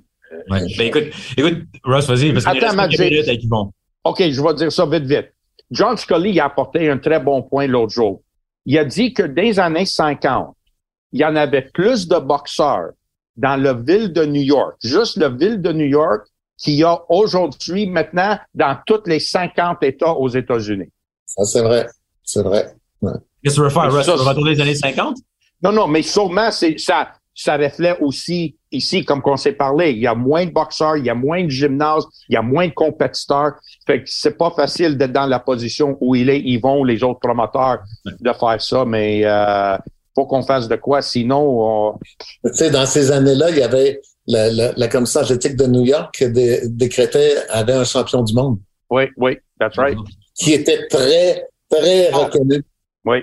Ouais. 0.50 0.66
Ben, 0.78 0.88
écoute, 0.88 1.04
écoute, 1.38 1.60
Ross, 1.84 2.08
vas-y, 2.08 2.34
parce 2.34 2.46
qu'il 2.46 2.64
reste 2.64 3.00
minutes 3.00 3.28
avec 3.28 3.44
Yvon. 3.44 3.72
OK, 4.04 4.22
je 4.30 4.42
vais 4.42 4.54
dire 4.56 4.72
ça 4.72 4.86
vite, 4.86 5.06
vite. 5.06 5.34
John 5.72 5.98
Scully 5.98 6.40
a 6.40 6.46
apporté 6.46 6.90
un 6.90 6.98
très 6.98 7.20
bon 7.20 7.42
point 7.42 7.68
l'autre 7.68 7.94
jour. 7.94 8.22
Il 8.66 8.78
a 8.78 8.86
dit 8.86 9.14
que 9.14 9.24
dans 9.24 9.42
les 9.42 9.60
années 9.60 9.86
50, 9.86 10.56
il 11.14 11.22
y 11.22 11.26
en 11.26 11.36
avait 11.36 11.70
plus 11.74 12.08
de 12.08 12.18
boxeurs 12.18 12.92
dans 13.36 13.62
la 13.62 13.74
ville 13.74 14.14
de 14.14 14.26
New 14.26 14.42
York, 14.42 14.76
juste 14.84 15.18
la 15.18 15.30
ville 15.30 15.62
de 15.62 15.72
New 15.72 15.86
York, 15.86 16.28
qu'il 16.64 16.76
y 16.76 16.84
a 16.84 17.00
aujourd'hui 17.10 17.88
maintenant 17.88 18.38
dans 18.54 18.78
tous 18.86 19.02
les 19.06 19.20
50 19.20 19.84
États 19.84 20.14
aux 20.14 20.30
États-Unis. 20.30 20.90
Ça, 21.26 21.44
c'est 21.46 21.62
vrai. 21.62 21.88
C'est 22.24 22.44
vrai. 22.44 22.76
Qu'est-ce 23.44 23.56
que 23.56 23.60
tu 23.60 23.62
veux 23.62 23.70
faire, 23.70 23.90
va 23.90 24.02
retourner 24.02 24.56
les 24.56 24.62
années 24.62 24.76
50? 24.76 25.18
Non, 25.62 25.72
non, 25.72 25.88
mais 25.88 26.02
sûrement, 26.02 26.52
c'est 26.52 26.78
ça 26.78 27.10
ça 27.36 27.58
reflète 27.58 27.98
aussi 28.00 28.56
ici, 28.72 29.04
comme 29.04 29.22
qu'on 29.22 29.38
s'est 29.38 29.54
parlé, 29.54 29.92
il 29.92 30.00
y 30.00 30.08
a 30.08 30.16
moins 30.16 30.46
de 30.46 30.52
boxeurs, 30.52 30.98
il 30.98 31.06
y 31.06 31.10
a 31.10 31.16
moins 31.16 31.44
de 31.44 31.50
gymnases, 31.50 32.06
il 32.30 32.34
y 32.34 32.38
a 32.38 32.42
moins 32.42 32.68
de 32.68 32.74
compétiteurs. 32.74 33.54
Fait 33.86 34.04
que 34.04 34.06
c'est 34.08 34.38
pas 34.38 34.52
facile 34.52 34.98
d'être 34.98 35.12
dans 35.12 35.26
la 35.26 35.40
position 35.40 35.98
où 36.00 36.16
il 36.16 36.30
est, 36.30 36.40
ils 36.40 36.60
vont, 36.60 36.84
les 36.84 37.04
autres 37.04 37.20
promoteurs, 37.20 37.80
de 38.06 38.34
faire 38.34 38.62
ça, 38.62 38.86
mais 38.86 39.22
euh, 39.26 39.78
faut 40.16 40.26
qu'on 40.26 40.44
fasse 40.44 40.68
de 40.68 40.76
quoi, 40.76 41.02
sinon... 41.02 41.98
Tu 42.46 42.54
sais, 42.54 42.70
dans 42.70 42.86
ces 42.86 43.12
années-là, 43.12 43.50
il 43.50 43.58
y 43.58 43.64
avait 43.64 44.00
la, 44.28 44.52
la, 44.52 44.74
la 44.76 44.88
commission 44.88 45.22
athlétique 45.22 45.56
de 45.56 45.66
New 45.66 45.86
York 45.86 46.16
qui 46.18 46.26
décrétait 46.66 47.36
avait 47.50 47.74
un 47.74 47.84
champion 47.84 48.24
du 48.24 48.34
monde. 48.34 48.60
Oui, 48.90 49.04
oui, 49.18 49.38
that's 49.60 49.78
right. 49.78 49.98
Qui 50.36 50.54
était 50.54 50.88
très 50.88 51.46
Très 51.70 52.12
reconnu. 52.12 52.62
Oui. 53.04 53.18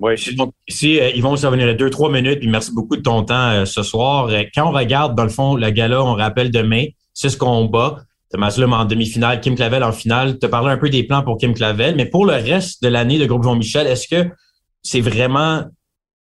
Oui. 0.00 0.14
Donc, 0.36 0.54
ici, 0.66 0.98
euh, 0.98 1.10
ils 1.14 1.22
vont 1.22 1.36
se 1.36 1.46
venir 1.46 1.76
deux, 1.76 1.90
trois 1.90 2.10
minutes, 2.10 2.40
puis 2.40 2.48
merci 2.48 2.72
beaucoup 2.72 2.96
de 2.96 3.02
ton 3.02 3.24
temps 3.24 3.50
euh, 3.50 3.64
ce 3.66 3.82
soir. 3.82 4.28
Euh, 4.28 4.44
quand 4.54 4.70
on 4.70 4.72
regarde, 4.72 5.14
dans 5.14 5.24
le 5.24 5.28
fond, 5.28 5.54
le 5.54 5.68
gala, 5.68 6.02
on 6.02 6.14
rappelle 6.14 6.50
demain, 6.50 6.86
c'est 7.12 7.28
ce 7.28 7.36
qu'on 7.36 7.66
bat. 7.66 8.04
Thomas 8.30 8.54
Lum 8.58 8.72
en 8.72 8.86
demi-finale, 8.86 9.40
Kim 9.40 9.54
Clavel 9.54 9.84
en 9.84 9.92
finale. 9.92 10.38
Tu 10.38 10.46
as 10.46 10.48
parlé 10.48 10.70
un 10.72 10.78
peu 10.78 10.88
des 10.88 11.04
plans 11.04 11.22
pour 11.22 11.36
Kim 11.36 11.52
Clavel, 11.52 11.94
mais 11.94 12.06
pour 12.06 12.24
le 12.24 12.32
reste 12.32 12.82
de 12.82 12.88
l'année 12.88 13.18
de 13.18 13.26
groupe 13.26 13.42
Jean-Michel, 13.42 13.86
est-ce 13.86 14.08
que 14.08 14.30
c'est 14.82 15.02
vraiment 15.02 15.64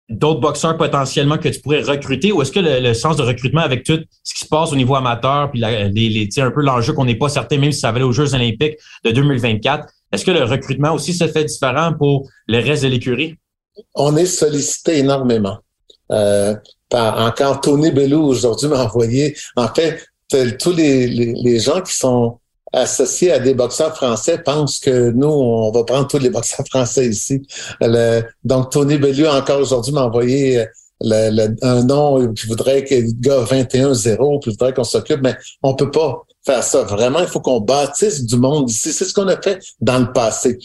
d'autres 0.08 0.40
boxeurs 0.40 0.76
potentiellement 0.76 1.38
que 1.38 1.48
tu 1.48 1.60
pourrais 1.60 1.82
recruter? 1.82 2.32
Ou 2.32 2.42
est-ce 2.42 2.52
que 2.52 2.60
le, 2.60 2.94
sens 2.94 3.16
de 3.16 3.22
recrutement 3.22 3.60
avec 3.60 3.84
tout 3.84 3.98
ce 4.22 4.34
qui 4.34 4.40
se 4.40 4.48
passe 4.48 4.72
au 4.72 4.76
niveau 4.76 4.94
amateur 4.94 5.50
puis 5.50 5.60
les, 5.60 5.88
les, 5.90 6.28
un 6.40 6.50
peu 6.50 6.62
l'enjeu 6.62 6.92
qu'on 6.92 7.04
n'est 7.04 7.16
pas 7.16 7.28
certain 7.28 7.58
même 7.58 7.72
si 7.72 7.80
ça 7.80 7.92
va 7.92 8.04
aux 8.04 8.12
Jeux 8.12 8.34
olympiques 8.34 8.76
de 9.04 9.10
2024, 9.10 9.86
est-ce 10.12 10.24
que 10.24 10.30
le 10.30 10.44
recrutement 10.44 10.92
aussi 10.92 11.12
se 11.12 11.26
fait 11.26 11.44
différent 11.44 11.92
pour 11.98 12.28
le 12.46 12.58
reste 12.58 12.84
de 12.84 12.88
l'écurie? 12.88 13.34
On 13.94 14.16
est 14.16 14.26
sollicité 14.26 14.98
énormément. 14.98 15.58
Euh, 16.12 16.54
par 16.88 17.18
encore 17.20 17.60
Tony 17.60 17.90
Bellou 17.90 18.22
aujourd'hui 18.22 18.68
m'a 18.68 18.84
envoyé. 18.84 19.36
En 19.56 19.68
fait, 19.68 20.06
tous 20.58 20.72
les, 20.72 21.08
les, 21.08 21.58
gens 21.58 21.80
qui 21.80 21.94
sont 21.94 22.38
associés 22.72 23.32
à 23.32 23.38
des 23.38 23.54
boxeurs 23.54 23.94
français 23.96 24.38
pensent 24.38 24.78
que 24.78 25.10
nous, 25.10 25.28
on 25.28 25.70
va 25.70 25.84
prendre 25.84 26.06
tous 26.06 26.18
les 26.18 26.30
boxeurs 26.30 26.66
français 26.66 27.06
ici. 27.06 27.42
donc, 28.44 28.70
Tony 28.70 28.98
Bellew, 28.98 29.26
encore 29.26 29.60
aujourd'hui, 29.60 29.92
m'a 29.92 30.04
envoyé 30.04 30.66
euh, 31.04 31.48
un 31.62 31.82
nom 31.84 32.32
qui 32.32 32.46
voudrait 32.46 32.84
que 32.84 32.94
le 32.94 33.12
gars 33.20 33.44
21-0, 33.44 34.42
qui 34.42 34.50
voudrait 34.50 34.72
qu'on 34.72 34.84
s'occupe, 34.84 35.20
mais 35.22 35.36
on 35.62 35.74
peut 35.74 35.90
pas 35.90 36.22
faire 36.44 36.62
ça. 36.62 36.84
Vraiment, 36.84 37.20
il 37.20 37.26
faut 37.26 37.40
qu'on 37.40 37.60
bâtisse 37.60 38.24
du 38.24 38.36
monde 38.36 38.70
ici. 38.70 38.92
C'est 38.92 39.04
ce 39.04 39.12
qu'on 39.12 39.28
a 39.28 39.40
fait 39.40 39.60
dans 39.80 39.98
le 39.98 40.12
passé. 40.12 40.58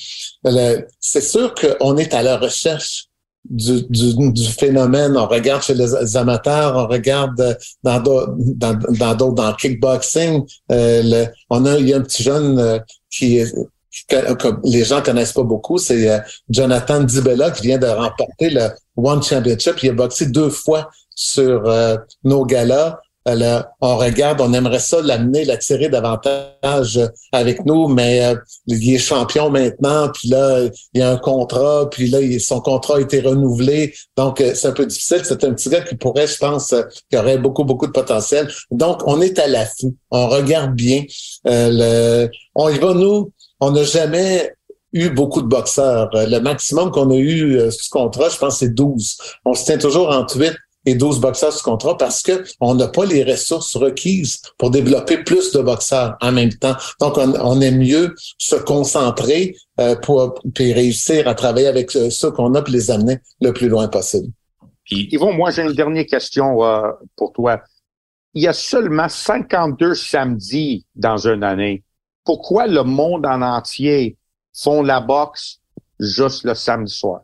C'est 1.00 1.22
sûr 1.22 1.54
qu'on 1.54 1.98
est 1.98 2.14
à 2.14 2.24
la 2.24 2.38
recherche 2.38 3.08
du, 3.50 3.84
du, 3.90 4.32
du, 4.32 4.48
phénomène. 4.48 5.18
On 5.18 5.28
regarde 5.28 5.64
chez 5.64 5.74
les 5.74 6.16
amateurs, 6.16 6.76
on 6.76 6.88
regarde 6.88 7.58
dans 7.84 8.00
d'autres, 8.00 8.36
dans, 8.38 9.16
dans, 9.16 9.32
dans 9.32 9.54
kickboxing. 9.54 10.46
Euh, 10.72 11.26
on 11.50 11.66
a, 11.66 11.78
il 11.78 11.90
y 11.90 11.94
a 11.94 11.98
un 11.98 12.02
petit 12.02 12.24
jeune 12.24 12.60
euh, 12.60 12.80
qui 13.10 13.38
est 13.38 13.54
que, 14.08 14.68
les 14.70 14.86
gens 14.86 15.02
connaissent 15.02 15.34
pas 15.34 15.44
beaucoup, 15.44 15.78
c'est 15.78 16.10
euh, 16.10 16.20
Jonathan 16.50 17.04
Dibella 17.04 17.52
qui 17.52 17.68
vient 17.68 17.78
de 17.78 17.88
remporter 17.88 18.50
le 18.50 18.70
One 18.96 19.22
Championship. 19.22 19.84
Il 19.84 19.90
a 19.90 19.94
boxé 19.94 20.28
deux 20.28 20.50
fois 20.50 20.90
sur 21.14 21.64
nos 22.24 22.46
galas 22.46 23.00
on 23.26 23.98
regarde, 23.98 24.42
on 24.42 24.54
aimerait 24.54 24.80
ça 24.80 25.02
l'amener, 25.02 25.46
l'attirer 25.46 25.90
davantage 25.90 27.00
avec 27.32 27.66
nous, 27.66 27.88
mais 27.88 28.26
euh, 28.26 28.36
il 28.68 28.94
est 28.94 28.98
champion 28.98 29.50
maintenant, 29.50 30.10
puis 30.10 30.30
là, 30.30 30.68
il 30.94 31.00
y 31.00 31.04
a 31.04 31.12
un 31.12 31.18
contrat, 31.18 31.90
puis 31.90 32.08
là, 32.08 32.20
son 32.40 32.62
contrat 32.62 32.98
a 32.98 33.02
été 33.02 33.22
renouvelé. 33.22 33.94
Donc, 34.18 34.42
euh, 34.42 34.54
c'est 34.56 34.68
un 34.68 34.72
peu 34.72 34.86
difficile. 34.86 35.22
C'est 35.24 35.44
un 35.44 35.54
petit 35.54 35.70
gars 35.70 35.82
qui 35.82 35.96
pourrait, 35.96 36.28
je 36.28 36.38
pense, 36.38 36.74
euh, 36.74 36.84
qui 37.10 37.18
aurait 37.18 37.38
beaucoup, 37.38 37.64
beaucoup 37.64 37.88
de 37.88 37.92
potentiel. 37.92 38.50
Donc, 38.72 39.02
on 39.06 39.22
est 39.22 39.38
à 39.38 39.48
l'affût. 39.48 39.96
On 40.10 40.28
regarde 40.28 40.74
bien. 40.74 41.04
le, 41.46 42.28
on 42.56 42.70
y 42.70 42.80
va, 42.80 42.94
nous, 42.94 43.32
on 43.60 43.72
n'a 43.72 43.84
jamais 43.84 44.52
eu 44.94 45.10
beaucoup 45.10 45.42
de 45.42 45.48
boxeurs. 45.48 46.10
Le 46.14 46.40
maximum 46.40 46.92
qu'on 46.92 47.12
a 47.12 47.16
eu 47.16 47.72
ce 47.72 47.90
contrat, 47.90 48.30
je 48.30 48.38
pense, 48.38 48.60
c'est 48.60 48.74
12. 48.74 49.18
On 49.46 49.54
se 49.54 49.66
tient 49.66 49.78
toujours 49.78 50.10
entre 50.10 50.38
8 50.38 50.52
et 50.86 50.96
12 50.96 51.20
boxeurs 51.20 51.54
sous 51.54 51.64
contrat 51.64 51.98
parce 51.98 52.24
que 52.24 52.44
on 52.60 52.76
n'a 52.76 52.88
pas 52.88 53.06
les 53.06 53.24
ressources 53.24 53.76
requises 53.76 54.42
pour 54.58 54.72
développer 54.72 55.24
plus 55.24 55.52
de 55.52 55.62
boxeurs 55.62 56.18
en 56.22 56.32
même 56.32 56.54
temps. 56.54 56.76
Donc, 57.00 57.18
on, 57.18 57.34
on 57.40 57.62
aime 57.62 57.78
mieux 57.78 58.16
se 58.38 58.56
concentrer 58.56 59.56
euh, 59.80 59.96
pour 59.96 60.36
puis 60.54 60.74
réussir 60.74 61.28
à 61.28 61.36
travailler 61.36 61.68
avec 61.68 61.96
euh, 61.96 62.10
ceux 62.10 62.32
qu'on 62.32 62.56
a 62.56 62.62
puis 62.62 62.74
les 62.74 62.92
amener 62.92 63.20
le 63.42 63.54
plus 63.54 63.70
loin 63.70 63.88
possible. 63.88 64.28
Yvon, 64.90 65.34
moi, 65.34 65.52
j'ai 65.52 65.62
une 65.62 65.74
dernière 65.74 66.06
question 66.06 66.64
euh, 66.64 66.92
pour 67.16 67.32
toi. 67.32 67.62
Il 68.34 68.44
y 68.44 68.48
a 68.48 68.54
seulement 68.54 69.10
52 69.10 69.94
samedis 69.94 70.86
dans 70.96 71.28
une 71.28 71.44
année. 71.44 71.84
Pourquoi 72.24 72.68
le 72.68 72.84
monde 72.84 73.26
en 73.26 73.42
entier 73.42 74.18
font 74.54 74.82
la 74.84 75.00
boxe 75.00 75.60
juste 76.00 76.44
le 76.44 76.54
samedi 76.54 76.94
soir? 76.94 77.22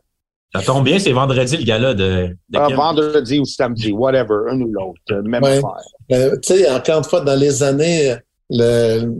Ça 0.54 0.62
tombe 0.62 0.84
bien, 0.84 0.98
c'est 0.98 1.12
vendredi 1.12 1.58
le 1.58 1.64
gala 1.64 1.92
de, 1.92 2.28
de 2.48 2.58
ah, 2.58 2.68
Vendredi 2.74 3.38
ou 3.38 3.44
samedi, 3.44 3.92
whatever, 3.92 4.50
un 4.50 4.60
ou 4.60 4.72
l'autre, 4.72 5.00
euh, 5.10 5.22
même 5.22 5.42
ouais. 5.42 5.60
Euh, 6.12 6.36
tu 6.42 6.54
sais, 6.54 6.70
encore 6.70 6.98
une 6.98 7.04
fois, 7.04 7.20
dans 7.20 7.38
les 7.38 7.62
années 7.62 8.16
le, 8.48 9.12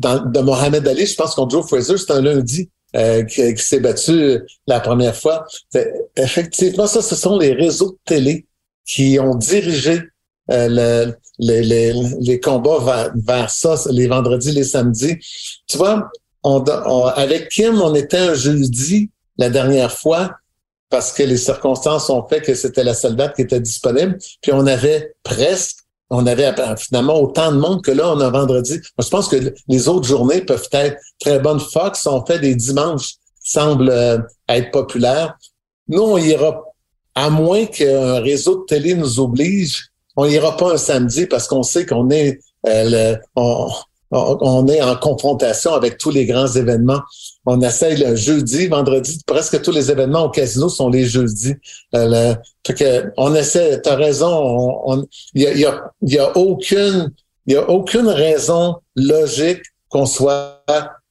dans, 0.00 0.24
de 0.24 0.40
Mohamed 0.40 0.86
Ali, 0.88 1.04
je 1.04 1.14
pense 1.14 1.34
qu'on 1.34 1.48
Joe 1.48 1.66
Fraser, 1.66 1.98
c'est 1.98 2.12
un 2.12 2.22
lundi 2.22 2.70
euh, 2.96 3.24
qui, 3.24 3.56
s'est 3.58 3.80
battu 3.80 4.40
la 4.66 4.80
première 4.80 5.14
fois. 5.14 5.44
Effectivement, 6.16 6.86
ça, 6.86 7.02
ce 7.02 7.14
sont 7.14 7.38
les 7.38 7.52
réseaux 7.52 7.90
de 7.90 7.98
télé 8.04 8.46
qui 8.86 9.18
ont 9.20 9.34
dirigé 9.34 10.00
euh, 10.50 10.68
le, 10.70 11.14
les, 11.38 11.62
les, 11.62 11.92
les, 12.20 12.40
combats 12.40 12.78
vers, 12.78 13.12
vers, 13.14 13.50
ça, 13.50 13.76
les 13.90 14.06
vendredis, 14.06 14.52
les 14.52 14.64
samedis. 14.64 15.16
Tu 15.66 15.76
vois, 15.76 16.08
on, 16.42 16.64
on, 16.86 17.04
avec 17.06 17.48
Kim, 17.48 17.80
on 17.82 17.94
était 17.94 18.18
un 18.18 18.34
jeudi 18.34 19.10
la 19.36 19.50
dernière 19.50 19.92
fois 19.92 20.30
parce 20.94 21.12
que 21.12 21.24
les 21.24 21.38
circonstances 21.38 22.08
ont 22.08 22.24
fait 22.28 22.40
que 22.40 22.54
c'était 22.54 22.84
la 22.84 22.94
seule 22.94 23.16
date 23.16 23.34
qui 23.34 23.42
était 23.42 23.58
disponible. 23.58 24.16
Puis 24.40 24.52
on 24.52 24.64
avait 24.64 25.12
presque, 25.24 25.78
on 26.08 26.24
avait 26.24 26.54
finalement 26.78 27.20
autant 27.20 27.50
de 27.50 27.56
monde 27.56 27.82
que 27.82 27.90
là, 27.90 28.12
on 28.12 28.20
a 28.20 28.30
vendredi. 28.30 28.78
je 29.00 29.08
pense 29.08 29.26
que 29.26 29.52
les 29.66 29.88
autres 29.88 30.06
journées 30.06 30.42
peuvent 30.42 30.68
être 30.70 30.96
très 31.18 31.40
bonnes. 31.40 31.58
Fox 31.58 32.06
ont 32.06 32.24
fait 32.24 32.38
des 32.38 32.54
dimanches, 32.54 33.14
semblent 33.42 33.90
euh, 33.90 34.18
être 34.48 34.70
populaires. 34.70 35.36
Nous, 35.88 36.00
on 36.00 36.16
ira, 36.16 36.62
à 37.16 37.28
moins 37.28 37.66
qu'un 37.66 38.20
réseau 38.20 38.60
de 38.60 38.64
télé 38.66 38.94
nous 38.94 39.18
oblige, 39.18 39.88
on 40.14 40.26
ira 40.26 40.56
pas 40.56 40.74
un 40.74 40.76
samedi 40.76 41.26
parce 41.26 41.48
qu'on 41.48 41.64
sait 41.64 41.86
qu'on 41.86 42.08
est 42.10 42.38
euh, 42.68 43.16
on 43.34 44.68
est 44.68 44.80
en 44.80 44.94
confrontation 44.94 45.74
avec 45.74 45.98
tous 45.98 46.10
les 46.10 46.24
grands 46.24 46.46
événements. 46.46 47.02
On 47.46 47.60
essaye 47.60 47.96
le 47.96 48.16
jeudi, 48.16 48.68
vendredi, 48.68 49.20
presque 49.26 49.60
tous 49.60 49.70
les 49.70 49.90
événements 49.90 50.24
au 50.24 50.30
casino 50.30 50.68
sont 50.68 50.88
les 50.88 51.04
jeudis. 51.04 51.54
Euh, 51.94 52.34
que 52.62 53.12
on 53.16 53.34
essaie, 53.34 53.82
tu 53.82 53.88
as 53.88 53.96
raison, 53.96 55.06
il 55.34 55.42
y 55.42 55.66
a, 55.66 55.82
y, 56.02 56.18
a, 56.18 56.36
aucune 56.36 57.10
il 57.46 57.52
y 57.52 57.56
a 57.56 57.68
aucune 57.68 58.08
raison 58.08 58.76
logique 58.96 59.62
qu'on 59.90 60.06
soit 60.06 60.64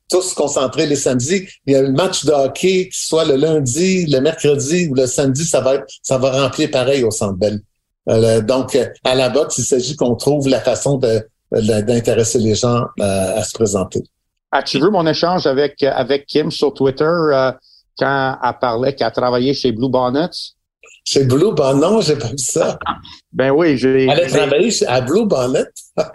tous 0.09 0.33
concentrés 0.33 0.85
les 0.85 0.95
samedis. 0.95 1.47
Il 1.65 1.73
y 1.73 1.75
a 1.75 1.81
le 1.81 1.91
match 1.91 2.25
de 2.25 2.31
hockey, 2.31 2.89
qui 2.91 2.99
soit 3.05 3.25
le 3.25 3.35
lundi, 3.35 4.05
le 4.05 4.19
mercredi 4.19 4.87
ou 4.87 4.95
le 4.95 5.07
samedi, 5.07 5.43
ça 5.45 5.61
va 5.61 5.75
être, 5.75 5.85
ça 6.01 6.17
va 6.17 6.31
remplir 6.31 6.69
pareil 6.71 7.03
au 7.03 7.11
Centre 7.11 7.37
Bell. 7.37 7.59
Euh, 8.09 8.41
donc, 8.41 8.77
à 9.03 9.15
la 9.15 9.29
boxe, 9.29 9.57
il 9.57 9.65
s'agit 9.65 9.95
qu'on 9.95 10.15
trouve 10.15 10.47
la 10.47 10.59
façon 10.59 10.99
d'intéresser 11.51 12.39
les 12.39 12.55
gens 12.55 12.83
euh, 12.99 13.37
à, 13.37 13.43
se 13.43 13.53
présenter. 13.53 14.03
As-tu 14.55 14.79
vu 14.79 14.91
mon 14.91 15.05
échange 15.07 15.47
avec, 15.47 15.81
avec 15.81 16.27
Kim 16.27 16.51
sur 16.51 16.73
Twitter 16.75 17.03
euh, 17.05 17.51
quand 17.97 18.37
elle 18.43 18.53
parlait 18.61 18.93
qu'elle 18.93 19.11
travaillait 19.11 19.55
chez 19.55 19.71
Blue 19.71 19.89
Bonnets? 19.89 20.53
Chez 21.05 21.25
Blue 21.25 21.53
Bonnet, 21.53 21.81
non, 21.81 22.01
j'ai 22.01 22.15
pas 22.15 22.29
vu 22.29 22.37
ça. 22.37 22.77
Ben 23.33 23.49
oui, 23.49 23.77
j'ai. 23.77 24.05
Elle 24.05 24.21
a 24.21 24.27
travaillé 24.27 24.71
à 24.87 25.01
Blue 25.01 25.25
Bonnet. 25.25 25.65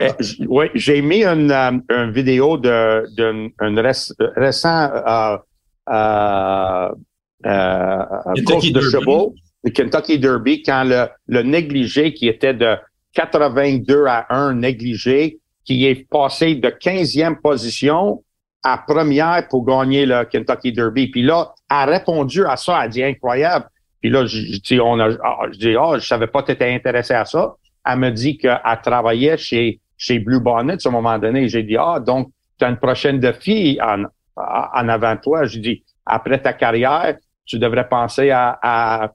Eh, 0.01 0.13
oui, 0.47 0.67
j'ai 0.75 1.03
mis 1.03 1.25
une, 1.25 1.51
euh, 1.51 1.73
une 1.91 2.13
vidéo 2.13 2.57
d'un 2.57 3.49
récent 4.37 4.91
euh, 5.91 6.89
euh, 7.45 8.05
course 8.47 8.71
de 8.71 8.81
chevaux, 8.81 9.35
le 9.65 9.71
Kentucky 9.73 10.19
Derby, 10.19 10.63
quand 10.63 10.85
le, 10.85 11.09
le 11.27 11.43
négligé 11.43 12.15
qui 12.15 12.29
était 12.29 12.55
de 12.55 12.77
82 13.15 14.07
à 14.07 14.33
1 14.33 14.55
négligé, 14.55 15.41
qui 15.65 15.87
est 15.87 16.09
passé 16.09 16.55
de 16.55 16.69
15e 16.69 17.41
position 17.41 18.23
à 18.73 18.79
première 18.79 19.47
pour 19.49 19.65
gagner 19.65 20.07
le 20.07 20.25
Kentucky 20.25 20.73
Derby. 20.73 21.09
Puis 21.09 21.23
là, 21.23 21.55
elle 21.71 21.77
a 21.77 21.85
répondu 21.87 22.45
à 22.45 22.57
ça, 22.57 22.77
elle 22.79 22.85
a 22.85 22.89
dit 22.89 23.03
incroyable. 23.03 23.67
Puis 24.01 24.11
là, 24.11 24.27
je, 24.27 24.61
dis, 24.61 24.81
on 24.81 24.99
a, 25.01 25.11
ah, 25.25 25.47
je 25.53 25.59
dis, 25.59 25.77
oh, 25.77 25.95
je 25.99 26.07
savais 26.07 26.29
pas 26.29 26.43
que 26.43 26.47
tu 26.47 26.53
étais 26.53 26.73
intéressé 26.73 27.15
à 27.15 27.25
ça. 27.25 27.55
Elle 27.85 27.99
me 27.99 28.11
dit 28.11 28.39
qu'elle 28.39 28.61
travaillait 28.83 29.37
chez, 29.37 29.81
chez 29.97 30.19
Blue 30.19 30.41
Bonnet 30.41 30.77
à 30.85 30.89
un 30.89 30.93
moment 30.93 31.19
donné. 31.19 31.49
J'ai 31.49 31.63
dit, 31.63 31.77
ah, 31.77 31.99
donc, 32.01 32.31
tu 32.59 32.65
as 32.65 32.69
une 32.69 32.77
prochaine 32.77 33.19
défi 33.19 33.79
en, 33.83 34.05
en 34.37 34.89
avant 34.89 35.15
de 35.15 35.21
toi. 35.21 35.45
Je 35.45 35.59
dis, 35.59 35.83
après 36.07 36.41
ta 36.41 36.53
carrière, 36.53 37.17
tu 37.45 37.59
devrais 37.59 37.89
penser 37.89 38.31
à, 38.31 38.59
à 38.63 39.11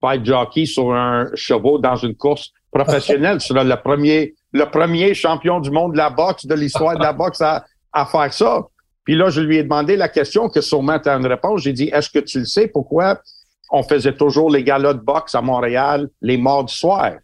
faire 0.00 0.24
jockey 0.24 0.66
sur 0.66 0.92
un 0.92 1.28
cheval 1.34 1.80
dans 1.80 1.96
une 1.96 2.14
course 2.16 2.50
professionnelle. 2.70 3.38
Tu 3.38 3.48
seras 3.48 3.64
le 3.64 3.76
premier, 3.76 4.34
le 4.52 4.64
premier 4.64 5.14
champion 5.14 5.60
du 5.60 5.70
monde 5.70 5.92
de 5.92 5.98
la 5.98 6.10
boxe, 6.10 6.46
de 6.46 6.54
l'histoire 6.54 6.96
de 6.96 7.02
la 7.02 7.12
boxe 7.12 7.40
à, 7.40 7.64
à 7.92 8.06
faire 8.06 8.32
ça. 8.32 8.62
Puis 9.04 9.16
là, 9.16 9.30
je 9.30 9.40
lui 9.40 9.56
ai 9.56 9.62
demandé 9.62 9.96
la 9.96 10.08
question 10.08 10.48
que 10.48 10.60
sûrement 10.60 10.98
tu 10.98 11.08
as 11.08 11.16
une 11.16 11.26
réponse. 11.26 11.62
J'ai 11.62 11.72
dit, 11.72 11.90
est-ce 11.92 12.10
que 12.10 12.20
tu 12.20 12.38
le 12.40 12.44
sais 12.44 12.68
pourquoi 12.68 13.20
on 13.70 13.82
faisait 13.82 14.14
toujours 14.14 14.50
les 14.50 14.62
galas 14.62 14.94
de 14.94 15.00
boxe 15.00 15.34
à 15.34 15.40
Montréal 15.40 16.08
les 16.20 16.36
mardis 16.36 16.74
soirs? 16.74 17.16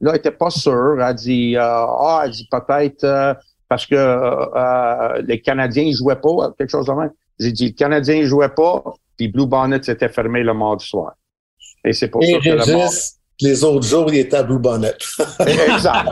Là, 0.00 0.10
elle 0.12 0.18
était 0.18 0.30
pas 0.30 0.50
sûre. 0.50 0.96
Elle 1.00 1.14
dit, 1.14 1.56
euh, 1.56 1.62
ah, 1.62 2.22
elle 2.24 2.30
dit 2.30 2.48
peut-être 2.50 3.04
euh, 3.04 3.34
parce 3.68 3.86
que 3.86 3.94
euh, 3.94 5.22
les 5.22 5.40
Canadiens 5.40 5.86
ne 5.86 5.92
jouaient 5.92 6.20
pas, 6.20 6.52
quelque 6.58 6.70
chose 6.70 6.86
de 6.86 6.92
même. 6.92 7.12
J'ai 7.38 7.52
dit, 7.52 7.68
le 7.68 7.74
Canadien 7.74 8.20
ne 8.20 8.26
jouait 8.26 8.50
pas, 8.50 8.82
puis 9.16 9.28
Blue 9.28 9.46
Bonnet 9.46 9.82
s'était 9.82 10.08
fermé 10.08 10.42
le 10.42 10.54
mardi 10.54 10.86
soir. 10.86 11.14
Et 11.84 11.92
c'est 11.92 12.08
pour 12.08 12.22
Et 12.22 12.32
ça 12.32 12.38
que 12.40 12.48
le 12.48 12.72
monde... 12.72 12.90
Les 13.40 13.62
autres 13.64 13.86
jours, 13.86 14.06
il 14.12 14.18
était 14.20 14.36
à 14.38 14.42
Blue 14.42 14.58
Bonnet. 14.58 14.94
exact. 15.40 16.08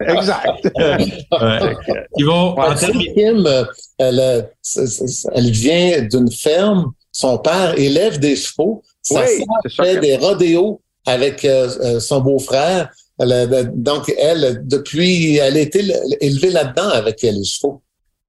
exact. 0.00 0.68
Ouais. 0.76 1.74
Ils 2.18 2.26
vont, 2.26 2.54
Kim, 3.14 3.46
euh, 3.46 3.64
elle, 3.98 4.20
euh, 4.20 4.42
elle 5.34 5.50
vient 5.50 6.02
d'une 6.02 6.30
ferme. 6.30 6.92
Son 7.12 7.38
père 7.38 7.78
élève 7.78 8.18
des 8.18 8.36
chevaux. 8.36 8.82
Sa 9.02 9.22
Oui, 9.22 9.26
sœur 9.74 9.86
fait 9.86 9.94
que- 9.94 10.00
des 10.00 10.16
rodéos 10.16 10.82
avec 11.06 11.42
euh, 11.46 11.98
son 12.00 12.20
beau-frère. 12.20 12.90
De- 13.18 13.70
donc, 13.74 14.12
elle, 14.18 14.60
depuis, 14.66 15.36
elle 15.38 15.56
a 15.56 15.60
été 15.60 15.82
élevée 16.20 16.50
là-dedans 16.50 16.90
avec 16.90 17.22
les 17.22 17.44
chevaux. 17.44 17.82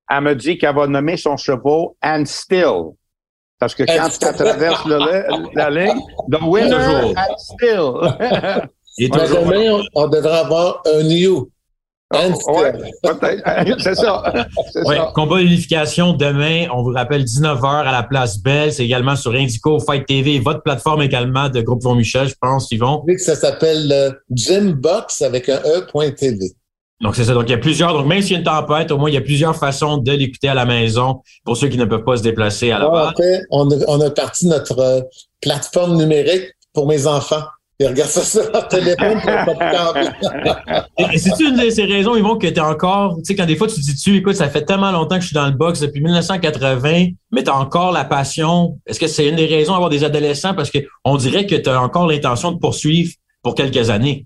Elle 0.10 0.22
me 0.22 0.34
dit 0.36 0.58
qu'elle 0.58 0.74
va 0.76 0.88
nommer 0.88 1.18
son 1.18 1.36
cheval 1.36 1.88
And 2.02 2.24
Still. 2.26 2.94
Parce 3.60 3.74
que 3.74 3.84
quand 3.84 4.06
And 4.06 4.10
tu 4.10 4.20
traverses 4.20 4.86
le- 4.86 5.56
la 5.56 5.70
ligne, 5.70 6.00
the 6.32 6.42
winner 6.44 7.14
and 7.16 7.38
still. 7.38 7.94
demain, 9.00 9.72
on, 9.96 10.04
on 10.04 10.08
devrait 10.08 10.40
avoir 10.40 10.82
un 10.86 11.04
new. 11.04 11.50
Oh, 12.14 12.18
ouais. 12.62 12.74
C'est 13.80 13.96
ça. 13.96 14.34
Ouais, 14.86 14.96
ça. 14.96 15.12
combat 15.14 15.40
d'unification 15.40 16.14
demain, 16.14 16.68
on 16.74 16.82
vous 16.84 16.94
rappelle 16.94 17.24
19h 17.24 17.66
à 17.86 17.92
la 17.92 18.04
place 18.04 18.40
Belle. 18.40 18.72
C'est 18.72 18.86
également 18.86 19.18
sur 19.18 19.34
Indico, 19.34 19.80
Fight 19.80 20.06
TV, 20.06 20.40
votre 20.40 20.62
plateforme 20.64 21.02
également 21.02 21.50
de 21.50 21.60
Groupe 21.62 21.84
Von 21.84 21.96
Michel, 21.96 22.30
je 22.30 22.36
pense, 22.40 22.72
Yvon. 22.72 23.04
Oui, 23.06 23.16
que 23.16 23.22
ça 23.22 23.36
s'appelle 23.36 23.92
euh, 23.92 24.12
Jim 24.32 24.74
Box 24.78 25.22
avec 25.22 25.50
un 25.50 25.60
E.tv. 25.66 26.54
Donc, 27.02 27.16
c'est 27.16 27.26
ça. 27.26 27.34
Donc, 27.34 27.44
il 27.48 27.52
y 27.52 27.56
a 27.56 27.60
plusieurs. 27.60 27.94
Donc, 27.94 28.08
même 28.08 28.22
s'il 28.22 28.32
y 28.32 28.36
a 28.36 28.40
une 28.40 28.44
tempête, 28.46 28.92
au 28.92 28.98
moins, 28.98 29.10
il 29.10 29.14
y 29.14 29.18
a 29.18 29.22
plusieurs 29.22 29.56
façons 29.56 29.98
de 29.98 30.12
l'écouter 30.12 30.48
à 30.50 30.54
la 30.56 30.66
maison 30.66 31.22
pour 31.46 31.56
ceux 31.56 31.68
qui 31.68 31.78
ne 31.78 31.86
peuvent 31.86 32.04
pas 32.04 32.18
se 32.18 32.24
déplacer 32.24 32.72
à 32.72 32.80
la 32.80 32.90
Ouais, 32.90 33.12
base. 33.16 33.42
on 33.52 33.70
a, 33.70 33.76
on 33.88 34.02
a 34.02 34.10
parti 34.10 34.48
notre 34.48 34.80
euh, 34.80 35.02
plateforme 35.42 35.96
numérique 35.98 36.46
pour 36.74 36.88
mes 36.88 37.06
enfants. 37.06 37.44
Ils 37.80 37.86
regardent 37.88 38.10
ça 38.10 38.24
sur 38.24 38.52
leur 38.52 38.68
téléphone 38.68 39.22
pour 39.46 39.56
pas 39.60 39.94
c'est-tu 41.16 41.50
une 41.50 41.58
de 41.64 41.70
ces 41.70 41.86
raisons, 41.86 42.16
Yvon, 42.16 42.36
que 42.38 42.48
tu 42.48 42.60
encore, 42.60 43.18
tu 43.18 43.26
sais, 43.26 43.36
quand 43.36 43.46
des 43.46 43.56
fois 43.56 43.68
tu 43.68 43.76
te 43.76 43.82
dis 43.82 43.96
tu, 43.96 44.16
écoute, 44.16 44.34
ça 44.36 44.50
fait 44.50 44.66
tellement 44.66 44.92
longtemps 44.92 45.16
que 45.18 45.22
je 45.22 45.28
suis 45.28 45.36
dans 45.36 45.46
le 45.46 45.52
box 45.52 45.80
depuis 45.82 46.02
1980, 46.02 47.10
mais 47.32 47.44
tu 47.44 47.52
as 47.52 47.56
encore 47.56 47.92
la 47.92 48.04
passion. 48.04 48.80
Est-ce 48.88 49.00
que 49.00 49.06
c'est 49.06 49.28
une 49.28 49.36
des 49.36 49.46
raisons 49.46 49.74
d'avoir 49.74 49.92
des 49.92 50.04
adolescents? 50.04 50.56
Parce 50.56 50.72
que 50.72 50.80
on 51.06 51.18
dirait 51.18 51.46
que 51.46 51.54
tu 51.54 51.70
as 51.70 51.80
encore 51.80 52.08
l'intention 52.08 52.52
de 52.52 52.58
poursuivre 52.58 53.12
pour 53.44 53.54
quelques 53.54 53.92
années. 53.92 54.26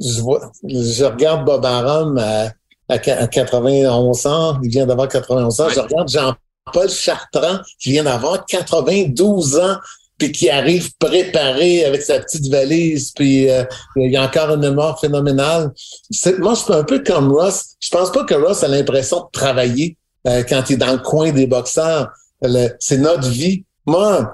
Je, 0.00 0.20
vois, 0.20 0.50
je 0.68 1.04
regarde 1.04 1.44
Bob 1.44 1.64
Arum 1.64 2.18
à, 2.18 2.50
à, 2.88 2.98
qua- 2.98 3.18
à 3.18 3.26
91 3.26 4.26
ans. 4.26 4.58
Il 4.62 4.70
vient 4.70 4.86
d'avoir 4.86 5.08
91 5.08 5.60
ans. 5.60 5.68
Je 5.68 5.80
regarde 5.80 6.08
Jean-Paul 6.08 6.88
Chartrand 6.90 7.58
qui 7.80 7.92
vient 7.92 8.04
d'avoir 8.04 8.44
92 8.46 9.58
ans 9.58 9.76
puis 10.18 10.32
qui 10.32 10.48
arrive 10.48 10.94
préparé 10.96 11.84
avec 11.84 12.00
sa 12.00 12.18
petite 12.20 12.48
valise, 12.50 13.10
puis 13.12 13.50
euh, 13.50 13.64
il 13.96 14.16
a 14.16 14.22
encore 14.24 14.48
une 14.54 14.60
mémoire 14.60 14.98
phénoménale. 14.98 15.72
Moi, 16.38 16.54
je 16.54 16.60
suis 16.62 16.72
un 16.72 16.84
peu 16.84 17.02
comme 17.02 17.30
Ross. 17.30 17.74
Je 17.80 17.90
pense 17.90 18.10
pas 18.12 18.24
que 18.24 18.32
Ross 18.32 18.64
a 18.64 18.68
l'impression 18.68 19.18
de 19.18 19.30
travailler 19.30 19.98
euh, 20.26 20.42
quand 20.48 20.62
il 20.70 20.74
est 20.74 20.76
dans 20.78 20.92
le 20.92 21.00
coin 21.00 21.32
des 21.32 21.46
boxeurs. 21.46 22.08
C'est 22.78 22.96
notre 22.96 23.28
vie. 23.28 23.64
Moi, 23.84 24.32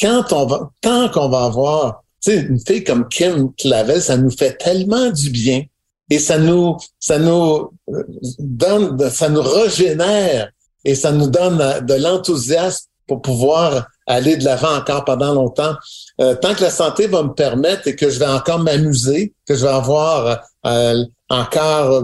quand 0.00 0.32
on 0.32 0.46
va, 0.46 0.70
tant 0.80 1.08
qu'on 1.10 1.28
va 1.28 1.44
avoir, 1.44 2.02
sais, 2.20 2.40
une 2.40 2.60
fille 2.60 2.84
comme 2.84 3.08
Kim 3.08 3.52
Clavel, 3.54 4.00
ça 4.02 4.16
nous 4.16 4.30
fait 4.30 4.56
tellement 4.56 5.10
du 5.10 5.30
bien 5.30 5.64
et 6.10 6.18
ça 6.18 6.38
nous, 6.38 6.76
ça 6.98 7.18
nous 7.18 7.70
euh, 7.88 8.02
donne, 8.38 9.10
ça 9.10 9.28
nous 9.28 9.42
régénère 9.42 10.50
et 10.84 10.94
ça 10.94 11.12
nous 11.12 11.28
donne 11.28 11.60
euh, 11.60 11.80
de 11.80 11.94
l'enthousiasme 11.94 12.86
pour 13.06 13.22
pouvoir 13.22 13.88
aller 14.06 14.36
de 14.36 14.44
l'avant 14.44 14.76
encore 14.76 15.04
pendant 15.04 15.34
longtemps. 15.34 15.74
Euh, 16.20 16.34
tant 16.34 16.54
que 16.54 16.62
la 16.62 16.70
santé 16.70 17.06
va 17.06 17.22
me 17.22 17.32
permettre 17.32 17.88
et 17.88 17.96
que 17.96 18.08
je 18.10 18.18
vais 18.18 18.26
encore 18.26 18.60
m'amuser, 18.60 19.34
que 19.46 19.54
je 19.54 19.62
vais 19.62 19.72
avoir 19.72 20.40
euh, 20.66 21.04
encore, 21.28 21.92
euh, 21.92 22.02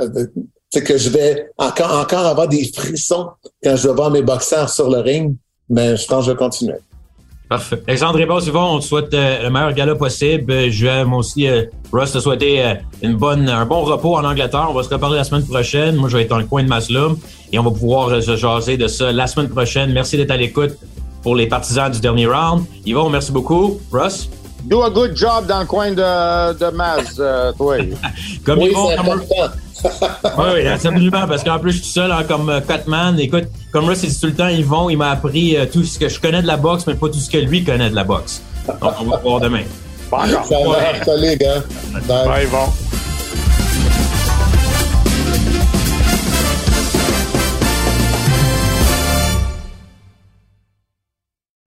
euh, 0.00 0.26
tu 0.34 0.78
sais, 0.78 0.84
que 0.84 0.96
je 0.98 1.08
vais 1.10 1.48
encore, 1.58 1.92
encore 1.92 2.26
avoir 2.26 2.48
des 2.48 2.70
frissons 2.72 3.28
quand 3.62 3.76
je 3.76 3.88
vais 3.88 3.94
voir 3.94 4.10
mes 4.10 4.22
boxeurs 4.22 4.68
sur 4.68 4.90
le 4.90 4.98
ring, 4.98 5.36
mais 5.68 5.96
je 5.96 6.06
pense 6.06 6.20
que 6.20 6.26
je 6.26 6.30
vais 6.32 6.36
continuer. 6.36 6.76
Parfait. 7.54 7.82
Alexandre 7.86 8.16
Ribas, 8.18 8.44
Yvon, 8.46 8.62
on 8.76 8.78
te 8.80 8.84
souhaite 8.84 9.14
euh, 9.14 9.42
le 9.44 9.50
meilleur 9.50 9.72
gala 9.72 9.94
possible. 9.94 10.50
Euh, 10.52 10.68
Je 10.70 10.86
vais 10.86 11.04
moi 11.04 11.18
aussi, 11.18 11.46
euh, 11.48 11.64
Russ, 11.92 12.12
te 12.12 12.18
souhaiter 12.18 12.64
euh, 12.64 12.74
une 13.02 13.14
bonne, 13.14 13.48
un 13.48 13.64
bon 13.64 13.82
repos 13.84 14.16
en 14.16 14.24
Angleterre. 14.24 14.66
On 14.70 14.74
va 14.74 14.82
se 14.82 14.88
reparler 14.88 15.16
la 15.18 15.24
semaine 15.24 15.46
prochaine. 15.46 15.94
Moi, 15.96 16.08
je 16.08 16.16
vais 16.16 16.22
être 16.24 16.30
dans 16.30 16.38
le 16.38 16.44
coin 16.46 16.62
de 16.64 16.68
Maslum 16.68 17.16
et 17.52 17.58
on 17.58 17.62
va 17.62 17.70
pouvoir 17.70 18.08
euh, 18.08 18.20
se 18.20 18.34
jaser 18.36 18.76
de 18.76 18.88
ça 18.88 19.12
la 19.12 19.26
semaine 19.26 19.48
prochaine. 19.48 19.92
Merci 19.92 20.16
d'être 20.16 20.32
à 20.32 20.36
l'écoute 20.36 20.72
pour 21.22 21.36
les 21.36 21.46
partisans 21.46 21.90
du 21.90 22.00
dernier 22.00 22.26
round. 22.26 22.64
Yvon, 22.84 23.08
merci 23.10 23.30
beaucoup. 23.30 23.78
Russ? 23.92 24.28
Do 24.64 24.82
a 24.82 24.90
good 24.90 25.14
job 25.14 25.46
dans 25.46 25.60
le 25.60 25.66
coin 25.66 25.90
de, 25.90 26.52
de 26.58 26.70
Maz, 26.76 27.16
euh, 27.20 27.52
toi. 27.52 27.76
Comme 28.44 28.58
Oui, 28.60 28.70
Yvon, 28.70 28.88
c'est 28.88 28.96
comme- 28.96 29.06
important. 29.06 29.52
Oui, 30.38 30.44
oui, 30.54 30.66
absolument, 30.66 31.26
parce 31.28 31.44
qu'en 31.44 31.58
plus, 31.58 31.72
je 31.72 31.82
suis 31.82 31.92
seul 31.92 32.10
hein, 32.10 32.24
comme 32.26 32.48
euh, 32.48 32.60
Cutman. 32.60 33.18
Écoute, 33.18 33.44
comme 33.70 33.84
Russ, 33.84 34.02
il 34.02 34.08
dit 34.10 34.18
tout 34.18 34.26
le 34.26 34.34
temps, 34.34 34.48
Yvon, 34.48 34.88
il 34.90 34.96
m'a 34.96 35.10
appris 35.10 35.56
euh, 35.56 35.66
tout 35.70 35.84
ce 35.84 35.98
que 35.98 36.08
je 36.08 36.18
connais 36.18 36.42
de 36.42 36.46
la 36.46 36.56
boxe, 36.56 36.86
mais 36.86 36.94
pas 36.94 37.08
tout 37.08 37.18
ce 37.18 37.30
que 37.30 37.38
lui 37.38 37.62
connaît 37.62 37.90
de 37.90 37.94
la 37.94 38.04
boxe. 38.04 38.42
Donc, 38.66 38.92
on 39.00 39.04
va 39.04 39.16
voir 39.18 39.40
demain. 39.40 39.62
Bon, 40.10 40.18
Ça 40.18 40.56
va, 40.66 41.04
salut, 41.04 41.36
gars. 41.36 41.62
Bye. 42.08 42.26
Bye, 42.26 42.44
Yvon. 42.44 43.03